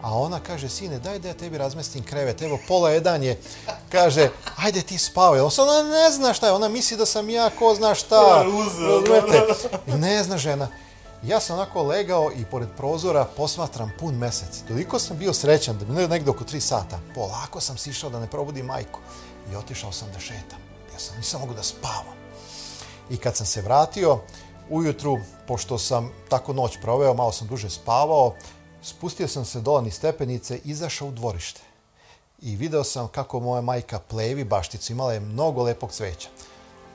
A 0.05 0.13
ona 0.13 0.39
kaže, 0.39 0.69
sine, 0.69 0.99
daj 0.99 1.19
da 1.19 1.27
ja 1.27 1.33
tebi 1.33 1.57
razmestim 1.57 2.03
krevet, 2.03 2.41
evo 2.41 2.59
pola 2.67 2.91
jedan 2.91 3.23
je, 3.23 3.39
kaže, 3.89 4.29
ajde 4.57 4.81
ti 4.81 4.97
spavaj. 4.97 5.39
Ona 5.39 5.83
ne 5.91 6.11
zna 6.11 6.33
šta 6.33 6.47
je, 6.47 6.53
ona 6.53 6.67
misli 6.67 6.97
da 6.97 7.05
sam 7.05 7.29
ja 7.29 7.49
ko 7.49 7.75
zna 7.75 7.95
šta. 7.95 8.15
Ja, 8.15 8.45
uzeo? 8.49 9.01
Ne 9.97 10.23
zna 10.23 10.37
žena. 10.37 10.67
Ja 11.23 11.39
sam 11.39 11.55
onako 11.55 11.83
legao 11.83 12.31
i 12.35 12.45
pored 12.45 12.69
prozora 12.77 13.25
posmatram 13.25 13.91
pun 13.99 14.15
mesec. 14.15 14.61
Toliko 14.67 14.99
sam 14.99 15.17
bio 15.17 15.33
srećan 15.33 15.77
da 15.77 15.85
bi 15.85 16.07
negde 16.07 16.31
oko 16.31 16.43
tri 16.43 16.61
sata. 16.61 16.99
Polako 17.15 17.61
sam 17.61 17.77
sišao 17.77 18.09
da 18.09 18.19
ne 18.19 18.27
probudim 18.27 18.65
majku. 18.65 18.99
I 19.51 19.55
otišao 19.55 19.91
sam 19.91 20.11
da 20.13 20.19
šetam. 20.19 20.65
Izgubio 20.95 20.99
sam, 20.99 21.17
nisam 21.17 21.41
mogu 21.41 21.53
da 21.53 21.63
spavam. 21.63 22.15
I 23.09 23.17
kad 23.17 23.35
sam 23.35 23.45
se 23.45 23.61
vratio, 23.61 24.19
ujutru, 24.69 25.19
pošto 25.47 25.77
sam 25.77 26.11
tako 26.29 26.53
noć 26.53 26.77
proveo, 26.81 27.13
malo 27.13 27.31
sam 27.31 27.47
duže 27.47 27.69
spavao, 27.69 28.33
spustio 28.85 29.27
sam 29.27 29.45
se 29.45 29.61
dole 29.61 29.81
niz 29.81 29.93
stepenice, 29.93 30.59
izašao 30.63 31.07
u 31.07 31.11
dvorište. 31.11 31.61
I 32.41 32.55
video 32.55 32.83
sam 32.83 33.07
kako 33.07 33.39
moja 33.39 33.61
majka 33.61 33.99
plevi 33.99 34.43
bašticu, 34.43 34.93
imala 34.93 35.13
je 35.13 35.19
mnogo 35.19 35.63
lepog 35.63 35.91
cveća. 35.91 36.29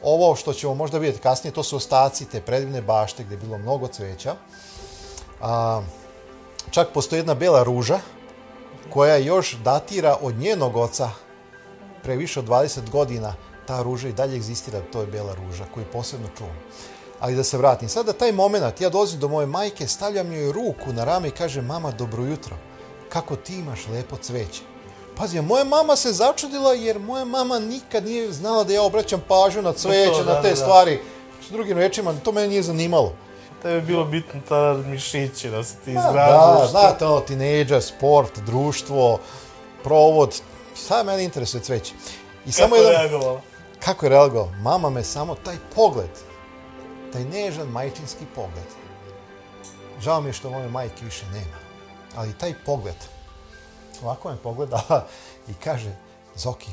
Ovo 0.03 0.37
što 0.37 0.53
ćemo 0.53 0.75
možda 0.75 0.99
vidjeti 0.99 1.23
kasnije, 1.23 1.55
to 1.55 1.63
su 1.63 1.77
ostaci 1.77 2.25
te 2.25 2.41
predivne 2.41 2.83
bašte 2.83 3.25
gdje 3.25 3.35
je 3.35 3.39
bilo 3.41 3.59
mnogo 3.59 3.89
cveća. 3.89 4.35
A, 5.41 5.83
čak 6.71 6.89
postoji 6.95 7.21
jedna 7.21 7.35
bela 7.35 7.63
ruža 7.63 7.99
koja 8.93 9.17
još 9.17 9.57
datira 9.65 10.17
od 10.21 10.35
njenog 10.35 10.77
oca 10.77 11.11
pre 12.03 12.17
više 12.17 12.41
od 12.41 12.47
20 12.47 12.91
godina. 12.91 13.35
Ta 13.67 13.83
ruža 13.83 14.09
i 14.09 14.13
dalje 14.13 14.37
egzistira, 14.37 14.83
to 14.93 15.01
je 15.01 15.07
bela 15.07 15.35
ruža 15.35 15.65
koju 15.75 15.87
posebno 15.93 16.29
čuvam. 16.39 16.57
Ali 17.21 17.37
da 17.37 17.45
se 17.45 17.59
vratim. 17.59 17.89
Sada 17.89 18.13
taj 18.13 18.33
moment, 18.33 18.81
ja 18.81 18.89
dolazim 18.89 19.21
do 19.21 19.29
moje 19.29 19.47
majke, 19.47 19.87
stavljam 19.87 20.33
joj 20.33 20.53
ruku 20.53 20.93
na 20.93 21.05
rame 21.05 21.29
i 21.29 21.31
kažem, 21.31 21.67
mama, 21.67 21.91
dobro 21.91 22.25
jutro. 22.25 22.57
Kako 23.09 23.37
ti 23.37 23.55
imaš 23.55 23.87
lepo 23.87 24.17
cveće? 24.17 24.63
Pazi, 25.17 25.43
moja 25.43 25.65
mama 25.65 25.97
se 25.97 26.13
začudila 26.13 26.73
jer 26.73 26.99
moja 26.99 27.25
mama 27.25 27.59
nikad 27.59 28.05
nije 28.05 28.33
znala 28.33 28.65
da 28.65 28.73
ja 28.73 28.83
obraćam 28.83 29.23
pažnju 29.29 29.63
na 29.63 29.73
cveće, 29.73 30.13
to, 30.13 30.25
da, 30.25 30.35
na 30.35 30.43
te 30.43 30.51
da, 30.51 30.57
stvari. 30.57 30.97
Da. 30.97 31.47
S 31.49 31.51
drugim 31.51 31.79
rečima, 31.79 32.15
to 32.25 32.33
mene 32.33 32.49
nije 32.49 32.63
zanimalo. 32.63 33.13
Tebi 33.63 33.75
je 33.75 33.81
bilo 33.81 34.05
bitno 34.05 34.41
ta 34.49 34.75
mišići, 34.87 35.51
da 35.51 35.65
se 35.65 35.75
ti 35.85 35.91
izgražaš. 35.91 36.61
Da, 36.61 36.67
znate, 36.71 37.07
ono, 37.07 37.21
tinejdžer, 37.21 37.83
sport, 37.83 38.39
društvo, 38.39 39.19
provod, 39.85 40.41
šta 40.85 41.03
mene 41.03 41.25
interesuje 41.25 41.63
cveće. 41.63 41.93
I 42.47 42.53
kako 42.53 42.63
samo 42.63 42.77
je 42.77 42.91
reagovala? 42.91 43.41
Kako 43.85 44.07
je 44.07 44.11
reagovala? 44.11 44.53
Mama 44.63 44.91
me 44.91 45.05
samo, 45.05 45.35
taj 45.35 45.57
pogled, 45.75 46.11
taj 47.13 47.25
nežan 47.25 47.69
majčinski 47.69 48.25
pogled. 48.35 48.71
Žao 50.01 50.21
mi 50.21 50.29
je 50.29 50.33
što 50.33 50.51
moje 50.51 50.69
majke 50.69 51.05
više 51.05 51.27
nema. 51.27 51.57
Ali 52.17 52.39
taj 52.39 52.55
pogled, 52.67 52.97
ovako 54.03 54.31
me 54.31 54.37
pogleda 54.37 55.07
i 55.49 55.55
kaže, 55.55 55.97
Zoki, 56.37 56.71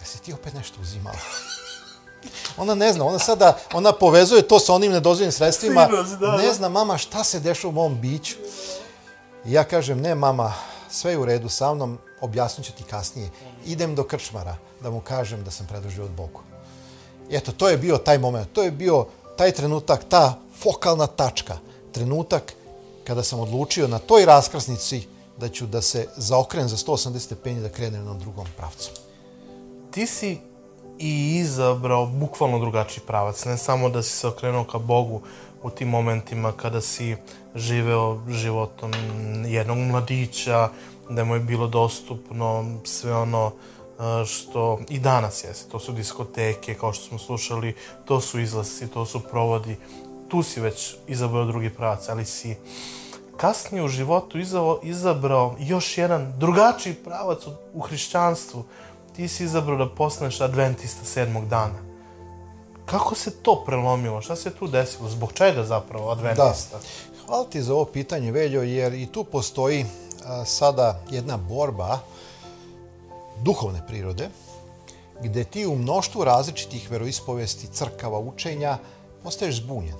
jesi 0.00 0.22
ti 0.22 0.32
opet 0.32 0.54
nešto 0.54 0.80
uzimala? 0.80 1.18
Ona 2.56 2.74
ne 2.74 2.92
zna, 2.92 3.04
ona 3.04 3.18
sada, 3.18 3.58
ona 3.72 3.92
povezuje 3.92 4.48
to 4.48 4.58
sa 4.58 4.74
onim 4.74 4.92
nedozvoljenim 4.92 5.32
sredstvima. 5.32 5.86
Sinos, 5.86 6.08
da, 6.08 6.36
ne 6.36 6.52
zna 6.52 6.68
mama 6.68 6.98
šta 6.98 7.24
se 7.24 7.40
dešava 7.40 7.68
u 7.68 7.72
mom 7.72 8.00
biću. 8.00 8.34
I 9.44 9.52
ja 9.52 9.64
kažem, 9.64 10.00
ne 10.00 10.14
mama, 10.14 10.52
sve 10.90 11.10
je 11.10 11.18
u 11.18 11.24
redu 11.24 11.48
sa 11.48 11.74
mnom, 11.74 11.98
objasnit 12.20 12.66
ću 12.66 12.72
ti 12.72 12.82
kasnije. 12.82 13.30
Idem 13.66 13.94
do 13.94 14.04
krčmara 14.04 14.56
da 14.80 14.90
mu 14.90 15.00
kažem 15.00 15.44
da 15.44 15.50
sam 15.50 15.66
predao 15.66 16.04
od 16.04 16.10
Bogu. 16.10 16.40
I 17.30 17.36
eto, 17.36 17.52
to 17.52 17.68
je 17.68 17.76
bio 17.76 17.98
taj 17.98 18.18
moment, 18.18 18.52
to 18.52 18.62
je 18.62 18.70
bio 18.70 19.06
taj 19.36 19.52
trenutak, 19.52 20.04
ta 20.08 20.38
fokalna 20.58 21.06
tačka, 21.06 21.58
trenutak 21.92 22.54
kada 23.04 23.22
sam 23.22 23.40
odlučio 23.40 23.88
na 23.88 23.98
toj 23.98 24.24
raskrsnici 24.24 25.02
da 25.38 25.48
ću 25.48 25.66
da 25.66 25.82
se 25.82 26.08
zaokrenem 26.16 26.68
za 26.68 26.76
180 26.76 27.18
stepeni 27.18 27.60
da 27.60 27.68
krenem 27.68 28.04
na 28.04 28.14
drugom 28.14 28.46
pravcu. 28.56 28.90
Ti 29.90 30.06
si 30.06 30.38
i 30.98 31.36
izabrao 31.36 32.06
bukvalno 32.06 32.58
drugačiji 32.58 33.04
pravac, 33.06 33.44
ne 33.44 33.56
samo 33.56 33.88
da 33.88 34.02
si 34.02 34.10
se 34.10 34.28
okrenuo 34.28 34.64
ka 34.64 34.78
Bogu 34.78 35.20
u 35.62 35.70
tim 35.70 35.88
momentima 35.88 36.52
kada 36.52 36.80
si 36.80 37.16
živeo 37.54 38.20
životom 38.28 38.92
jednog 39.46 39.78
mladića, 39.78 40.68
da 41.10 41.24
mu 41.24 41.34
je 41.34 41.40
bilo 41.40 41.66
dostupno 41.66 42.78
sve 42.84 43.16
ono 43.16 43.46
e, 43.46 43.73
što 44.26 44.78
i 44.88 44.98
danas 44.98 45.44
jeste. 45.44 45.70
To 45.70 45.78
su 45.78 45.92
diskoteke, 45.92 46.74
kao 46.74 46.92
što 46.92 47.04
smo 47.04 47.18
slušali, 47.18 47.76
to 48.04 48.20
su 48.20 48.40
izlasci, 48.40 48.88
to 48.88 49.06
su 49.06 49.20
provodi. 49.20 49.76
Tu 50.28 50.42
si 50.42 50.60
već 50.60 50.94
izabrao 51.08 51.44
drugi 51.44 51.70
pravac, 51.70 52.08
ali 52.08 52.24
si 52.24 52.56
kasnije 53.36 53.84
u 53.84 53.88
životu 53.88 54.38
izabrao 54.82 55.56
još 55.58 55.98
jedan 55.98 56.32
drugačiji 56.38 56.94
pravac 56.94 57.38
u 57.74 57.80
hrišćanstvu. 57.80 58.64
Ti 59.16 59.28
si 59.28 59.44
izabrao 59.44 59.76
da 59.76 59.88
postaneš 59.88 60.40
adventista 60.40 61.04
sedmog 61.04 61.48
dana. 61.48 61.94
Kako 62.86 63.14
se 63.14 63.30
to 63.30 63.62
prelomilo? 63.66 64.22
Šta 64.22 64.36
se 64.36 64.50
tu 64.50 64.66
desilo? 64.66 65.08
Zbog 65.08 65.32
čega 65.32 65.64
zapravo 65.64 66.10
adventista? 66.10 66.76
Da. 66.76 66.82
Hvala 67.26 67.44
ti 67.44 67.62
za 67.62 67.74
ovo 67.74 67.84
pitanje, 67.84 68.32
Veljo, 68.32 68.62
jer 68.62 68.94
i 68.94 69.06
tu 69.06 69.24
postoji 69.24 69.86
a, 70.26 70.44
sada 70.44 71.00
jedna 71.10 71.36
borba 71.36 71.98
duhovne 73.42 73.86
prirode, 73.86 74.28
gde 75.22 75.44
ti 75.44 75.66
u 75.66 75.76
mnoštvu 75.76 76.24
različitih 76.24 76.90
veroispovesti, 76.90 77.66
crkava, 77.66 78.18
učenja, 78.18 78.78
postaješ 79.22 79.56
zbunjen. 79.56 79.96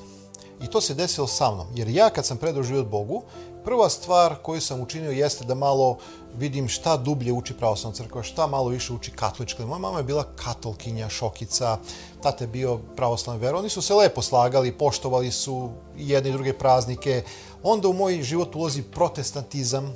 I 0.63 0.67
to 0.67 0.81
se 0.81 0.95
desilo 0.95 1.27
sa 1.27 1.51
mnom. 1.51 1.67
Jer 1.75 1.89
ja 1.89 2.11
kad 2.11 2.27
sam 2.27 2.37
predao 2.37 2.63
život 2.63 2.87
Bogu, 2.87 3.23
prva 3.65 3.89
stvar 3.89 4.37
koju 4.43 4.61
sam 4.61 4.81
učinio 4.81 5.11
jeste 5.11 5.45
da 5.45 5.55
malo 5.55 5.99
vidim 6.37 6.69
šta 6.69 6.97
dublje 6.97 7.33
uči 7.33 7.55
pravoslavna 7.55 7.97
crkva, 7.97 8.23
šta 8.23 8.47
malo 8.47 8.69
više 8.69 8.93
uči 8.93 9.11
katolička. 9.11 9.67
Moja 9.67 9.79
mama 9.79 9.99
je 9.99 10.05
bila 10.05 10.25
katolkinja, 10.37 11.09
šokica, 11.09 11.79
tate 12.23 12.45
je 12.45 12.49
bio 12.49 12.79
pravoslavni 12.97 13.43
ver. 13.43 13.55
Oni 13.55 13.69
su 13.69 13.83
se 13.83 13.95
lepo 13.95 14.23
slagali, 14.23 14.73
poštovali 14.73 15.33
su 15.33 15.71
jedne 15.97 16.31
i 16.31 16.33
druge 16.33 16.53
praznike. 16.53 17.23
Onda 17.63 17.89
u 17.89 17.93
moj 17.93 18.23
život 18.23 18.55
ulazi 18.55 18.83
protestantizam, 18.83 19.93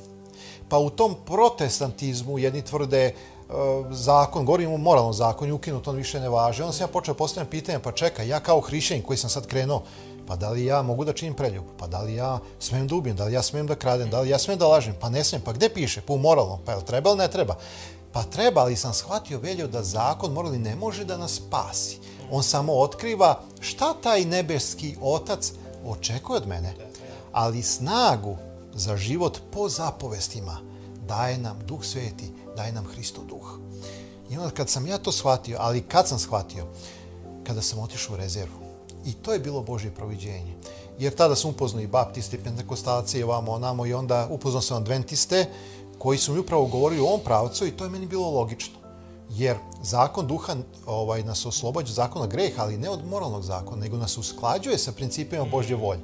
pa 0.68 0.78
u 0.78 0.90
tom 0.90 1.16
protestantizmu 1.26 2.38
jedni 2.38 2.62
tvrde 2.62 3.14
uh, 3.14 3.54
zakon, 3.90 4.44
govorim 4.44 4.72
o 4.72 4.76
moralnom 4.76 5.12
zakonu, 5.12 5.54
ukinut, 5.54 5.88
on 5.88 5.96
više 5.96 6.20
ne 6.20 6.28
važe. 6.28 6.62
Onda 6.62 6.72
sam 6.72 6.85
ja 6.85 6.92
počeo 6.92 7.14
postavljati 7.14 7.50
pitanje, 7.50 7.78
pa 7.78 7.92
čekaj, 7.92 8.28
ja 8.28 8.40
kao 8.40 8.61
hrišćanin 8.61 9.02
koji 9.02 9.16
sam 9.16 9.31
sad 9.31 9.46
krenuo, 9.46 9.83
Pa 10.28 10.37
da 10.37 10.50
li 10.50 10.64
ja 10.64 10.83
mogu 10.83 11.04
da 11.04 11.12
činim 11.12 11.35
preljub? 11.35 11.64
Pa 11.78 11.87
da 11.87 12.00
li 12.00 12.14
ja 12.14 12.38
smem 12.59 12.88
da 12.88 12.94
ubijem? 12.94 13.16
Da 13.16 13.24
li 13.24 13.33
ja 13.33 13.42
smem 13.42 13.66
da 13.66 13.74
kradem? 13.74 14.11
Da 14.11 14.20
li 14.20 14.28
ja 14.28 14.38
smem 14.38 14.59
da 14.59 14.68
lažem? 14.68 14.94
Pa 15.00 15.09
ne 15.09 15.24
smem. 15.24 15.40
Pa 15.40 15.52
gde 15.52 15.68
piše? 15.68 16.00
Pa 16.00 16.12
u 16.12 16.18
moralnom. 16.18 16.59
Pa 16.64 16.72
je 16.72 16.78
li 16.78 16.85
treba 16.85 17.11
ili 17.11 17.18
ne 17.18 17.28
treba? 17.28 17.57
Pa 18.12 18.22
treba, 18.22 18.61
ali 18.61 18.76
sam 18.76 18.94
shvatio 18.94 19.38
veljo 19.38 19.66
da 19.66 19.83
zakon 19.83 20.33
moralni 20.33 20.59
ne 20.59 20.76
može 20.76 21.04
da 21.04 21.16
nas 21.16 21.35
spasi. 21.35 21.98
On 22.31 22.42
samo 22.42 22.72
otkriva 22.72 23.40
šta 23.61 23.94
taj 24.02 24.24
nebeski 24.24 24.96
otac 25.00 25.52
očekuje 25.87 26.37
od 26.37 26.46
mene. 26.46 26.74
Ali 27.33 27.62
snagu 27.62 28.37
za 28.78 28.96
život 28.96 29.38
po 29.52 29.68
zapovestima 29.68 30.58
daje 31.08 31.38
nam 31.38 31.58
Duh 31.66 31.84
Sveti, 31.84 32.32
daje 32.56 32.72
nam 32.72 32.86
Hristo 32.86 33.22
Duh. 33.24 33.58
I 34.30 34.36
onda 34.36 34.50
kad 34.50 34.68
sam 34.68 34.86
ja 34.86 34.98
to 34.98 35.12
shvatio, 35.12 35.56
ali 35.60 35.80
kad 35.80 36.08
sam 36.08 36.18
shvatio? 36.18 36.66
Kada 37.46 37.62
sam 37.62 37.78
otišao 37.78 38.14
u 38.14 38.16
rezervu 38.16 38.68
I 39.04 39.12
to 39.12 39.32
je 39.32 39.38
bilo 39.38 39.62
Božje 39.62 39.90
proviđenje. 39.90 40.54
Jer 40.98 41.14
tada 41.14 41.36
sam 41.36 41.50
upoznao 41.50 41.82
i 41.82 41.86
baptiste, 41.86 42.36
i 42.36 42.40
pentekostalce, 42.40 43.20
i 43.20 43.22
ovamo, 43.22 43.52
onamo, 43.52 43.86
i 43.86 43.94
onda 43.94 44.28
upoznao 44.30 44.62
sam 44.62 44.76
adventiste, 44.76 45.46
koji 45.98 46.18
su 46.18 46.32
mi 46.32 46.38
upravo 46.38 46.66
govorili 46.66 47.00
u 47.00 47.06
ovom 47.06 47.20
pravcu 47.24 47.66
i 47.66 47.70
to 47.70 47.84
je 47.84 47.90
meni 47.90 48.06
bilo 48.06 48.30
logično. 48.30 48.77
Jer 49.30 49.56
zakon 49.82 50.26
duha 50.26 50.56
ovaj, 50.86 51.22
nas 51.22 51.46
oslobađa 51.46 51.92
zakona 51.92 52.26
greha, 52.26 52.62
ali 52.62 52.78
ne 52.78 52.90
od 52.90 53.06
moralnog 53.06 53.42
zakona, 53.42 53.80
nego 53.80 53.96
nas 53.96 54.18
usklađuje 54.18 54.78
sa 54.78 54.92
principima 54.92 55.44
Božje 55.44 55.76
volje. 55.76 56.00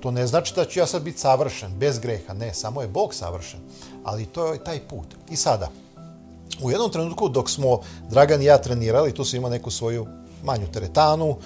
To 0.00 0.10
ne 0.10 0.26
znači 0.26 0.54
da 0.54 0.64
ću 0.64 0.78
ja 0.78 0.86
sad 0.86 1.02
biti 1.02 1.18
savršen, 1.18 1.72
bez 1.78 1.98
greha, 1.98 2.34
ne, 2.34 2.54
samo 2.54 2.82
je 2.82 2.88
Bog 2.88 3.14
savršen. 3.14 3.60
Ali 4.04 4.26
to 4.26 4.52
je 4.52 4.64
taj 4.64 4.80
put. 4.88 5.06
I 5.30 5.36
sada, 5.36 5.70
u 6.62 6.70
jednom 6.70 6.90
trenutku 6.90 7.28
dok 7.28 7.50
smo 7.50 7.80
Dragan 8.10 8.42
i 8.42 8.44
ja 8.44 8.58
trenirali, 8.58 9.14
tu 9.14 9.24
su 9.24 9.36
ima 9.36 9.48
neku 9.48 9.70
svoju 9.70 10.06
manju 10.44 10.66
teretanu, 10.72 11.36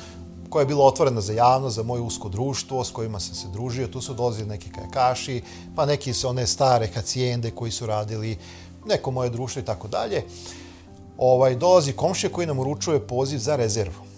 koja 0.53 0.63
je 0.63 0.67
bila 0.67 0.85
otvorena 0.85 1.21
za 1.21 1.33
javnost, 1.33 1.77
za 1.77 1.83
moje 1.83 2.03
usko 2.03 2.29
društvo 2.29 2.85
s 2.85 2.91
kojima 2.91 3.21
sam 3.21 3.35
se 3.35 3.49
družio. 3.53 3.87
Tu 3.87 4.01
su 4.01 4.15
dolazili 4.15 4.49
neki 4.49 4.71
kajakaši, 4.71 5.43
pa 5.77 5.87
neki 5.87 6.13
su 6.15 6.29
one 6.29 6.47
stare 6.47 6.87
hacijende 6.95 7.51
koji 7.51 7.71
su 7.71 7.87
radili 7.87 8.39
neko 8.87 9.11
moje 9.11 9.31
društvo 9.31 9.61
i 9.61 9.65
tako 9.65 9.89
dalje. 9.89 10.25
Ovaj, 11.19 11.57
dolazi 11.57 11.93
komšija 11.93 12.33
koji 12.33 12.47
nam 12.47 12.59
uručuje 12.59 13.07
poziv 13.07 13.39
za 13.39 13.57
rezervu. 13.57 14.13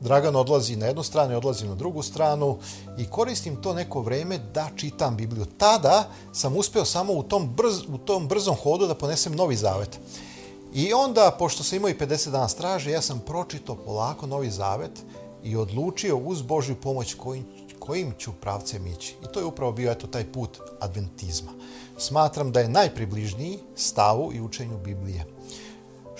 Dragan 0.00 0.36
odlazi 0.36 0.76
na 0.76 0.86
jednu 0.86 1.02
stranu 1.02 1.32
i 1.32 1.36
odlazi 1.36 1.66
na 1.66 1.74
drugu 1.74 2.02
stranu 2.02 2.58
i 2.98 3.06
koristim 3.06 3.56
to 3.62 3.74
neko 3.74 4.00
vreme 4.00 4.38
da 4.54 4.68
čitam 4.76 5.16
Bibliju. 5.16 5.44
Tada 5.58 6.08
sam 6.32 6.56
uspeo 6.56 6.84
samo 6.84 7.12
u 7.12 7.22
tom, 7.22 7.48
brz, 7.56 7.82
u 7.88 7.98
tom 7.98 8.28
brzom 8.28 8.56
hodu 8.56 8.86
da 8.86 8.94
ponesem 8.94 9.34
Novi 9.34 9.56
Zavet. 9.56 10.00
I 10.74 10.92
onda, 10.92 11.36
pošto 11.38 11.62
sam 11.62 11.76
imao 11.76 11.90
i 11.90 11.98
50 11.98 12.30
dana 12.30 12.48
straže, 12.48 12.90
ja 12.90 13.00
sam 13.00 13.20
pročito 13.26 13.74
polako 13.74 14.26
Novi 14.26 14.50
Zavet 14.50 15.02
i 15.44 15.56
odlučio 15.56 16.16
uz 16.16 16.42
Božju 16.42 16.76
pomoć 16.76 17.14
kojim, 17.14 17.46
kojim 17.78 18.14
ću 18.18 18.32
pravcem 18.32 18.86
ići. 18.86 19.14
I 19.24 19.32
to 19.32 19.40
je 19.40 19.46
upravo 19.46 19.72
bio 19.72 19.92
eto 19.92 20.06
taj 20.06 20.32
put 20.32 20.58
adventizma. 20.80 21.50
Smatram 21.98 22.52
da 22.52 22.60
je 22.60 22.68
najpribližniji 22.68 23.58
stavu 23.76 24.32
i 24.32 24.40
učenju 24.40 24.78
Biblije. 24.78 25.26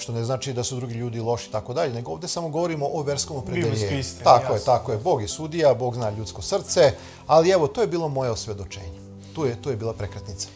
Što 0.00 0.12
ne 0.12 0.24
znači 0.24 0.52
da 0.52 0.64
su 0.64 0.76
drugi 0.76 0.94
ljudi 0.94 1.20
loši 1.20 1.48
i 1.48 1.52
tako 1.52 1.74
dalje, 1.74 1.94
nego 1.94 2.12
ovde 2.12 2.28
samo 2.28 2.48
govorimo 2.48 2.86
o 2.92 3.02
verskom 3.02 3.36
opredeljenju. 3.36 4.02
Tako 4.24 4.42
jasno. 4.42 4.54
je, 4.54 4.64
tako 4.64 4.92
je. 4.92 4.98
Bog 4.98 5.22
je 5.22 5.28
sudija, 5.28 5.74
Bog 5.74 5.94
zna 5.94 6.10
ljudsko 6.10 6.42
srce, 6.42 6.92
ali 7.26 7.50
evo, 7.50 7.66
to 7.66 7.80
je 7.80 7.86
bilo 7.86 8.08
moje 8.08 8.30
osvedočenje. 8.30 9.00
Tu 9.34 9.46
je, 9.46 9.62
tu 9.62 9.70
je 9.70 9.76
bila 9.76 9.92
prekretnica. 9.92 10.48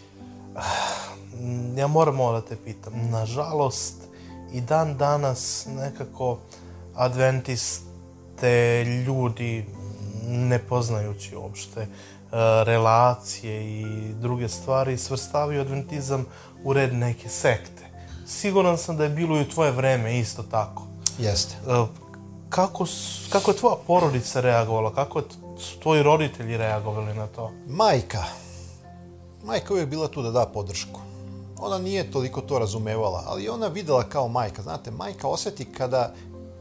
Ja 1.76 1.86
moram 1.86 2.20
ovo 2.20 2.32
da 2.32 2.40
te 2.40 2.56
pitam. 2.56 2.92
Nažalost, 3.10 3.94
i 4.52 4.60
dan 4.60 4.96
danas 4.96 5.66
nekako 5.76 6.38
adventiste 6.94 8.84
ljudi 9.06 9.66
ne 10.26 10.58
poznajući 10.58 11.36
uopšte 11.36 11.80
e, 11.80 11.86
relacije 12.64 13.80
i 13.80 13.86
druge 14.14 14.48
stvari 14.48 14.98
svrstavaju 14.98 15.60
adventizam 15.60 16.26
u 16.64 16.72
red 16.72 16.94
neke 16.94 17.28
sekte. 17.28 17.73
Siguran 18.26 18.78
sam 18.78 18.96
da 18.96 19.04
je 19.04 19.10
bilo 19.10 19.38
i 19.38 19.42
u 19.42 19.48
tvoje 19.48 19.70
vreme 19.70 20.18
isto 20.18 20.42
tako. 20.42 20.82
Jeste. 21.18 21.54
E, 21.68 21.86
kako, 22.48 22.86
kako 23.30 23.50
je 23.50 23.56
tvoja 23.56 23.76
porodica 23.86 24.40
reagovala? 24.40 24.94
Kako 24.94 25.22
su 25.58 25.78
tvoji 25.78 26.02
roditelji 26.02 26.56
reagovali 26.56 27.14
na 27.14 27.26
to? 27.26 27.52
Majka. 27.66 28.24
Majka 29.44 29.72
uvijek 29.72 29.88
bila 29.88 30.08
tu 30.08 30.22
da 30.22 30.30
da 30.30 30.46
podršku. 30.46 31.00
Ona 31.58 31.78
nije 31.78 32.10
toliko 32.10 32.40
to 32.40 32.58
razumevala, 32.58 33.22
ali 33.26 33.48
ona 33.48 33.66
videla 33.66 34.08
kao 34.08 34.28
majka. 34.28 34.62
Znate, 34.62 34.90
majka 34.90 35.28
osjeti 35.28 35.64
kada 35.64 36.14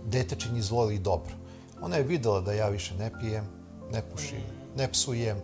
dete 0.05 0.35
čini 0.35 0.61
zlo 0.61 0.83
ili 0.83 0.99
dobro. 0.99 1.33
Ona 1.81 1.95
je 1.95 2.03
videla 2.03 2.41
da 2.41 2.53
ja 2.53 2.67
više 2.67 2.95
ne 2.95 3.11
pijem, 3.19 3.45
ne 3.91 4.01
pušim, 4.01 4.43
ne 4.77 4.91
psujem, 4.91 5.37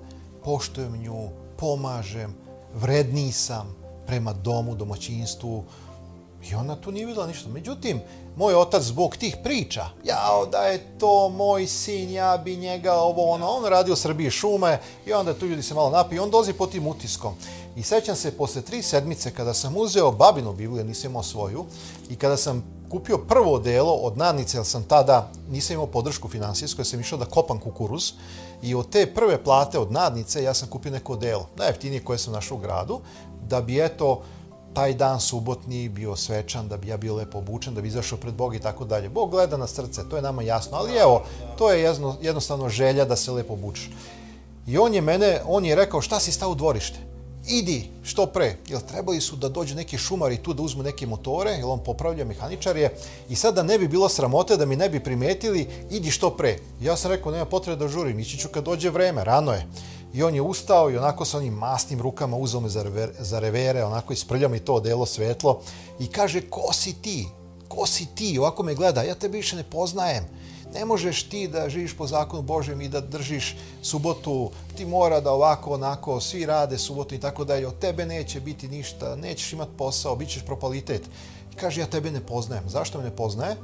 poštujem 0.43 0.97
nju, 0.97 1.29
pomažem, 1.57 2.35
vredniji 2.73 3.31
sam 3.31 3.75
prema 4.07 4.33
domu, 4.33 4.75
domaćinstvu, 4.75 5.63
I 6.43 6.55
ona 6.55 6.75
tu 6.75 6.91
nije 6.91 7.05
videla 7.05 7.27
ništa. 7.27 7.49
Međutim, 7.49 8.01
moj 8.35 8.55
otac 8.55 8.83
zbog 8.83 9.15
tih 9.15 9.37
priča, 9.43 9.85
jao 10.03 10.45
da 10.45 10.57
je 10.57 10.97
to 10.99 11.29
moj 11.29 11.67
sin, 11.67 12.11
ja 12.11 12.37
bi 12.37 12.55
njega 12.55 12.93
ovo 12.93 13.31
ono, 13.31 13.47
on 13.47 13.65
radi 13.65 13.91
u 13.91 13.95
Srbiji 13.95 14.29
šume 14.29 14.79
i 15.05 15.13
onda 15.13 15.33
tu 15.33 15.45
ljudi 15.45 15.63
se 15.63 15.73
malo 15.73 15.89
napiju 15.89 16.23
on 16.23 16.31
dolazi 16.31 16.53
po 16.53 16.67
tim 16.67 16.87
utiskom. 16.87 17.33
I 17.75 17.83
sećam 17.83 18.15
se 18.15 18.37
posle 18.37 18.61
tri 18.61 18.81
sedmice 18.81 19.31
kada 19.31 19.53
sam 19.53 19.77
uzeo 19.77 20.11
babinu 20.11 20.53
Bibliju, 20.53 20.83
nisam 20.83 21.11
imao 21.11 21.23
svoju, 21.23 21.65
i 22.09 22.15
kada 22.15 22.37
sam 22.37 22.63
kupio 22.89 23.17
prvo 23.17 23.59
delo 23.59 23.93
od 23.93 24.17
nadnice, 24.17 24.57
jer 24.57 24.65
sam 24.65 24.83
tada, 24.83 25.31
nisam 25.49 25.73
imao 25.73 25.87
podršku 25.87 26.27
finansijsku, 26.27 26.81
jer 26.81 26.87
sam 26.87 26.99
išao 26.99 27.19
da 27.19 27.25
kopam 27.25 27.59
kukuruz, 27.59 28.11
i 28.61 28.75
od 28.75 28.89
te 28.89 29.13
prve 29.13 29.43
plate 29.43 29.79
od 29.79 29.91
nadnice 29.91 30.43
ja 30.43 30.53
sam 30.53 30.69
kupio 30.69 30.91
neko 30.91 31.15
delo, 31.15 31.47
najjeftinije 31.55 32.03
koje 32.03 32.17
sam 32.17 32.33
našao 32.33 32.57
u 32.57 32.61
gradu, 32.61 32.99
da 33.49 33.61
bi 33.61 33.81
eto, 33.81 34.21
taj 34.73 34.93
dan 34.93 35.19
subotni 35.19 35.89
bio 35.89 36.15
svečan, 36.15 36.67
da 36.67 36.77
bi 36.77 36.87
ja 36.87 36.97
bio 36.97 37.15
lepo 37.15 37.37
obučen, 37.37 37.73
da 37.73 37.81
bi 37.81 37.87
izašao 37.87 38.17
pred 38.17 38.33
Bog 38.33 38.55
i 38.55 38.59
tako 38.59 38.85
dalje. 38.85 39.09
Bog 39.09 39.31
gleda 39.31 39.57
na 39.57 39.67
srce, 39.67 40.09
to 40.09 40.15
je 40.15 40.21
nama 40.21 40.41
jasno, 40.41 40.77
ali 40.77 40.97
evo, 40.97 41.23
to 41.57 41.71
je 41.71 41.81
jedno, 41.81 42.15
jednostavno 42.21 42.69
želja 42.69 43.05
da 43.05 43.15
se 43.15 43.31
lepo 43.31 43.53
obučeš. 43.53 43.89
I 44.67 44.77
on 44.77 44.93
je 44.93 45.01
mene, 45.01 45.41
on 45.45 45.65
je 45.65 45.75
rekao, 45.75 46.01
šta 46.01 46.19
si 46.19 46.31
stao 46.31 46.51
u 46.51 46.55
dvorište? 46.55 46.99
Idi, 47.47 47.89
što 48.03 48.25
pre. 48.25 48.55
Jer 48.67 48.81
trebali 48.81 49.21
su 49.21 49.35
da 49.35 49.49
dođu 49.49 49.75
neki 49.75 49.97
šumari 49.97 50.37
tu 50.37 50.53
da 50.53 50.63
uzmu 50.63 50.83
neke 50.83 51.07
motore, 51.07 51.51
jer 51.51 51.65
on 51.65 51.79
popravlja 51.83 52.25
mehaničar 52.25 52.77
je. 52.77 52.93
I 53.29 53.35
sad 53.35 53.55
da 53.55 53.63
ne 53.63 53.79
bi 53.79 53.87
bilo 53.87 54.09
sramote, 54.09 54.57
da 54.57 54.65
mi 54.65 54.75
ne 54.75 54.89
bi 54.89 54.99
primetili, 54.99 55.67
idi 55.89 56.11
što 56.11 56.29
pre. 56.29 56.57
Ja 56.81 56.97
sam 56.97 57.11
rekao, 57.11 57.31
nema 57.31 57.45
potrebe 57.45 57.79
da 57.79 57.87
žurim, 57.87 58.19
ići 58.19 58.37
ću 58.37 58.49
kad 58.49 58.63
dođe 58.63 58.89
vreme, 58.89 59.23
rano 59.23 59.51
je. 59.51 59.67
I 60.13 60.23
on 60.23 60.35
je 60.35 60.41
ustao 60.41 60.89
i 60.89 60.97
onako 60.97 61.25
sa 61.25 61.37
onim 61.37 61.53
masnim 61.53 62.01
rukama 62.01 62.37
uzao 62.37 62.61
me 62.61 62.69
za, 62.69 62.83
rever, 62.83 63.11
za 63.19 63.39
revere, 63.39 63.83
onako 63.83 64.13
isprlja 64.13 64.47
mi 64.47 64.59
to 64.59 64.73
odelo 64.73 65.05
svetlo 65.05 65.61
i 65.99 66.07
kaže, 66.07 66.41
ko 66.41 66.73
si 66.73 66.93
ti? 66.93 67.27
Ko 67.67 67.85
si 67.85 68.05
ti? 68.15 68.39
Ovako 68.39 68.63
me 68.63 68.75
gleda, 68.75 69.03
ja 69.03 69.15
tebe 69.15 69.37
više 69.37 69.55
ne 69.55 69.63
poznajem. 69.63 70.25
Ne 70.73 70.85
možeš 70.85 71.23
ti 71.29 71.47
da 71.47 71.69
živiš 71.69 71.97
po 71.97 72.07
zakonu 72.07 72.41
Božem 72.41 72.81
i 72.81 72.89
da 72.89 73.01
držiš 73.01 73.57
subotu, 73.81 74.51
ti 74.77 74.85
mora 74.85 75.19
da 75.19 75.31
ovako, 75.31 75.73
onako, 75.73 76.19
svi 76.21 76.45
rade 76.45 76.77
subotu 76.77 77.15
i 77.15 77.19
tako 77.19 77.45
dalje, 77.45 77.67
od 77.67 77.79
tebe 77.79 78.05
neće 78.05 78.39
biti 78.39 78.67
ništa, 78.67 79.15
nećeš 79.15 79.53
imat 79.53 79.69
posao, 79.77 80.15
bit 80.15 80.29
ćeš 80.29 80.45
propalitet. 80.45 81.01
I 81.53 81.55
kaže, 81.55 81.81
ja 81.81 81.87
tebe 81.87 82.11
ne 82.11 82.25
poznajem. 82.25 82.69
Zašto 82.69 82.97
me 82.97 83.03
ne 83.03 83.15
poznaje? 83.15 83.55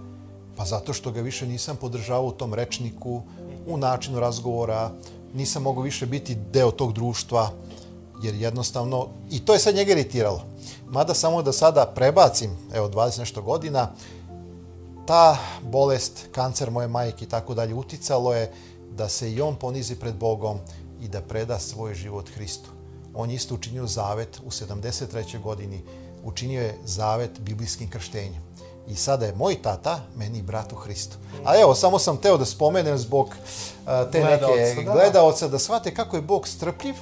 Pa 0.58 0.66
zato 0.66 0.94
što 0.94 1.12
ga 1.12 1.22
više 1.22 1.48
nisam 1.48 1.76
podržavao 1.76 2.26
u 2.26 2.32
tom 2.32 2.54
rečniku, 2.54 3.22
u 3.68 3.78
načinu 3.78 4.20
razgovora, 4.20 4.92
nisam 5.36 5.64
mogao 5.64 5.84
više 5.84 6.06
biti 6.06 6.36
deo 6.36 6.72
tog 6.72 6.94
društva, 6.94 7.50
jer 8.24 8.36
jednostavno, 8.36 9.08
i 9.32 9.46
to 9.46 9.54
je 9.54 9.60
sad 9.60 9.76
njega 9.76 9.92
iritiralo. 9.92 10.42
Mada 10.88 11.14
samo 11.14 11.42
da 11.42 11.52
sada 11.52 11.92
prebacim, 11.96 12.58
evo 12.74 12.90
20 12.90 13.20
nešto 13.20 13.42
godina, 13.42 13.92
ta 15.06 15.38
bolest, 15.62 16.28
kancer 16.32 16.72
moje 16.72 16.88
majke 16.88 17.26
i 17.26 17.30
tako 17.30 17.54
dalje 17.54 17.74
uticalo 17.74 18.34
je 18.34 18.54
da 18.92 19.10
se 19.10 19.32
i 19.32 19.42
on 19.42 19.56
ponizi 19.56 19.96
pred 19.96 20.16
Bogom 20.16 20.60
i 21.02 21.08
da 21.08 21.22
preda 21.22 21.60
svoj 21.60 21.94
život 21.94 22.30
Hristu. 22.30 22.70
On 23.14 23.30
je 23.30 23.36
isto 23.36 23.56
učinio 23.56 23.88
zavet 23.88 24.42
u 24.46 24.50
73. 24.50 25.42
godini, 25.42 25.82
učinio 26.24 26.62
je 26.62 26.80
zavet 26.86 27.40
biblijskim 27.40 27.90
krštenjem. 27.90 28.42
I 28.88 28.96
sada 28.96 29.26
je 29.26 29.36
moj 29.36 29.62
tata, 29.62 30.00
meni 30.16 30.42
brat 30.42 30.74
u 30.74 30.76
Hristu. 30.76 31.18
A 31.46 31.60
evo, 31.62 31.76
samo 31.76 32.00
sam 32.00 32.18
teo 32.18 32.38
da 32.38 32.46
spomenem 32.46 32.98
zbog 32.98 33.28
uh, 33.28 34.12
te 34.12 34.22
Gledaoca, 34.22 34.56
neke 34.56 34.84
da. 34.84 34.92
gledaoca, 34.94 35.48
da 35.48 35.60
shvate 35.60 35.94
kako 35.94 36.16
je 36.16 36.22
Bog 36.22 36.48
strpljiv, 36.48 36.96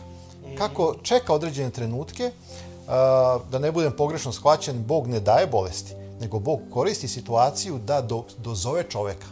kako 0.57 0.95
čeka 1.03 1.33
određene 1.33 1.69
trenutke, 1.69 2.31
uh, 2.31 3.51
da 3.51 3.59
ne 3.59 3.71
budem 3.71 3.91
pogrešno 3.91 4.31
shvaćen, 4.31 4.83
Bog 4.83 5.07
ne 5.07 5.19
daje 5.19 5.47
bolesti, 5.47 5.93
nego 6.21 6.39
Bog 6.39 6.59
koristi 6.73 7.07
situaciju 7.07 7.77
da 7.77 8.01
do, 8.01 8.23
dozove 8.37 8.83
čoveka 8.89 9.27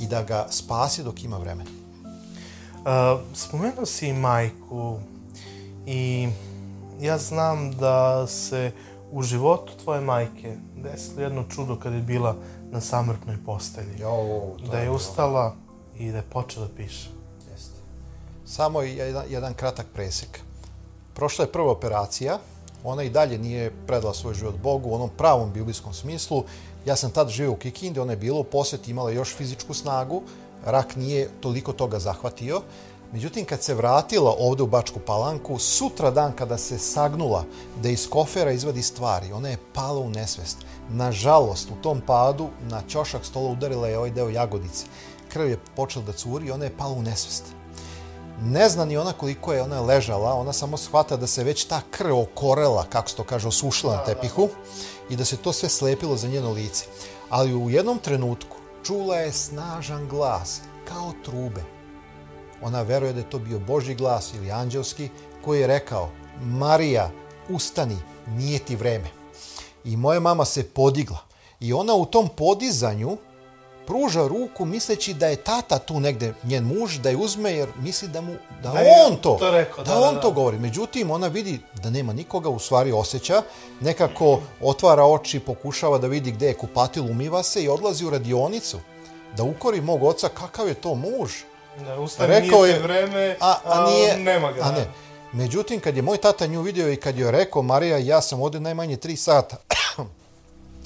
i 0.00 0.06
da 0.06 0.22
ga 0.22 0.46
spasi 0.50 1.02
dok 1.02 1.24
ima 1.24 1.36
vremena. 1.38 1.70
Uh, 2.84 3.20
spomenuo 3.34 3.86
si 3.86 4.12
majku 4.12 4.98
i 5.86 6.28
ja 7.00 7.18
znam 7.18 7.72
da 7.72 8.26
se 8.26 8.72
u 9.12 9.22
životu 9.22 9.72
tvoje 9.82 10.00
majke 10.00 10.56
desilo 10.84 11.22
jedno 11.22 11.44
čudo 11.48 11.76
kad 11.76 11.92
je 11.92 12.00
bila 12.00 12.36
na 12.70 12.80
samrtnoj 12.80 13.36
postelji. 13.46 13.98
Jo, 14.00 14.10
da 14.70 14.78
je 14.78 14.90
ustala 14.90 15.54
i 15.98 16.10
da 16.10 16.16
je 16.16 16.30
počela 16.32 16.66
da 16.66 16.74
piše. 16.74 17.10
Jeste. 17.50 17.78
Samo 18.46 18.82
jedan, 18.82 19.24
jedan 19.28 19.54
kratak 19.54 19.86
presek. 19.94 20.40
Prošla 21.14 21.44
je 21.44 21.52
prva 21.52 21.72
operacija, 21.72 22.38
ona 22.84 23.02
i 23.02 23.10
dalje 23.10 23.38
nije 23.38 23.72
predala 23.86 24.14
svoj 24.14 24.34
život 24.34 24.54
Bogu 24.62 24.90
u 24.90 24.94
onom 24.94 25.10
pravom 25.16 25.52
biblijskom 25.52 25.94
smislu. 25.94 26.44
Ja 26.86 26.96
sam 26.96 27.10
tad 27.10 27.28
živio 27.28 27.52
u 27.52 27.56
Kikindi, 27.56 28.00
ona 28.00 28.12
je 28.12 28.16
bila 28.16 28.40
u 28.40 28.44
posjeti, 28.44 28.90
imala 28.90 29.10
još 29.10 29.34
fizičku 29.36 29.74
snagu, 29.74 30.22
rak 30.64 30.96
nije 30.96 31.30
toliko 31.40 31.72
toga 31.72 31.98
zahvatio. 31.98 32.60
Međutim, 33.14 33.44
kad 33.44 33.62
se 33.62 33.74
vratila 33.74 34.34
ovde 34.38 34.62
u 34.62 34.66
Bačku 34.66 35.00
Palanku, 35.06 35.58
sutra 35.58 36.10
dan 36.10 36.32
kada 36.32 36.58
se 36.58 36.78
sagnula 36.78 37.44
da 37.82 37.88
iz 37.88 38.08
kofera 38.10 38.52
izvadi 38.52 38.82
stvari, 38.82 39.32
ona 39.32 39.48
je 39.48 39.58
pala 39.72 40.00
u 40.00 40.10
nesvest. 40.10 40.58
Nažalost, 40.88 41.70
u 41.70 41.82
tom 41.82 42.00
padu 42.00 42.48
na 42.70 42.82
ćošak 42.88 43.24
stola 43.24 43.50
udarila 43.50 43.88
je 43.88 43.98
ovaj 43.98 44.10
deo 44.10 44.28
jagodice. 44.28 44.86
Krv 45.28 45.48
je 45.48 45.58
počela 45.76 46.04
da 46.04 46.12
curi 46.12 46.46
i 46.46 46.50
ona 46.50 46.64
je 46.64 46.76
pala 46.76 46.92
u 46.92 47.02
nesvest. 47.02 47.44
Ne 48.42 48.68
zna 48.68 48.84
ni 48.84 48.96
ona 48.96 49.12
koliko 49.12 49.52
je 49.52 49.62
ona 49.62 49.80
ležala, 49.80 50.34
ona 50.34 50.52
samo 50.52 50.76
shvata 50.76 51.16
da 51.16 51.26
se 51.26 51.44
već 51.44 51.64
ta 51.64 51.80
krv 51.90 52.18
okorela, 52.18 52.84
kako 52.90 53.08
se 53.08 53.16
to 53.16 53.24
kaže, 53.24 53.48
osušila 53.48 53.96
na 53.96 54.04
tepihu 54.04 54.48
i 55.10 55.16
da 55.16 55.24
se 55.24 55.36
to 55.36 55.52
sve 55.52 55.68
slepilo 55.68 56.16
za 56.16 56.28
njeno 56.28 56.50
lice. 56.50 56.84
Ali 57.30 57.54
u 57.54 57.70
jednom 57.70 57.98
trenutku 57.98 58.56
čula 58.82 59.16
je 59.16 59.32
snažan 59.32 60.08
glas, 60.08 60.60
kao 60.88 61.12
trube. 61.24 61.73
Ona 62.62 62.82
veruje 62.82 63.12
da 63.12 63.18
je 63.18 63.30
to 63.30 63.38
bio 63.38 63.58
Božji 63.58 63.94
glas 63.94 64.34
ili 64.34 64.50
anđelski, 64.50 65.08
koji 65.44 65.60
je 65.60 65.66
rekao, 65.66 66.10
Marija, 66.42 67.10
ustani, 67.48 67.96
nije 68.26 68.58
ti 68.58 68.76
vreme. 68.76 69.08
I 69.84 69.96
moja 69.96 70.20
mama 70.20 70.44
se 70.44 70.68
podigla. 70.68 71.18
I 71.60 71.72
ona 71.72 71.94
u 71.94 72.06
tom 72.06 72.28
podizanju 72.36 73.16
pruža 73.86 74.26
ruku 74.26 74.64
misleći 74.64 75.14
da 75.14 75.26
je 75.26 75.36
tata 75.36 75.78
tu 75.78 76.00
negde, 76.00 76.34
njen 76.44 76.64
muž, 76.64 76.98
da 76.98 77.10
je 77.10 77.16
uzme 77.16 77.52
jer 77.52 77.68
misli 77.80 78.08
da 78.08 78.20
mu 78.20 78.34
da, 78.62 78.72
Da 78.72 78.80
on 79.06 79.16
to, 79.16 79.36
to 79.40 79.50
rekao, 79.50 79.84
da, 79.84 79.94
da, 79.94 80.00
da, 80.00 80.08
on 80.08 80.14
da. 80.14 80.20
to 80.20 80.30
govori. 80.30 80.58
Međutim, 80.58 81.10
ona 81.10 81.26
vidi 81.26 81.60
da 81.82 81.90
nema 81.90 82.12
nikoga, 82.12 82.48
u 82.48 82.58
stvari 82.58 82.92
osjeća, 82.92 83.42
nekako 83.80 84.40
otvara 84.60 85.04
oči, 85.04 85.40
pokušava 85.40 85.98
da 85.98 86.06
vidi 86.06 86.30
gde 86.30 86.46
je 86.46 86.54
kupatil, 86.54 87.04
umiva 87.04 87.42
se 87.42 87.62
i 87.62 87.68
odlazi 87.68 88.04
u 88.04 88.10
radionicu 88.10 88.78
da 89.36 89.42
ukori 89.42 89.80
mog 89.80 90.02
oca 90.02 90.28
kakav 90.28 90.68
je 90.68 90.74
to 90.74 90.94
muž. 90.94 91.32
Da, 91.78 92.00
ustani, 92.00 92.28
Rekao 92.30 92.62
nije 92.62 92.74
je- 92.74 92.82
vreme, 92.82 93.36
A, 93.40 93.54
a 93.64 93.86
nije, 93.86 94.18
nema 94.18 94.52
ga. 94.52 94.62
A 94.62 94.70
ne. 94.72 94.86
Međutim, 95.32 95.80
kad 95.80 95.96
je 95.96 96.02
moj 96.02 96.16
tata 96.16 96.46
nju 96.46 96.62
vidio 96.62 96.92
i 96.92 96.96
kad 96.96 97.18
joj 97.18 97.28
je 97.28 97.32
rekao, 97.32 97.62
Marija, 97.62 97.98
ja 97.98 98.22
sam 98.22 98.42
ovde 98.42 98.60
najmanje 98.60 98.96
tri 98.96 99.16
sata, 99.16 99.56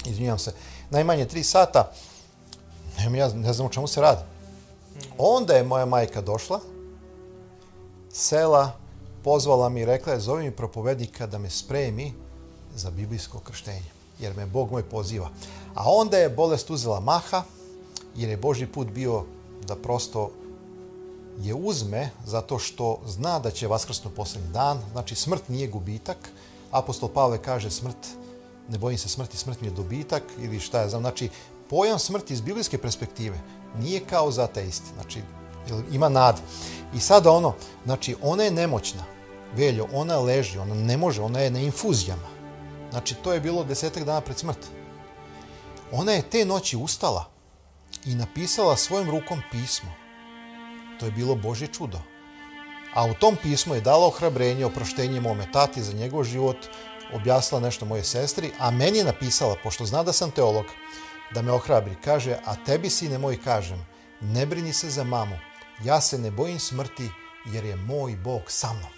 izvinjam 0.05 0.39
se, 0.39 0.53
najmanje 0.89 1.25
tri 1.25 1.43
sata, 1.43 1.91
ne, 2.99 3.17
ja 3.17 3.27
ne 3.27 3.53
znam 3.53 3.67
o 3.67 3.71
čemu 3.71 3.87
se 3.87 4.01
radi. 4.01 4.21
Onda 5.17 5.53
je 5.53 5.63
moja 5.63 5.85
majka 5.85 6.21
došla, 6.21 6.59
sela, 8.11 8.71
pozvala 9.23 9.69
mi 9.69 9.81
i 9.81 9.85
rekla 9.85 10.13
je, 10.13 10.19
zove 10.19 10.43
mi 10.43 10.51
propovednika 10.51 11.27
da 11.27 11.37
me 11.37 11.49
spremi 11.49 12.13
za 12.75 12.91
biblijsko 12.91 13.39
krštenje, 13.39 13.85
jer 14.19 14.35
me 14.35 14.45
Bog 14.45 14.71
moj 14.71 14.83
poziva. 14.83 15.29
A 15.75 15.83
onda 15.85 16.17
je 16.17 16.29
bolest 16.29 16.69
uzela 16.69 16.99
maha, 16.99 17.43
jer 18.15 18.29
je 18.29 18.37
Božji 18.37 18.67
put 18.67 18.87
bio 18.87 19.23
da 19.61 19.75
prosto 19.75 20.31
je 21.39 21.53
uzme 21.53 22.09
zato 22.25 22.59
što 22.59 22.99
zna 23.05 23.39
da 23.39 23.51
će 23.51 23.67
vaskrsnu 23.67 24.11
posljednji 24.15 24.49
dan, 24.49 24.81
znači 24.91 25.15
smrt 25.15 25.49
nije 25.49 25.67
gubitak. 25.67 26.17
Apostol 26.71 27.09
Pavle 27.09 27.41
kaže 27.41 27.71
smrt, 27.71 28.07
ne 28.69 28.77
bojim 28.77 28.97
se 28.97 29.09
smrti, 29.09 29.37
smrt 29.37 29.61
mi 29.61 29.67
je 29.67 29.71
dobitak 29.71 30.23
ili 30.41 30.59
šta 30.59 30.81
je 30.81 30.89
znam, 30.89 31.01
znači 31.01 31.29
pojam 31.69 31.99
smrti 31.99 32.33
iz 32.33 32.41
biblijske 32.41 32.77
perspektive 32.77 33.39
nije 33.77 33.99
kao 33.99 34.31
za 34.31 34.43
ateisti. 34.43 34.85
Znači, 34.93 35.21
ima 35.91 36.09
nade. 36.09 36.41
I 36.95 36.99
sada 36.99 37.31
ono, 37.31 37.53
znači, 37.85 38.15
ona 38.21 38.43
je 38.43 38.51
nemoćna. 38.51 39.03
Veljo, 39.55 39.87
ona 39.93 40.19
leži, 40.19 40.57
ona 40.57 40.75
ne 40.75 40.97
može, 40.97 41.21
ona 41.21 41.39
je 41.39 41.51
na 41.51 41.59
infuzijama. 41.59 42.27
Znači, 42.91 43.15
to 43.15 43.33
je 43.33 43.39
bilo 43.39 43.63
desetak 43.63 44.03
dana 44.03 44.21
pred 44.21 44.37
smrt. 44.37 44.57
Ona 45.91 46.11
je 46.11 46.29
te 46.29 46.45
noći 46.45 46.77
ustala 46.77 47.25
i 48.05 48.15
napisala 48.15 48.77
svojim 48.77 49.09
rukom 49.09 49.41
pismo. 49.51 49.98
To 50.99 51.05
je 51.05 51.11
bilo 51.11 51.35
Božje 51.35 51.67
čudo. 51.67 51.99
A 52.93 53.05
u 53.05 53.13
tom 53.13 53.37
pismu 53.41 53.75
je 53.75 53.81
dala 53.81 54.07
ohrabrenje, 54.07 54.65
oproštenje 54.65 55.21
mome 55.21 55.51
tati 55.51 55.83
za 55.83 55.93
njegov 55.93 56.23
život, 56.23 56.57
objasnila 57.13 57.61
nešto 57.61 57.85
moje 57.85 58.03
sestri, 58.03 58.51
a 58.59 58.71
meni 58.71 58.97
je 58.97 59.03
napisala, 59.03 59.55
pošto 59.63 59.85
zna 59.85 60.03
da 60.03 60.13
sam 60.13 60.31
teolog, 60.31 60.65
da 61.33 61.41
me 61.41 61.51
ohrabri. 61.51 61.95
Kaže, 62.03 62.37
a 62.45 62.55
tebi, 62.65 62.89
sine 62.89 63.17
moj, 63.17 63.41
kažem, 63.43 63.85
ne 64.21 64.45
brini 64.45 64.73
se 64.73 64.89
za 64.89 65.03
mamu, 65.03 65.37
ja 65.83 66.01
se 66.01 66.17
ne 66.17 66.31
bojim 66.31 66.59
smrti, 66.59 67.09
jer 67.45 67.65
je 67.65 67.75
moj 67.75 68.15
Bog 68.15 68.41
sa 68.47 68.73
mnom. 68.73 68.91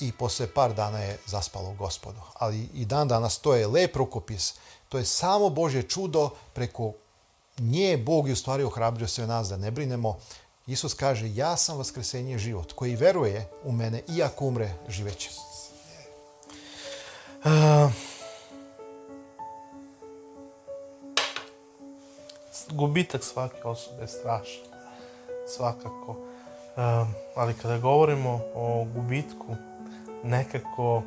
I 0.00 0.12
posle 0.12 0.46
par 0.46 0.74
dana 0.74 0.98
je 0.98 1.18
zaspalo 1.26 1.70
u 1.70 1.74
gospodu. 1.74 2.20
Ali 2.34 2.68
i 2.74 2.84
dan 2.84 3.08
danas 3.08 3.38
to 3.38 3.54
je 3.54 3.66
lep 3.66 3.96
rukopis. 3.96 4.54
To 4.88 4.98
je 4.98 5.04
samo 5.04 5.50
Božje 5.50 5.82
čudo 5.82 6.30
preko 6.54 6.92
nje 7.58 7.96
Bog 7.96 8.28
je 8.28 8.32
u 8.32 8.36
stvari 8.36 8.64
ohrabrio 8.64 9.08
sve 9.08 9.26
nas 9.26 9.48
da 9.48 9.56
ne 9.56 9.70
brinemo. 9.70 10.18
Isus 10.68 10.94
kaže, 10.94 11.34
ja 11.34 11.56
sam 11.56 11.78
vaskresenje 11.78 12.34
i 12.34 12.38
život, 12.38 12.72
koji 12.72 12.96
veruje 12.96 13.48
u 13.64 13.72
mene, 13.72 14.02
iako 14.08 14.44
umre, 14.44 14.70
živeće. 14.88 15.30
Uh, 17.44 17.90
gubitak 22.70 23.24
svake 23.24 23.62
osobe 23.64 24.02
je 24.02 24.08
strašan, 24.08 24.64
svakako. 25.56 26.16
Um, 26.76 27.14
ali 27.36 27.54
kada 27.54 27.78
govorimo 27.78 28.40
o 28.54 28.86
gubitku, 28.94 29.56
nekako 30.24 30.96
uh, 30.96 31.02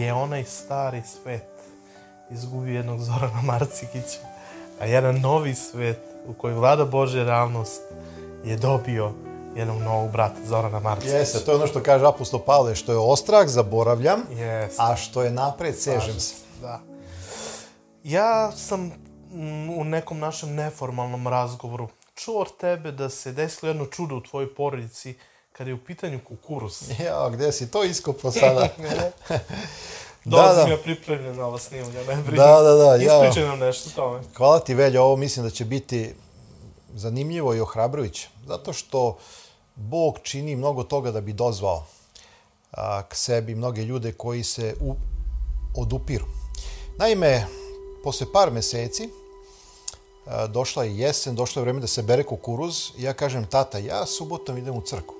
je 0.00 0.12
onaj 0.12 0.44
stari 0.44 1.02
svet 1.02 1.50
izgubio 2.30 2.76
jednog 2.76 3.00
Zorana 3.00 3.42
Marcikića, 3.42 4.20
a 4.80 4.86
jedan 4.86 5.20
novi 5.20 5.54
svet 5.54 6.09
u 6.26 6.34
koji 6.34 6.54
vlada 6.54 6.84
Božja 6.84 7.24
realnost 7.24 7.82
je 8.44 8.56
dobio 8.56 9.12
jednog 9.56 9.82
novog 9.82 10.10
brata 10.10 10.36
Zorana 10.46 10.80
Marcikića. 10.80 11.16
Jeste, 11.16 11.38
to 11.38 11.50
je 11.50 11.56
ono 11.56 11.66
što 11.66 11.82
kaže 11.82 12.06
apostol 12.06 12.40
Pavle, 12.40 12.74
što 12.74 12.92
je 12.92 12.98
ostrah, 12.98 13.48
zaboravljam, 13.48 14.20
Jeste. 14.30 14.82
a 14.82 14.96
što 14.96 15.22
je 15.22 15.30
napred, 15.30 15.78
sežem 15.78 16.20
se. 16.20 16.34
Da. 16.62 16.80
Ja 18.04 18.52
sam 18.52 18.92
u 19.76 19.84
nekom 19.84 20.18
našem 20.18 20.54
neformalnom 20.54 21.26
razgovoru 21.26 21.88
čuo 22.14 22.40
od 22.40 22.56
tebe 22.56 22.92
da 22.92 23.08
se 23.08 23.32
desilo 23.32 23.70
jedno 23.70 23.86
čudo 23.86 24.16
u 24.16 24.20
tvojoj 24.20 24.54
porodici 24.54 25.14
kada 25.52 25.70
je 25.70 25.74
u 25.74 25.84
pitanju 25.84 26.20
kukuruz. 26.28 26.90
Ja, 27.04 27.30
gde 27.30 27.52
si 27.52 27.70
to 27.70 27.84
iskopao 27.84 28.32
sada? 28.32 28.68
Dolazim 30.24 30.56
da, 30.56 30.64
da. 30.64 30.70
ja 30.70 30.76
pripremljen 30.76 31.36
na 31.36 31.46
ova 31.46 31.58
snimanja, 31.58 31.98
ne 31.98 32.16
brini. 32.16 32.36
Da, 32.36 32.60
da, 32.62 32.74
da. 32.74 32.94
Ja. 32.94 32.96
Ispričaj 32.96 33.48
nam 33.48 33.58
nešto 33.58 33.90
tome. 33.90 34.20
Hvala 34.36 34.60
ti, 34.60 34.74
Veljo, 34.74 35.02
ovo 35.02 35.16
mislim 35.16 35.44
da 35.44 35.50
će 35.50 35.64
biti 35.64 36.14
zanimljivo 36.94 37.54
i 37.54 37.60
ohrabrujuće. 37.60 38.28
Zato 38.46 38.72
što 38.72 39.18
Bog 39.74 40.18
čini 40.22 40.56
mnogo 40.56 40.82
toga 40.82 41.10
da 41.10 41.20
bi 41.20 41.32
dozvao 41.32 41.84
a, 42.70 43.02
k 43.02 43.14
sebi 43.14 43.54
mnoge 43.54 43.82
ljude 43.82 44.12
koji 44.12 44.44
se 44.44 44.74
u, 44.80 44.94
odupiru. 45.76 46.24
Naime, 46.98 47.46
posle 48.04 48.26
par 48.32 48.50
meseci 48.50 49.08
došla 50.48 50.84
je 50.84 50.98
jesen, 50.98 51.34
došlo 51.34 51.60
je 51.60 51.64
vreme 51.64 51.80
da 51.80 51.86
se 51.86 52.02
bere 52.02 52.22
kukuruz 52.22 52.90
ja 52.98 53.12
kažem, 53.12 53.46
tata, 53.46 53.78
ja 53.78 54.06
subotom 54.06 54.58
idem 54.58 54.76
u 54.76 54.82
crku. 54.82 55.14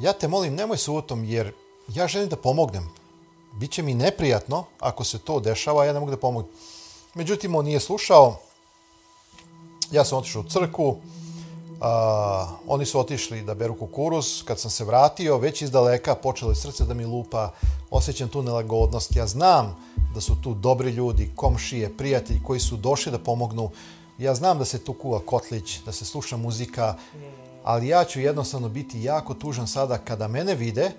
Ja 0.00 0.12
te 0.12 0.28
molim, 0.28 0.54
nemoj 0.54 0.76
subotom, 0.76 1.24
jer 1.24 1.52
ja 1.88 2.06
želim 2.08 2.28
da 2.28 2.36
pomognem. 2.36 3.01
Biće 3.52 3.82
mi 3.82 3.94
neprijatno 3.94 4.64
ako 4.80 5.04
se 5.04 5.18
to 5.18 5.40
dešava, 5.40 5.84
ja 5.84 5.92
ne 5.92 6.00
mogu 6.00 6.10
da 6.10 6.16
pomognem. 6.16 6.54
Međutim, 7.14 7.54
on 7.54 7.64
nije 7.64 7.80
slušao. 7.80 8.36
Ja 9.90 10.04
sam 10.04 10.18
otišao 10.18 10.40
u 10.40 10.44
crku, 10.44 10.96
a, 11.80 12.48
oni 12.66 12.86
su 12.86 13.00
otišli 13.00 13.42
da 13.42 13.54
beru 13.54 13.74
kukuruz. 13.74 14.42
Kad 14.44 14.60
sam 14.60 14.70
se 14.70 14.84
vratio, 14.84 15.38
već 15.38 15.62
iz 15.62 15.70
daleka 15.70 16.14
počelo 16.14 16.50
je 16.50 16.56
srce 16.56 16.84
da 16.84 16.94
mi 16.94 17.04
lupa, 17.04 17.50
osjećam 17.90 18.28
tu 18.28 18.42
nelagodnost. 18.42 19.16
Ja 19.16 19.26
znam 19.26 19.76
da 20.14 20.20
su 20.20 20.36
tu 20.42 20.54
dobri 20.54 20.90
ljudi, 20.90 21.30
komšije, 21.36 21.96
prijatelji 21.96 22.40
koji 22.46 22.60
su 22.60 22.76
došli 22.76 23.12
da 23.12 23.18
pomognu. 23.18 23.70
Ja 24.18 24.34
znam 24.34 24.58
da 24.58 24.64
se 24.64 24.84
tu 24.84 24.92
kuva 24.92 25.20
kotlić, 25.20 25.80
da 25.86 25.92
se 25.92 26.04
sluša 26.04 26.36
muzika, 26.36 26.94
ali 27.64 27.88
ja 27.88 28.04
ću 28.04 28.20
jednostavno 28.20 28.68
biti 28.68 29.02
jako 29.02 29.34
tužan 29.34 29.68
sada 29.68 29.98
kada 29.98 30.28
mene 30.28 30.54
vide 30.54 30.92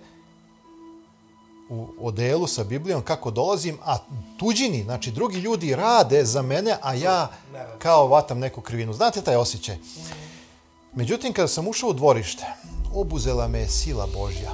u 1.73 1.87
odelu 2.01 2.47
sa 2.47 2.63
Biblijom 2.63 3.01
kako 3.01 3.31
dolazim, 3.31 3.77
a 3.85 3.97
tuđini, 4.39 4.83
znači 4.83 5.11
drugi 5.11 5.37
ljudi 5.37 5.75
rade 5.75 6.25
za 6.25 6.41
mene, 6.41 6.77
a 6.81 6.93
ja 6.93 7.31
kao 7.79 8.07
vatam 8.07 8.39
neku 8.39 8.61
krivinu. 8.61 8.93
Znate 8.93 9.21
taj 9.21 9.35
osjećaj? 9.35 9.77
Međutim, 10.93 11.33
kada 11.33 11.47
sam 11.47 11.67
ušao 11.67 11.89
u 11.89 11.93
dvorište, 11.93 12.45
obuzela 12.93 13.47
me 13.47 13.59
je 13.59 13.67
sila 13.67 14.07
Božja. 14.13 14.51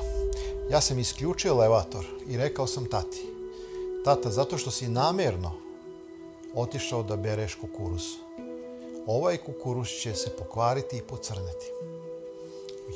Ja 0.72 0.82
sam 0.82 1.00
isključio 1.00 1.50
elevator 1.50 2.06
i 2.28 2.38
rekao 2.38 2.68
sam 2.68 2.90
tati, 2.90 3.26
tata, 4.06 4.32
zato 4.32 4.58
što 4.58 4.72
si 4.72 4.88
namerno 4.88 5.52
otišao 6.56 7.04
da 7.04 7.16
bereš 7.16 7.56
kukuruz. 7.56 8.04
Ovaj 9.08 9.38
kukuruz 9.38 9.88
će 9.88 10.16
se 10.16 10.30
pokvariti 10.30 10.98
i 10.98 11.02
pocrneti. 11.02 11.66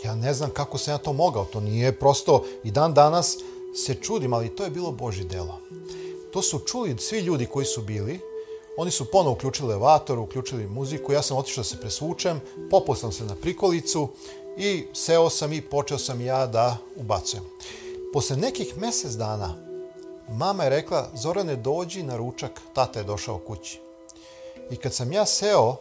Ja 0.03 0.15
ne 0.15 0.33
znam 0.33 0.49
kako 0.49 0.77
sam 0.77 0.93
ja 0.93 0.97
to 0.97 1.13
mogao, 1.13 1.45
to 1.45 1.59
nije 1.59 1.99
prosto 1.99 2.43
i 2.63 2.71
dan 2.71 2.93
danas 2.93 3.37
se 3.73 3.95
čudim, 3.95 4.33
ali 4.33 4.55
to 4.55 4.63
je 4.63 4.69
bilo 4.69 4.91
Boži 4.91 5.23
delo. 5.23 5.59
To 6.31 6.41
su 6.41 6.59
čuli 6.59 6.97
svi 6.97 7.19
ljudi 7.19 7.45
koji 7.45 7.65
su 7.65 7.81
bili, 7.81 8.19
oni 8.77 8.91
su 8.91 9.11
ponovo 9.11 9.35
uključili 9.35 9.71
elevator, 9.71 10.19
uključili 10.19 10.67
muziku, 10.67 11.13
ja 11.13 11.21
sam 11.21 11.37
otišao 11.37 11.61
da 11.61 11.69
se 11.69 11.79
presvučem, 11.79 12.41
popao 12.69 12.95
sam 12.95 13.11
se 13.11 13.23
na 13.23 13.35
prikolicu 13.35 14.07
i 14.57 14.85
seo 14.93 15.29
sam 15.29 15.53
i 15.53 15.61
počeo 15.61 15.97
sam 15.97 16.21
ja 16.21 16.47
da 16.47 16.77
ubacujem. 16.95 17.43
Posle 18.13 18.37
nekih 18.37 18.77
mesec 18.77 19.11
dana 19.11 19.55
mama 20.29 20.63
je 20.63 20.69
rekla, 20.69 21.09
Zorane, 21.15 21.55
dođi 21.55 22.03
na 22.03 22.17
ručak, 22.17 22.61
tata 22.73 22.99
je 22.99 23.05
došao 23.05 23.37
kući. 23.37 23.79
I 24.71 24.75
kad 24.75 24.93
sam 24.93 25.11
ja 25.11 25.25
seo 25.25 25.75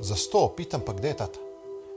za 0.00 0.16
sto, 0.16 0.52
pitam, 0.56 0.80
pa 0.86 0.92
gde 0.92 1.08
je 1.08 1.16
tata? 1.16 1.38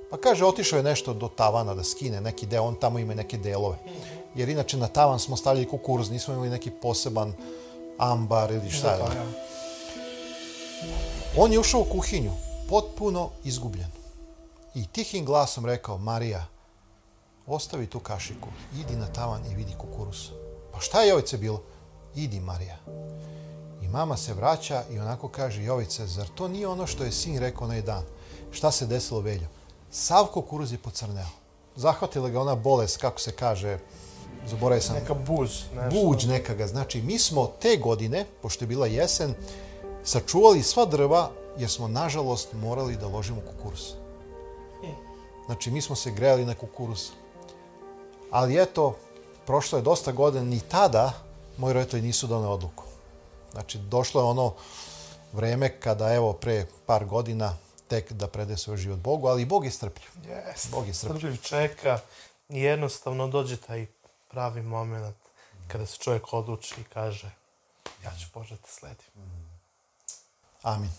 Pa 0.10 0.18
kaže, 0.18 0.46
otišao 0.46 0.78
je 0.78 0.84
nešto 0.84 1.14
do 1.14 1.30
tavana 1.36 1.74
da 1.74 1.84
skine 1.84 2.22
neki 2.22 2.46
deo, 2.46 2.64
on 2.64 2.76
tamo 2.76 3.00
ima 3.00 3.14
neke 3.14 3.38
delove. 3.38 3.78
Jer 4.36 4.50
inače 4.50 4.78
na 4.78 4.88
tavan 4.88 5.20
smo 5.20 5.38
stavljali 5.38 5.68
kukuruz, 5.68 6.10
nismo 6.10 6.34
imali 6.34 6.50
neki 6.50 6.72
poseban 6.72 7.34
ambar 7.98 8.52
ili 8.52 8.72
šta 8.72 8.92
je. 8.92 9.04
On 11.38 11.52
je 11.52 11.60
ušao 11.60 11.82
u 11.82 11.92
kuhinju, 11.92 12.32
potpuno 12.70 13.30
izgubljen. 13.44 13.92
I 14.76 14.88
tihim 14.88 15.26
glasom 15.26 15.66
rekao, 15.66 15.98
Marija, 15.98 16.46
ostavi 17.48 17.88
tu 17.88 18.00
kašiku, 18.00 18.48
idi 18.80 18.96
na 18.96 19.08
tavan 19.08 19.46
i 19.52 19.56
vidi 19.56 19.74
kukuruz. 19.78 20.30
Pa 20.74 20.80
šta 20.80 21.02
je 21.02 21.10
Jovice 21.10 21.38
bilo? 21.38 21.62
Idi, 22.16 22.40
Marija. 22.40 22.78
I 23.82 23.88
mama 23.88 24.18
se 24.18 24.34
vraća 24.34 24.84
i 24.92 25.00
onako 25.00 25.28
kaže, 25.28 25.64
Jovice, 25.64 26.08
zar 26.08 26.28
to 26.36 26.48
nije 26.48 26.68
ono 26.68 26.88
što 26.88 27.04
je 27.04 27.12
sin 27.12 27.40
rekao 27.40 27.68
na 27.68 27.82
dan? 27.82 28.04
Šta 28.52 28.72
se 28.72 28.86
desilo 28.86 29.20
veljo? 29.20 29.48
Sav 29.92 30.26
kukuruz 30.26 30.72
je 30.72 30.78
pocrneo. 30.78 31.28
Zahvatila 31.76 32.30
ga 32.30 32.42
ona 32.42 32.56
bolest, 32.56 32.98
kako 32.98 33.20
se 33.20 33.32
kaže, 33.32 33.78
zaboravio 34.46 34.82
sam. 34.82 34.96
Neka 34.96 35.14
buđ. 35.14 35.50
Nešto. 35.76 36.02
Buđ 36.02 36.26
nekaga. 36.26 36.68
Znači, 36.68 37.02
mi 37.02 37.20
smo 37.20 37.52
te 37.62 37.78
godine, 37.78 38.26
pošto 38.42 38.64
je 38.64 38.68
bila 38.68 38.88
jesen, 38.88 39.34
sačuvali 40.04 40.64
sva 40.64 40.86
drva, 40.86 41.32
jer 41.58 41.70
smo, 41.70 41.88
nažalost, 41.88 42.54
morali 42.54 42.96
da 42.96 43.08
ložimo 43.08 43.42
kukuruz. 43.42 43.94
Znači, 45.46 45.72
mi 45.72 45.82
smo 45.82 45.96
se 45.96 46.12
grejali 46.12 46.46
na 46.46 46.56
kukuruz. 46.56 47.10
Ali 48.32 48.62
eto, 48.62 48.96
prošlo 49.46 49.78
je 49.78 49.82
dosta 49.82 50.12
godina, 50.12 50.46
ni 50.46 50.60
tada 50.60 51.14
moji 51.58 51.74
roditelji 51.74 52.02
nisu 52.02 52.28
doneli 52.28 52.54
odluku. 52.54 52.84
Znači, 53.52 53.78
došlo 53.78 54.22
je 54.22 54.26
ono 54.26 54.54
vreme 55.34 55.80
kada, 55.80 56.14
evo, 56.14 56.34
pre 56.34 56.66
par 56.86 57.06
godina 57.06 57.58
tek 57.88 58.12
da 58.12 58.28
prede 58.28 58.58
svoj 58.58 58.78
život 58.78 59.00
Bogu, 59.00 59.28
ali 59.28 59.46
Bog 59.46 59.66
je 59.66 59.72
strpljiv. 59.72 60.10
Yes, 60.28 60.72
Bog 60.72 60.88
je 60.88 60.94
strpljiv. 60.94 61.18
strpljiv 61.18 61.42
čeka 61.42 62.00
i 62.50 62.62
jednostavno 62.62 63.28
dođe 63.28 63.58
taj 63.58 63.86
pravi 64.28 64.62
moment 64.62 65.16
kada 65.68 65.86
se 65.86 65.98
čovjek 65.98 66.34
odluči 66.34 66.82
i 66.82 66.84
kaže 66.84 67.32
ja 68.04 68.12
ću 68.20 68.28
Bože 68.34 68.56
te 68.56 68.62
da 68.62 68.68
sledim. 68.68 69.06
Amin. 70.62 70.90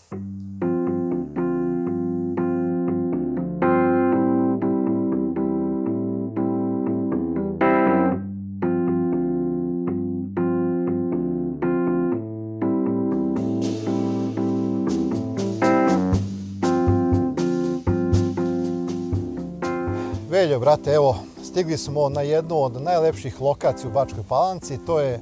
Veljo, 20.29 20.59
brate, 20.59 20.91
evo, 20.91 21.26
stigli 21.57 21.77
smo 21.77 22.09
na 22.09 22.21
jednu 22.21 22.63
od 22.63 22.81
najlepših 22.81 23.41
lokacija 23.41 23.89
u 23.89 23.93
Bačkoj 23.93 24.23
Palanci, 24.29 24.77
to 24.85 24.99
je 24.99 25.21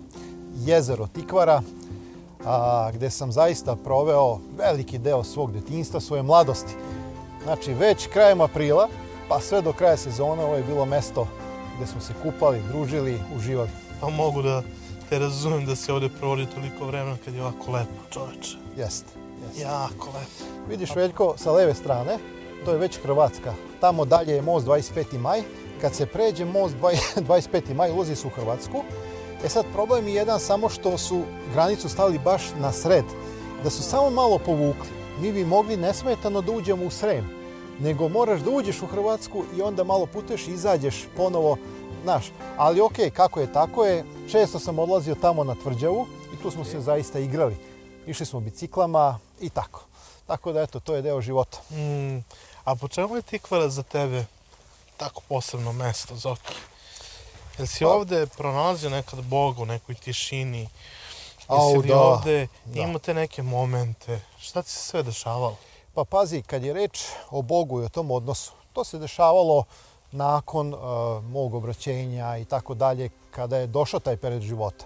jezero 0.65 1.07
Tikvara, 1.07 1.61
a, 2.45 2.89
gde 2.93 3.09
sam 3.09 3.31
zaista 3.31 3.75
proveo 3.75 4.39
veliki 4.57 4.97
deo 4.97 5.23
svog 5.23 5.51
detinjstva, 5.51 5.99
svoje 5.99 6.23
mladosti. 6.23 6.73
Znači, 7.43 7.73
već 7.73 8.07
krajem 8.07 8.41
aprila, 8.41 8.87
pa 9.29 9.39
sve 9.39 9.61
do 9.61 9.73
kraja 9.73 9.97
sezone, 9.97 10.43
ovo 10.43 10.55
je 10.55 10.63
bilo 10.63 10.85
mesto 10.85 11.27
gde 11.77 11.87
smo 11.87 12.01
se 12.01 12.13
kupali, 12.23 12.61
družili, 12.67 13.19
uživali. 13.37 13.69
Pa 14.01 14.09
mogu 14.09 14.41
da 14.41 14.61
te 15.09 15.19
razumem 15.19 15.65
da 15.65 15.75
se 15.75 15.93
ovde 15.93 16.09
provodi 16.19 16.45
toliko 16.55 16.85
vremena 16.85 17.17
kad 17.25 17.33
je 17.33 17.41
ovako 17.41 17.71
lepo, 17.71 18.01
čoveče. 18.09 18.57
Jeste. 18.77 19.11
jeste. 19.47 19.61
Jako 19.61 20.07
lepo. 20.07 20.67
Vidiš, 20.69 20.95
Veljko, 20.95 21.33
sa 21.37 21.51
leve 21.51 21.73
strane, 21.73 22.17
to 22.65 22.71
je 22.71 22.77
već 22.77 22.99
Hrvatska. 22.99 23.53
Tamo 23.79 24.05
dalje 24.05 24.33
je 24.33 24.41
most 24.41 24.67
25. 24.67 25.19
maj. 25.19 25.64
Kad 25.81 25.95
se 25.95 26.05
pređe 26.05 26.45
most 26.45 26.75
25. 27.15 27.73
maj, 27.75 27.91
ulazi 27.91 28.15
se 28.15 28.27
u 28.27 28.29
Hrvatsku. 28.29 28.83
E 29.45 29.49
sad, 29.49 29.65
problem 29.73 30.07
je 30.07 30.13
jedan 30.13 30.39
samo 30.39 30.69
što 30.69 30.97
su 30.97 31.23
granicu 31.53 31.89
stavili 31.89 32.19
baš 32.19 32.41
na 32.59 32.71
sred. 32.71 33.05
Da 33.63 33.69
su 33.69 33.83
samo 33.83 34.09
malo 34.09 34.37
povukli. 34.37 34.89
Mi 35.19 35.31
bi 35.31 35.45
mogli 35.45 35.77
nesmetano 35.77 36.41
da 36.41 36.51
uđemo 36.51 36.85
u 36.85 36.89
Srem. 36.89 37.29
Nego 37.79 38.09
moraš 38.09 38.41
da 38.41 38.49
uđeš 38.49 38.81
u 38.81 38.87
Hrvatsku 38.87 39.43
i 39.57 39.61
onda 39.61 39.83
malo 39.83 40.05
putuješ 40.05 40.47
i 40.47 40.51
izađeš 40.51 41.07
ponovo 41.17 41.57
Znaš, 42.05 42.31
ali 42.57 42.81
ok, 42.81 42.93
kako 43.13 43.39
je, 43.39 43.53
tako 43.53 43.85
je. 43.85 44.05
Često 44.31 44.59
sam 44.59 44.79
odlazio 44.79 45.15
tamo 45.15 45.43
na 45.43 45.55
tvrđavu 45.55 46.07
i 46.33 46.43
tu 46.43 46.51
smo 46.51 46.65
se 46.65 46.79
zaista 46.79 47.19
igrali. 47.19 47.57
Išli 48.07 48.25
smo 48.25 48.39
biciklama 48.39 49.19
i 49.41 49.49
tako. 49.49 49.85
Tako 50.27 50.51
da, 50.51 50.61
eto, 50.61 50.79
to 50.79 50.95
je 50.95 51.01
deo 51.01 51.21
života. 51.21 51.57
Mm, 51.69 52.17
a 52.63 52.75
po 52.75 52.87
čemu 52.87 53.15
je 53.15 53.21
Tikvara 53.21 53.69
za 53.69 53.83
tebe 53.83 54.25
tako 54.97 55.21
posebno 55.29 55.73
mesto, 55.73 56.15
Zoki? 56.15 56.53
Jel 57.57 57.67
si 57.67 57.83
Pa- 57.83 57.89
ovde 57.89 58.27
pronalazio 58.27 58.89
nekad 58.89 59.23
Boga 59.23 59.61
u 59.61 59.65
nekoj 59.65 59.95
tišini? 59.95 60.59
Jesi 60.59 61.45
Au, 61.47 61.75
li 61.81 61.87
da, 61.87 61.99
ovde 61.99 62.47
da. 62.65 62.81
imao 62.81 62.99
te 62.99 63.13
neke 63.13 63.43
momente? 63.43 64.21
Šta 64.39 64.61
ti 64.61 64.69
se 64.69 64.79
sve 64.79 65.03
dešavalo? 65.03 65.55
Pa 65.93 66.03
pazi, 66.03 66.41
kad 66.41 66.63
je 66.63 66.73
reč 66.73 67.03
o 67.29 67.41
Bogu 67.41 67.81
i 67.81 67.85
o 67.85 67.89
tom 67.89 68.11
odnosu, 68.11 68.51
to 68.73 68.83
se 68.83 68.97
dešavalo 68.99 69.63
nakon 70.11 70.73
uh, 70.73 70.79
mog 71.23 71.53
obraćenja 71.53 72.37
i 72.37 72.45
tako 72.45 72.73
dalje, 72.73 73.09
kada 73.31 73.57
je 73.57 73.67
došao 73.67 73.99
taj 73.99 74.17
period 74.17 74.41
života. 74.41 74.85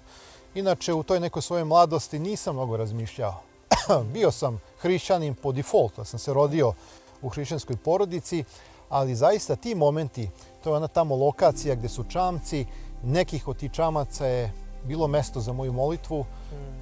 Inače, 0.56 0.94
u 0.94 1.04
toj 1.04 1.20
nekoj 1.20 1.42
svojoj 1.42 1.64
mladosti 1.66 2.20
nisam 2.20 2.56
mnogo 2.56 2.78
razmišljao. 2.78 3.42
Bio 4.14 4.32
sam 4.32 4.62
hrišćanin 4.82 5.36
po 5.36 5.52
defaultu, 5.52 6.06
sam 6.06 6.20
se 6.20 6.34
rodio 6.34 6.74
u 7.22 7.30
hrišćanskoj 7.30 7.76
porodici, 7.78 8.44
ali 8.90 9.16
zaista 9.16 9.56
ti 9.56 9.76
momenti, 9.76 10.30
to 10.64 10.70
je 10.70 10.76
ona 10.76 10.88
tamo 10.88 11.16
lokacija 11.16 11.76
gde 11.76 11.90
su 11.90 12.04
čamci, 12.04 12.66
nekih 13.04 13.48
od 13.48 13.58
tih 13.58 13.72
čamaca 13.72 14.26
je 14.26 14.52
bilo 14.84 15.08
mesto 15.08 15.40
za 15.40 15.54
moju 15.54 15.74
molitvu, 15.74 16.26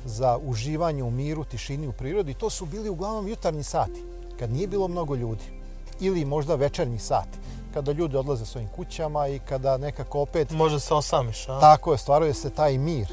za 0.06 0.38
uživanje 0.44 1.04
u 1.04 1.12
miru, 1.12 1.44
tišini 1.44 1.88
u 1.88 1.92
prirodi. 1.92 2.34
To 2.34 2.50
su 2.50 2.66
bili 2.66 2.90
uglavnom 2.90 3.28
jutarnji 3.28 3.64
sati, 3.64 4.04
kad 4.40 4.52
nije 4.52 4.68
bilo 4.68 4.88
mnogo 4.88 5.16
ljudi. 5.16 5.44
Ili 6.00 6.26
možda 6.26 6.56
večernji 6.56 7.00
sati, 7.00 7.38
kada 7.74 7.92
ljudi 7.92 8.18
odlaze 8.18 8.46
svojim 8.46 8.70
kućama 8.76 9.28
i 9.28 9.40
kada 9.40 9.78
nekako 9.78 10.20
opet 10.20 10.52
Može 10.52 10.80
se 10.80 10.94
osamiš, 10.94 11.50
a? 11.50 11.60
tako 11.60 11.92
je, 11.92 11.98
stvaruje 11.98 12.34
se 12.34 12.50
taj 12.50 12.78
mir. 12.78 13.08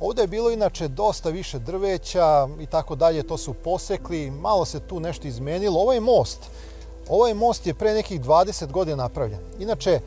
Ovde 0.00 0.22
je 0.22 0.28
bilo 0.28 0.50
inače 0.50 0.88
dosta 0.88 1.30
više 1.30 1.58
drveća 1.58 2.48
i 2.60 2.66
tako 2.66 2.94
dalje, 2.94 3.22
to 3.22 3.38
su 3.38 3.54
posekli, 3.54 4.30
malo 4.30 4.64
se 4.64 4.80
tu 4.80 5.00
nešto 5.00 5.28
izmenilo. 5.28 5.80
Ovaj 5.80 6.00
most, 6.00 6.38
ovaj 7.10 7.34
most 7.34 7.66
je 7.66 7.74
pre 7.74 7.94
nekih 7.94 8.20
20 8.20 8.72
godina 8.72 8.96
napravljen. 8.96 9.40
Inače, 9.58 10.00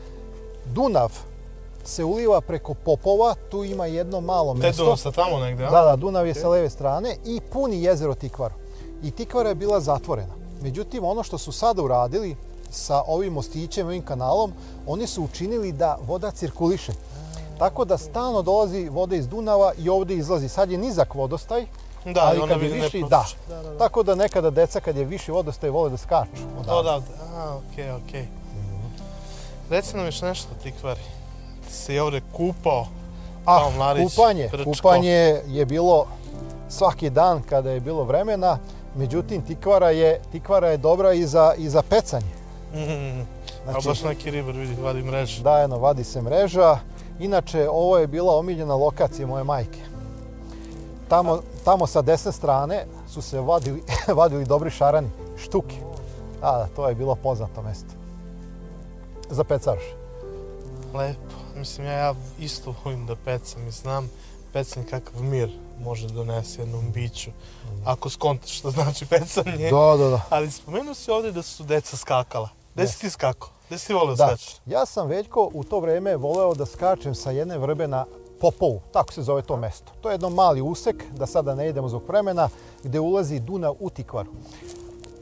Dunav 0.74 1.12
se 1.84 2.04
uliva 2.04 2.40
preko 2.40 2.74
Popova, 2.74 3.34
tu 3.50 3.64
ima 3.64 3.86
jedno 3.86 4.20
malo 4.20 4.54
Te 4.54 4.58
mesto. 4.58 4.84
Dunosa 4.84 5.10
tamo 5.10 5.38
negde, 5.38 5.64
a? 5.64 5.70
Da, 5.70 5.82
da, 5.82 5.96
Dunav 5.96 6.26
je 6.26 6.34
sa 6.34 6.48
leve 6.48 6.70
strane 6.70 7.16
i 7.24 7.40
puni 7.52 7.82
jezero 7.82 8.14
Tikvaru. 8.14 8.54
I 9.02 9.10
Tikvara 9.10 9.48
je 9.48 9.54
bila 9.54 9.80
zatvorena. 9.80 10.34
Međutim, 10.62 11.04
ono 11.04 11.22
što 11.22 11.38
su 11.38 11.52
sada 11.52 11.82
uradili 11.82 12.36
sa 12.70 13.02
ovim 13.06 13.32
mostićem, 13.32 13.86
ovim 13.86 14.02
kanalom, 14.02 14.52
oni 14.86 15.06
su 15.06 15.24
učinili 15.24 15.72
da 15.72 15.98
voda 16.06 16.30
cirkuliše. 16.30 16.92
Tako 17.58 17.84
da 17.84 17.98
stalno 17.98 18.42
dolazi 18.42 18.88
voda 18.88 19.16
iz 19.16 19.28
Dunava 19.28 19.72
i 19.78 19.88
ovde 19.88 20.14
izlazi. 20.14 20.48
Sad 20.48 20.70
je 20.70 20.78
nizak 20.78 21.14
vodostaj, 21.14 21.66
Da, 22.04 22.20
ali 22.22 22.48
kad 22.48 22.62
je 22.62 22.68
viši, 22.70 23.00
da. 23.00 23.24
Da, 23.48 23.56
da, 23.56 23.70
da. 23.70 23.78
Tako 23.78 24.02
da 24.02 24.14
nekada 24.14 24.50
deca 24.50 24.80
kad 24.80 24.96
je 24.96 25.04
viši 25.04 25.30
vodostaj 25.30 25.70
vole 25.70 25.90
da 25.90 25.96
skaču. 25.96 26.30
odavde. 26.58 26.72
Odavde. 26.72 27.06
A, 27.34 27.56
okej, 27.56 27.90
okej. 27.92 28.26
Reci 29.70 29.96
nam 29.96 30.06
još 30.06 30.22
nešto 30.22 30.48
o 30.52 30.62
Tikvari. 30.62 31.00
Ti 31.66 31.72
se 31.72 31.94
je 31.94 32.02
ovde 32.02 32.20
kupao 32.32 32.86
A, 33.46 33.70
mladić, 33.70 34.14
kupanje. 34.16 34.48
Brčko. 34.52 34.70
Kupanje 34.72 35.10
je 35.46 35.64
bilo 35.64 36.06
svaki 36.68 37.10
dan 37.10 37.42
kada 37.42 37.70
je 37.70 37.80
bilo 37.80 38.04
vremena. 38.04 38.58
Međutim, 38.96 39.42
tikvara 39.42 39.90
je, 39.90 40.20
tikvara 40.32 40.68
je 40.68 40.76
dobra 40.76 41.12
i 41.12 41.26
za, 41.26 41.54
i 41.56 41.68
za 41.68 41.82
pecanje. 41.82 42.32
Mm, 42.74 43.26
Znači- 43.64 43.78
a 43.78 43.90
baš 43.90 44.02
neki 44.02 44.30
ribar, 44.30 44.54
vidi, 44.54 44.82
vadi 44.82 45.02
mrežu. 45.02 45.42
Da, 45.42 45.60
eno, 45.60 45.78
vadi 45.78 46.04
se 46.04 46.22
mreža. 46.22 46.78
Inače, 47.20 47.68
ovo 47.68 47.98
je 47.98 48.06
bila 48.06 48.36
omiljena 48.36 48.74
lokacija 48.74 49.26
moje 49.26 49.44
majke. 49.44 49.78
Tamo, 51.14 51.42
tamo 51.64 51.86
sa 51.86 52.02
desne 52.02 52.32
strane 52.32 52.86
su 53.08 53.22
se 53.22 53.40
vadili, 53.40 53.82
vadili 54.20 54.44
dobri 54.44 54.70
šarani, 54.70 55.08
štuke. 55.36 55.76
Da, 56.40 56.50
da, 56.50 56.68
to 56.76 56.88
je 56.88 56.94
bilo 56.94 57.14
poznato 57.14 57.62
mesto. 57.62 57.94
Za 59.30 59.44
pecaš. 59.44 59.78
Lepo. 60.94 61.34
Mislim, 61.56 61.86
ja, 61.86 61.92
ja 61.92 62.14
isto 62.38 62.74
volim 62.84 63.06
da 63.06 63.16
pecam 63.16 63.68
i 63.68 63.70
znam 63.70 64.10
pecanje 64.52 64.86
kakav 64.86 65.22
mir 65.22 65.58
može 65.80 66.06
da 66.08 66.14
donese 66.14 66.62
jednom 66.62 66.92
biću. 66.92 67.30
Ako 67.84 68.10
skontaš 68.10 68.58
šta 68.58 68.70
znači 68.70 69.06
pecanje. 69.06 69.70
Da, 69.70 69.96
da, 69.96 70.08
da. 70.08 70.20
Ali 70.30 70.50
spomenuo 70.50 70.94
si 70.94 71.10
ovde 71.10 71.32
da 71.32 71.42
su 71.42 71.64
deca 71.64 71.96
skakala. 71.96 72.48
Gde 72.74 72.86
si 72.86 73.00
ti 73.00 73.10
skakao? 73.10 73.48
Gde 73.68 73.78
si 73.78 73.92
volio 73.94 74.14
Da, 74.14 74.26
skačeš? 74.26 74.56
ja 74.66 74.86
sam 74.86 75.08
Veljko 75.08 75.50
u 75.54 75.64
to 75.64 75.80
vreme 75.80 76.16
voleo 76.16 76.54
da 76.54 76.66
skačem 76.66 77.14
sa 77.14 77.30
jedne 77.30 77.58
vrbe 77.58 77.88
na 77.88 78.04
Popovu, 78.44 78.80
tako 78.92 79.12
se 79.12 79.22
zove 79.22 79.42
to 79.42 79.56
mesto. 79.56 79.92
To 80.00 80.08
je 80.08 80.14
jedno 80.14 80.30
mali 80.30 80.60
usek, 80.60 81.04
da 81.16 81.26
sada 81.26 81.54
ne 81.54 81.68
idemo 81.68 81.88
zbog 81.88 82.02
vremena, 82.08 82.48
gde 82.82 83.00
ulazi 83.00 83.38
Dunav 83.38 83.74
u 83.80 83.90
Tikvaru. 83.90 84.30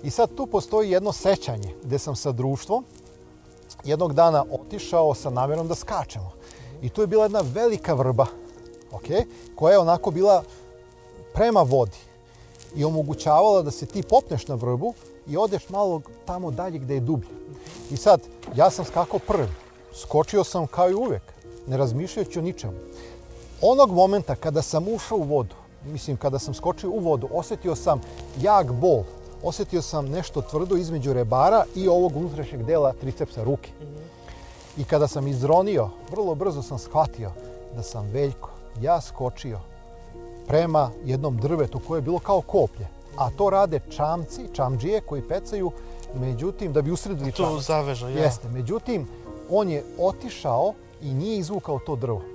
I 0.03 0.11
sad 0.11 0.35
tu 0.35 0.47
postoji 0.47 0.91
jedno 0.91 1.13
sećanje 1.13 1.75
gde 1.85 1.99
sam 1.99 2.17
sa 2.17 2.33
društvom 2.33 2.85
jednog 3.85 4.15
dana 4.15 4.45
otišao 4.51 5.15
sa 5.15 5.31
namjerom 5.31 5.69
da 5.69 5.75
skačemo. 5.75 6.33
I 6.83 6.89
tu 6.89 7.01
je 7.01 7.07
bila 7.07 7.25
jedna 7.25 7.43
velika 7.55 7.95
vrba, 7.95 8.27
okay, 8.93 9.25
koja 9.55 9.73
je 9.73 9.79
onako 9.79 10.11
bila 10.11 10.43
prema 11.35 11.63
vodi 11.63 11.99
i 12.75 12.85
omogućavala 12.85 13.63
da 13.63 13.71
se 13.71 13.87
ti 13.87 14.03
popneš 14.03 14.49
na 14.49 14.55
vrbu 14.55 14.95
i 15.27 15.37
odeš 15.37 15.69
malo 15.69 16.03
tamo 16.27 16.51
dalje 16.51 16.79
gde 16.79 16.95
je 16.95 17.01
dublje. 17.01 17.31
I 17.91 17.97
sad, 17.97 18.21
ja 18.57 18.71
sam 18.71 18.85
skakao 18.85 19.19
prvi. 19.19 19.49
Skočio 19.95 20.45
sam 20.45 20.67
kao 20.67 20.91
i 20.91 20.95
uvek, 20.95 21.23
ne 21.67 21.77
razmišljajući 21.77 22.39
o 22.39 22.43
ničemu. 22.43 22.92
Onog 23.63 23.93
momenta 23.93 24.35
kada 24.35 24.63
sam 24.63 24.89
ušao 24.89 25.19
u 25.19 25.23
vodu, 25.23 25.55
mislim 25.85 26.17
kada 26.17 26.39
sam 26.39 26.55
skočio 26.55 26.91
u 26.91 26.99
vodu, 26.99 27.29
osetio 27.33 27.75
sam 27.75 28.01
jak 28.41 28.73
bol. 28.73 29.03
Osetio 29.43 29.83
sam 29.83 30.09
nešto 30.09 30.43
tvrdo 30.43 30.77
između 30.77 31.13
rebara 31.13 31.65
i 31.75 31.89
ovog 31.89 32.17
unutrašnjeg 32.17 32.63
dela 32.65 32.93
tricepsa 32.93 33.45
ruke. 33.45 33.71
I 34.77 34.85
kada 34.85 35.09
sam 35.09 35.27
izronio, 35.27 35.91
vrlo 36.11 36.35
brzo 36.35 36.63
sam 36.63 36.79
shvatio 36.79 37.31
da 37.77 37.83
sam 37.83 38.11
Veljko, 38.13 38.51
ja 38.81 39.01
skočio 39.01 39.61
prema 40.47 40.91
jednom 41.05 41.37
drvetu 41.37 41.81
koje 41.89 41.99
je 41.99 42.03
bilo 42.03 42.19
kao 42.19 42.41
koplje. 42.41 42.87
A 43.17 43.31
to 43.31 43.51
rade 43.51 43.81
čamci, 43.91 44.41
čamđije 44.53 45.01
koji 45.01 45.29
pecaju, 45.29 45.71
međutim, 46.15 46.73
da 46.73 46.83
bi 46.83 46.91
usredili 46.91 47.33
čamac. 47.33 47.63
zaveža, 47.63 48.09
ja. 48.09 48.25
Jeste, 48.25 48.49
međutim, 48.49 49.09
on 49.51 49.69
je 49.69 49.85
otišao 49.99 50.75
i 51.03 51.15
nije 51.15 51.39
izvukao 51.39 51.79
to 51.79 51.97
drvo. 51.97 52.32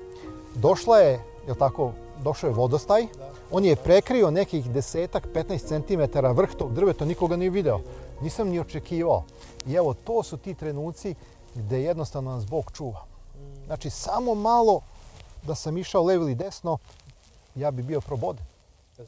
Došla 0.62 0.98
je, 0.98 1.20
je 1.48 1.56
tako, 1.56 1.92
došao 2.24 2.48
je 2.48 2.54
vodostaj, 2.54 3.08
on 3.52 3.66
je 3.66 3.76
prekrio 3.76 4.32
nekih 4.32 4.72
desetak, 4.72 5.28
15 5.34 5.68
cm 5.68 6.20
vrh 6.38 6.56
tog 6.58 6.74
drveta, 6.74 7.06
nikoga 7.06 7.36
nije 7.36 7.50
video. 7.50 7.80
Nisam 8.22 8.50
ni 8.50 8.60
očekivao. 8.60 9.24
I 9.66 9.74
evo, 9.74 9.94
to 9.94 10.24
su 10.24 10.38
ti 10.38 10.54
trenuci 10.54 11.16
gde 11.56 11.82
jednostavno 11.82 12.32
nas 12.32 12.46
Bog 12.46 12.72
čuva. 12.74 13.06
Znači, 13.66 13.90
samo 13.90 14.36
malo 14.36 14.82
da 15.44 15.56
sam 15.56 15.78
išao 15.78 16.04
levo 16.04 16.24
ili 16.24 16.36
desno, 16.36 16.78
ja 17.56 17.72
bi 17.72 17.84
bio 17.84 18.02
proboden. 18.02 18.46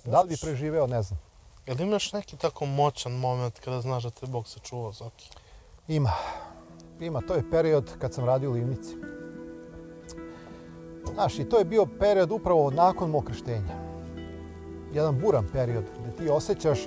Da 0.06 0.22
li 0.22 0.30
bi 0.30 0.38
preživeo, 0.42 0.88
ne 0.88 1.02
znam. 1.02 1.20
Jel 1.66 1.82
imaš 1.82 2.14
neki 2.14 2.38
tako 2.38 2.66
moćan 2.66 3.12
moment 3.12 3.60
kada 3.60 3.82
znaš 3.82 4.04
da 4.04 4.10
te 4.10 4.26
Bog 4.26 4.48
sačuvao, 4.48 4.92
Zoki? 4.92 5.30
Ima. 5.88 6.14
Ima. 7.00 7.22
To 7.22 7.34
je 7.34 7.52
period 7.52 7.92
kad 8.00 8.14
sam 8.14 8.26
radio 8.26 8.50
u 8.50 8.54
Livnici. 8.54 8.96
Znaš, 11.14 11.40
i 11.40 11.46
to 11.46 11.58
je 11.58 11.66
bio 11.66 11.86
period 12.00 12.32
upravo 12.32 12.72
nakon 12.72 13.10
mog 13.10 13.24
krštenja. 13.26 13.76
Jedan 14.94 15.20
buran 15.20 15.46
period 15.54 15.84
gde 16.00 16.12
ti 16.12 16.30
osjećaš 16.30 16.80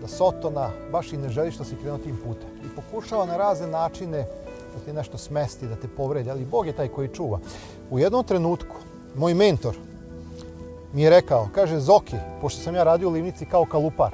da 0.00 0.08
Sotona 0.08 0.70
baš 0.92 1.12
i 1.12 1.16
ne 1.16 1.28
želiš 1.28 1.56
da 1.56 1.64
si 1.64 1.76
krenuo 1.76 1.98
tim 1.98 2.16
putem. 2.24 2.48
I 2.64 2.76
pokušava 2.76 3.26
na 3.26 3.36
razne 3.36 3.66
načine 3.66 4.26
da 4.74 4.84
ti 4.84 4.92
nešto 4.92 5.18
smesti, 5.18 5.66
da 5.66 5.76
te 5.76 5.88
povredi, 5.88 6.30
ali 6.30 6.44
Bog 6.44 6.66
je 6.66 6.72
taj 6.72 6.88
koji 6.88 7.08
čuva. 7.08 7.38
U 7.90 7.98
jednom 7.98 8.24
trenutku, 8.24 8.76
moj 9.16 9.34
mentor 9.34 9.76
mi 10.92 11.02
je 11.02 11.10
rekao, 11.10 11.48
kaže 11.54 11.80
Zoki, 11.80 12.16
pošto 12.40 12.60
sam 12.60 12.74
ja 12.74 12.82
radio 12.82 13.08
u 13.08 13.12
livnici 13.12 13.44
kao 13.46 13.64
kalupar, 13.64 14.10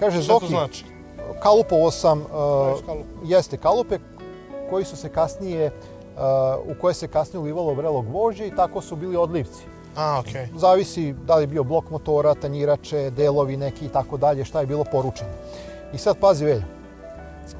kaže 0.00 0.22
Šta 0.22 0.32
to 0.32 0.38
Zoki, 0.38 0.48
znači? 0.48 0.84
kalupovo 1.42 1.90
sam, 1.90 2.20
uh, 2.20 2.26
kalup? 2.86 3.06
jeste 3.24 3.56
kalupe 3.56 3.98
koji 4.70 4.84
su 4.84 4.96
se 4.96 5.08
kasnije, 5.08 5.70
u 6.64 6.80
koje 6.80 6.94
se 6.94 7.08
kasnije 7.08 7.40
ulivalo 7.40 7.74
vrelo 7.74 8.02
gvožđe 8.02 8.46
i 8.46 8.56
tako 8.56 8.80
su 8.80 8.96
bili 8.96 9.16
odlivci. 9.16 9.62
A, 9.96 10.20
okej. 10.20 10.48
Zavisi 10.56 11.12
da 11.12 11.36
li 11.36 11.42
je 11.42 11.46
bio 11.46 11.64
blok 11.64 11.90
motora, 11.90 12.34
tanjirače, 12.34 13.10
delovi 13.10 13.56
neki 13.56 13.86
i 13.86 13.88
tako 13.88 14.16
dalje, 14.16 14.44
šta 14.44 14.60
je 14.60 14.66
bilo 14.66 14.84
poručeno. 14.84 15.30
I 15.92 15.98
sad 15.98 16.16
pazi 16.20 16.44
velja. 16.44 16.64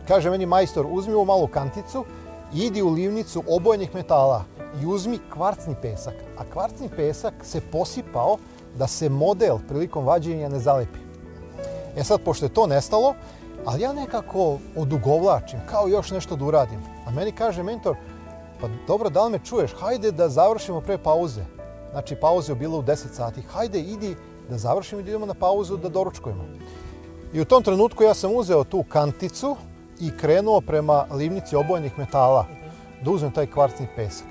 Kaže 0.08 0.30
meni 0.30 0.46
majstor, 0.46 0.86
uzmi 0.90 1.14
ovu 1.14 1.24
malu 1.24 1.46
kanticu, 1.46 2.04
idi 2.54 2.82
u 2.82 2.88
livnicu 2.88 3.42
obojenih 3.48 3.94
metala 3.94 4.44
i 4.82 4.86
uzmi 4.86 5.18
kvarcni 5.32 5.74
pesak. 5.82 6.14
A 6.38 6.44
kvarcni 6.52 6.88
pesak 6.96 7.34
se 7.42 7.60
posipao 7.60 8.36
da 8.78 8.86
se 8.86 9.08
model 9.08 9.58
prilikom 9.68 10.04
vađenja 10.04 10.48
ne 10.48 10.58
zalepi. 10.58 10.98
E 11.96 12.04
sad, 12.04 12.20
pošto 12.24 12.46
je 12.46 12.54
to 12.54 12.66
nestalo, 12.66 13.14
ali 13.64 13.82
ja 13.82 13.92
nekako 13.92 14.58
odugovlačim, 14.76 15.60
kao 15.70 15.88
još 15.88 16.10
nešto 16.10 16.36
da 16.36 16.44
uradim. 16.44 16.80
A 17.06 17.10
meni 17.10 17.32
kaže 17.32 17.62
mentor, 17.62 17.96
pa 18.60 18.68
dobro, 18.86 19.10
da 19.10 19.24
li 19.24 19.30
me 19.30 19.38
čuješ? 19.44 19.70
Hajde 19.80 20.12
da 20.12 20.28
završimo 20.28 20.80
pre 20.80 20.98
pauze. 20.98 21.44
Znači, 21.90 22.16
pauza 22.16 22.52
je 22.52 22.56
bila 22.56 22.78
u 22.78 22.82
10 22.82 22.96
sati. 23.12 23.42
Hajde, 23.42 23.80
idi 23.80 24.16
da 24.50 24.58
završimo 24.58 25.00
i 25.00 25.04
da 25.04 25.10
idemo 25.10 25.26
na 25.26 25.34
pauzu 25.34 25.76
da 25.76 25.88
doručkujemo. 25.88 26.44
I 27.32 27.40
u 27.40 27.44
tom 27.44 27.62
trenutku 27.62 28.02
ja 28.02 28.14
sam 28.14 28.34
uzeo 28.34 28.64
tu 28.64 28.84
kanticu 28.88 29.56
i 30.00 30.10
krenuo 30.16 30.60
prema 30.60 31.06
livnici 31.10 31.56
obojenih 31.56 31.98
metala 31.98 32.46
da 33.04 33.10
uzmem 33.10 33.32
taj 33.32 33.46
kvarcni 33.46 33.86
pesak. 33.96 34.26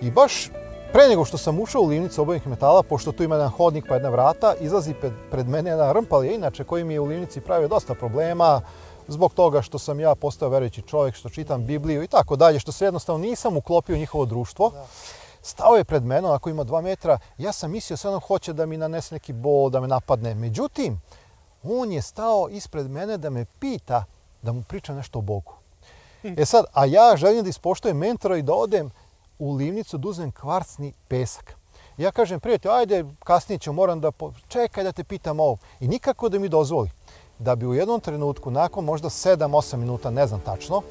I 0.00 0.10
baš 0.10 0.50
pre 0.92 1.08
nego 1.08 1.24
što 1.24 1.38
sam 1.38 1.60
ušao 1.60 1.82
u 1.82 1.86
livnicu 1.86 2.22
obojenih 2.22 2.46
metala, 2.46 2.82
pošto 2.82 3.12
tu 3.12 3.22
ima 3.22 3.34
jedan 3.34 3.50
hodnik 3.50 3.84
pa 3.88 3.94
jedna 3.94 4.08
vrata, 4.08 4.54
izlazi 4.60 4.94
pred, 4.94 5.12
pred 5.30 5.48
mene 5.48 5.70
jedan 5.70 5.94
rmpalija, 5.94 6.34
inače 6.34 6.64
koji 6.64 6.84
mi 6.84 6.94
je 6.94 7.00
u 7.00 7.04
livnici 7.04 7.40
pravio 7.40 7.68
dosta 7.68 7.94
problema, 7.94 8.60
zbog 9.08 9.34
toga 9.34 9.62
što 9.62 9.78
sam 9.78 10.00
ja 10.00 10.14
postao 10.14 10.48
verujući 10.48 10.82
čovjek, 10.82 11.14
što 11.14 11.28
čitam 11.28 11.66
Bibliju 11.66 12.02
i 12.02 12.08
tako 12.08 12.36
dalje, 12.36 12.60
što 12.60 12.72
se 12.72 12.84
jednostavno 12.84 13.26
nisam 13.26 13.56
uklopio 13.56 13.96
njihovo 13.96 14.24
društvo. 14.24 14.72
Stao 15.42 15.76
je 15.76 15.84
pred 15.84 16.04
menom, 16.04 16.32
ako 16.32 16.50
ima 16.50 16.64
dva 16.64 16.80
metra, 16.80 17.18
ja 17.38 17.52
sam 17.52 17.70
mislio 17.70 17.96
sve 17.96 18.10
ono 18.10 18.20
hoće 18.20 18.52
da 18.52 18.66
mi 18.66 18.76
nanese 18.76 19.14
neki 19.14 19.32
bol, 19.32 19.70
da 19.70 19.80
me 19.80 19.88
napadne. 19.88 20.34
Međutim, 20.34 21.00
on 21.62 21.92
je 21.92 22.02
stao 22.02 22.48
ispred 22.50 22.90
mene 22.90 23.16
da 23.18 23.30
me 23.30 23.44
pita 23.44 24.04
da 24.42 24.52
mu 24.52 24.62
pričam 24.62 24.96
nešto 24.96 25.18
o 25.18 25.22
Bogu. 25.22 25.52
E 26.22 26.44
sad, 26.44 26.64
a 26.72 26.84
ja 26.84 27.16
želim 27.16 27.42
da 27.42 27.48
ispoštujem 27.48 27.96
mentora 27.96 28.36
i 28.36 28.42
da 28.42 28.54
odem 28.54 28.90
u 29.38 29.54
livnicu 29.54 29.98
da 29.98 30.08
uzmem 30.08 30.32
kvarcni 30.32 30.92
pesak. 31.08 31.56
Ja 31.96 32.12
kažem, 32.12 32.40
prijatelj, 32.40 32.70
ajde, 32.70 33.04
kasnije 33.24 33.58
ću, 33.58 33.72
moram 33.72 34.00
da... 34.00 34.10
Po... 34.10 34.32
Čekaj 34.48 34.84
da 34.84 34.92
te 34.92 35.04
pitam 35.04 35.40
ovo. 35.40 35.56
I 35.80 35.88
nikako 35.88 36.28
da 36.28 36.38
mi 36.38 36.48
dozvoli 36.48 36.90
da 37.44 37.56
bi 37.56 37.66
u 37.66 37.74
jednom 37.74 38.00
trenutku, 38.00 38.50
nakon 38.50 38.84
možda 38.84 39.08
7-8 39.08 39.76
minuta, 39.76 40.10
ne 40.10 40.26
znam 40.26 40.40
tačno, 40.40 40.82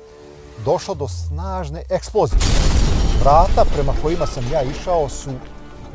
došlo 0.65 0.95
do 0.95 1.07
snažne 1.07 1.83
eksplozije. 1.89 2.39
Vrata 3.21 3.65
prema 3.73 3.93
kojima 4.01 4.25
sam 4.25 4.43
ja 4.51 4.61
išao 4.61 5.09
su, 5.09 5.31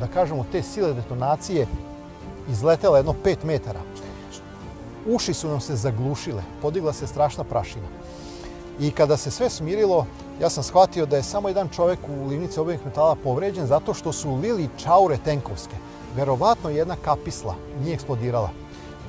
da 0.01 0.07
kažemo, 0.07 0.45
te 0.53 0.63
sile 0.63 0.93
detonacije 0.93 1.67
izletela 2.51 2.97
jedno 2.97 3.15
5 3.25 3.37
metara. 3.45 3.81
Uši 5.07 5.35
su 5.35 5.49
nam 5.49 5.61
se 5.61 5.77
zaglušile, 5.77 6.43
podigla 6.63 6.93
se 6.93 7.07
strašna 7.07 7.45
prašina. 7.45 7.87
I 8.81 8.91
kada 8.91 9.17
se 9.17 9.31
sve 9.31 9.51
smirilo, 9.51 10.07
ja 10.41 10.51
sam 10.51 10.63
shvatio 10.63 11.07
da 11.07 11.17
je 11.17 11.23
samo 11.23 11.49
jedan 11.49 11.69
čovjek 11.69 11.99
u 12.09 12.27
livnici 12.27 12.61
obojenih 12.61 12.87
metala 12.87 13.17
povređen 13.25 13.67
zato 13.67 13.95
što 13.95 14.13
su 14.13 14.35
lili 14.35 14.69
čaure 14.77 15.19
tenkovske. 15.25 15.77
Verovatno 16.17 16.71
jedna 16.71 16.97
kapisla 17.05 17.55
nije 17.83 17.95
eksplodirala. 17.95 18.51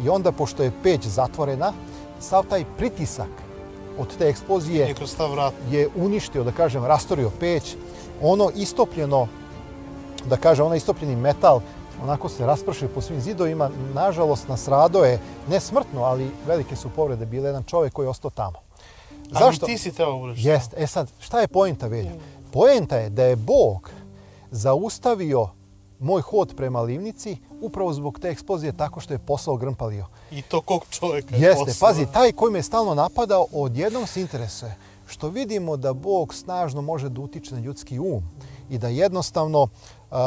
I 0.04 0.10
onda, 0.10 0.32
pošto 0.32 0.64
je 0.64 0.72
peć 0.84 1.06
zatvorena, 1.06 1.74
sav 2.20 2.45
taj 2.50 2.66
pritisak 2.78 3.30
od 4.00 4.18
te 4.18 4.28
eksplozije 4.28 4.95
je 5.72 5.89
uništio, 5.95 6.43
da 6.43 6.52
kažem, 6.52 6.86
rastorio 6.86 7.32
peć. 7.39 7.76
Ono 8.22 8.50
istopljeno, 8.56 9.28
da 10.26 10.38
kažem, 10.38 10.66
onaj 10.66 10.78
istopljeni 10.78 11.16
metal, 11.16 11.62
onako 12.04 12.30
se 12.30 12.45
raspršio 12.45 12.89
po 12.95 13.02
svim 13.02 13.22
zidovima. 13.22 13.70
Nažalost, 13.93 14.47
nasrado 14.47 15.04
je, 15.04 15.20
ne 15.50 15.60
smrtno, 15.60 16.04
ali 16.04 16.32
velike 16.47 16.76
su 16.76 16.89
povrede 16.95 17.26
bile 17.26 17.50
jedan 17.50 17.64
čovjek 17.64 17.93
koji 17.93 18.06
je 18.06 18.10
ostao 18.10 18.32
tamo. 18.32 18.60
Zašto? 19.32 19.66
Ali 19.66 19.74
ti 19.74 19.78
si 19.78 19.91
teo 19.91 20.18
budeš. 20.18 20.45
Jeste. 20.45 20.76
E 20.80 20.88
sad, 20.88 21.12
šta 21.20 21.41
je 21.41 21.47
poenta, 21.47 21.88
Velja? 21.88 22.12
Poenta 22.52 22.97
je 22.97 23.10
da 23.10 23.24
je 23.24 23.36
Bog 23.36 23.89
zaustavio 24.52 25.50
moj 26.00 26.22
hod 26.22 26.54
prema 26.58 26.82
livnici 26.82 27.38
upravo 27.62 27.93
zbog 27.93 28.20
te 28.20 28.30
eksplozije 28.30 28.78
tako 28.78 28.99
što 28.99 29.14
je 29.14 29.20
poslao 29.20 29.57
grmpalio. 29.57 30.05
I 30.32 30.41
to 30.41 30.62
kog 30.62 30.86
čovjeka 30.89 31.36
je 31.36 31.41
Jeste, 31.41 31.66
poslao. 31.66 31.89
pazi, 31.89 32.05
taj 32.14 32.32
koji 32.32 32.53
me 32.53 32.64
stalno 32.64 32.95
napadao, 32.95 33.45
odjednom 33.51 34.07
se 34.07 34.22
interesuje 34.22 34.76
što 35.07 35.30
vidimo 35.30 35.78
da 35.78 35.93
Bog 35.93 36.34
snažno 36.34 36.82
može 36.82 37.10
da 37.10 37.22
utiče 37.22 37.55
na 37.55 37.62
ljudski 37.62 37.99
um 37.99 38.24
i 38.70 38.78
da 38.78 38.88
jednostavno 38.88 39.62
uh, 39.64 40.18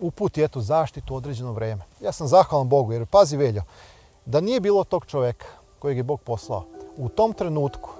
uputi 0.00 0.42
eto 0.42 0.60
zaštitu 0.60 1.14
određeno 1.14 1.52
vreme. 1.52 1.82
Ja 2.00 2.12
sam 2.12 2.28
zahvalan 2.28 2.68
Bogu 2.68 2.92
jer 2.92 3.06
pazi 3.06 3.36
Veljo, 3.36 3.62
da 4.26 4.40
nije 4.40 4.60
bilo 4.60 4.84
tog 4.84 5.06
čoveka 5.06 5.46
kojeg 5.78 5.96
je 5.96 6.02
Bog 6.02 6.20
poslao, 6.20 6.64
u 6.96 7.08
tom 7.08 7.32
trenutku 7.32 7.90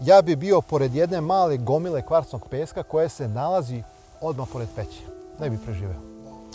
ja 0.00 0.22
bi 0.22 0.36
bio 0.36 0.60
pored 0.60 0.94
jedne 0.94 1.20
male 1.20 1.56
gomile 1.56 2.02
kvarcnog 2.02 2.48
peska 2.50 2.82
koje 2.82 3.08
se 3.08 3.28
nalazi 3.28 3.82
odmah 4.20 4.48
pored 4.52 4.68
peći. 4.76 5.00
Ne 5.40 5.50
bi 5.50 5.58
preživeo. 5.58 6.00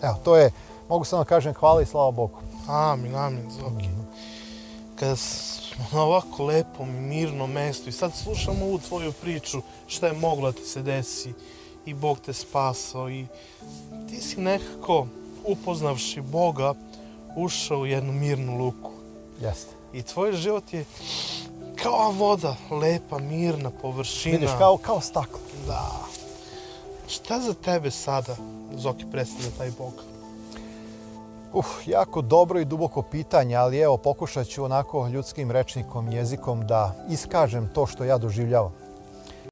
Evo, 0.02 0.16
to 0.24 0.36
je, 0.36 0.52
mogu 0.94 1.06
samo 1.06 1.24
da 1.24 1.30
kažem 1.30 1.54
hvala 1.54 1.82
i 1.82 1.86
slava 1.86 2.12
Bogu. 2.12 2.38
Amin, 2.68 3.16
amin, 3.16 3.52
Zoki. 3.52 3.90
Kada 4.96 5.16
smo 5.16 5.86
na 5.92 6.04
ovako 6.04 6.44
lepom 6.44 6.90
i 6.90 7.02
mirnom 7.02 7.52
mestu 7.52 7.90
i 7.90 7.92
sad 7.92 8.12
slušamo 8.16 8.66
ovu 8.66 8.80
tvoju 8.80 9.12
priču, 9.12 9.62
šta 9.88 10.08
je 10.08 10.14
moglo 10.14 10.52
da 10.52 10.58
ti 10.58 10.66
se 10.66 10.82
desi 10.82 11.34
i 11.86 11.94
Bog 11.94 12.20
te 12.20 12.34
spasao 12.34 13.10
i 13.10 13.26
ti 14.10 14.22
si 14.22 14.40
nekako 14.40 15.08
upoznavši 15.46 16.22
Boga 16.22 16.74
ušao 17.36 17.80
u 17.80 17.86
jednu 17.86 18.14
mirnu 18.14 18.58
luku. 18.58 18.92
Jeste. 19.42 19.76
I 19.94 20.04
tvoj 20.04 20.34
život 20.34 20.74
je 20.74 20.86
kao 21.76 22.12
voda, 22.12 22.56
lepa, 22.72 23.20
mirna 23.20 23.72
površina. 23.82 24.38
Vidiš, 24.38 24.52
kao, 24.58 24.78
kao 24.78 25.02
staklo. 25.02 25.40
Da. 25.68 25.92
Šta 27.08 27.40
za 27.40 27.54
tebe 27.54 27.92
sada, 27.92 28.36
Zoki, 28.76 29.06
predstavlja 29.12 29.50
taj 29.58 29.72
Bog? 29.78 30.13
Uf, 31.54 31.88
jako 31.88 32.22
dobro 32.22 32.60
i 32.60 32.66
duboko 32.66 33.02
pitanje, 33.02 33.56
ali 33.56 33.80
evo 33.80 33.98
pokušat 33.98 34.48
ću 34.48 34.64
onako 34.64 35.08
ljudskim 35.08 35.52
rečnikom, 35.52 36.12
jezikom 36.12 36.68
da 36.68 36.96
iskažem 37.10 37.70
to 37.74 37.86
što 37.86 38.04
ja 38.04 38.18
doživljavam. 38.18 38.83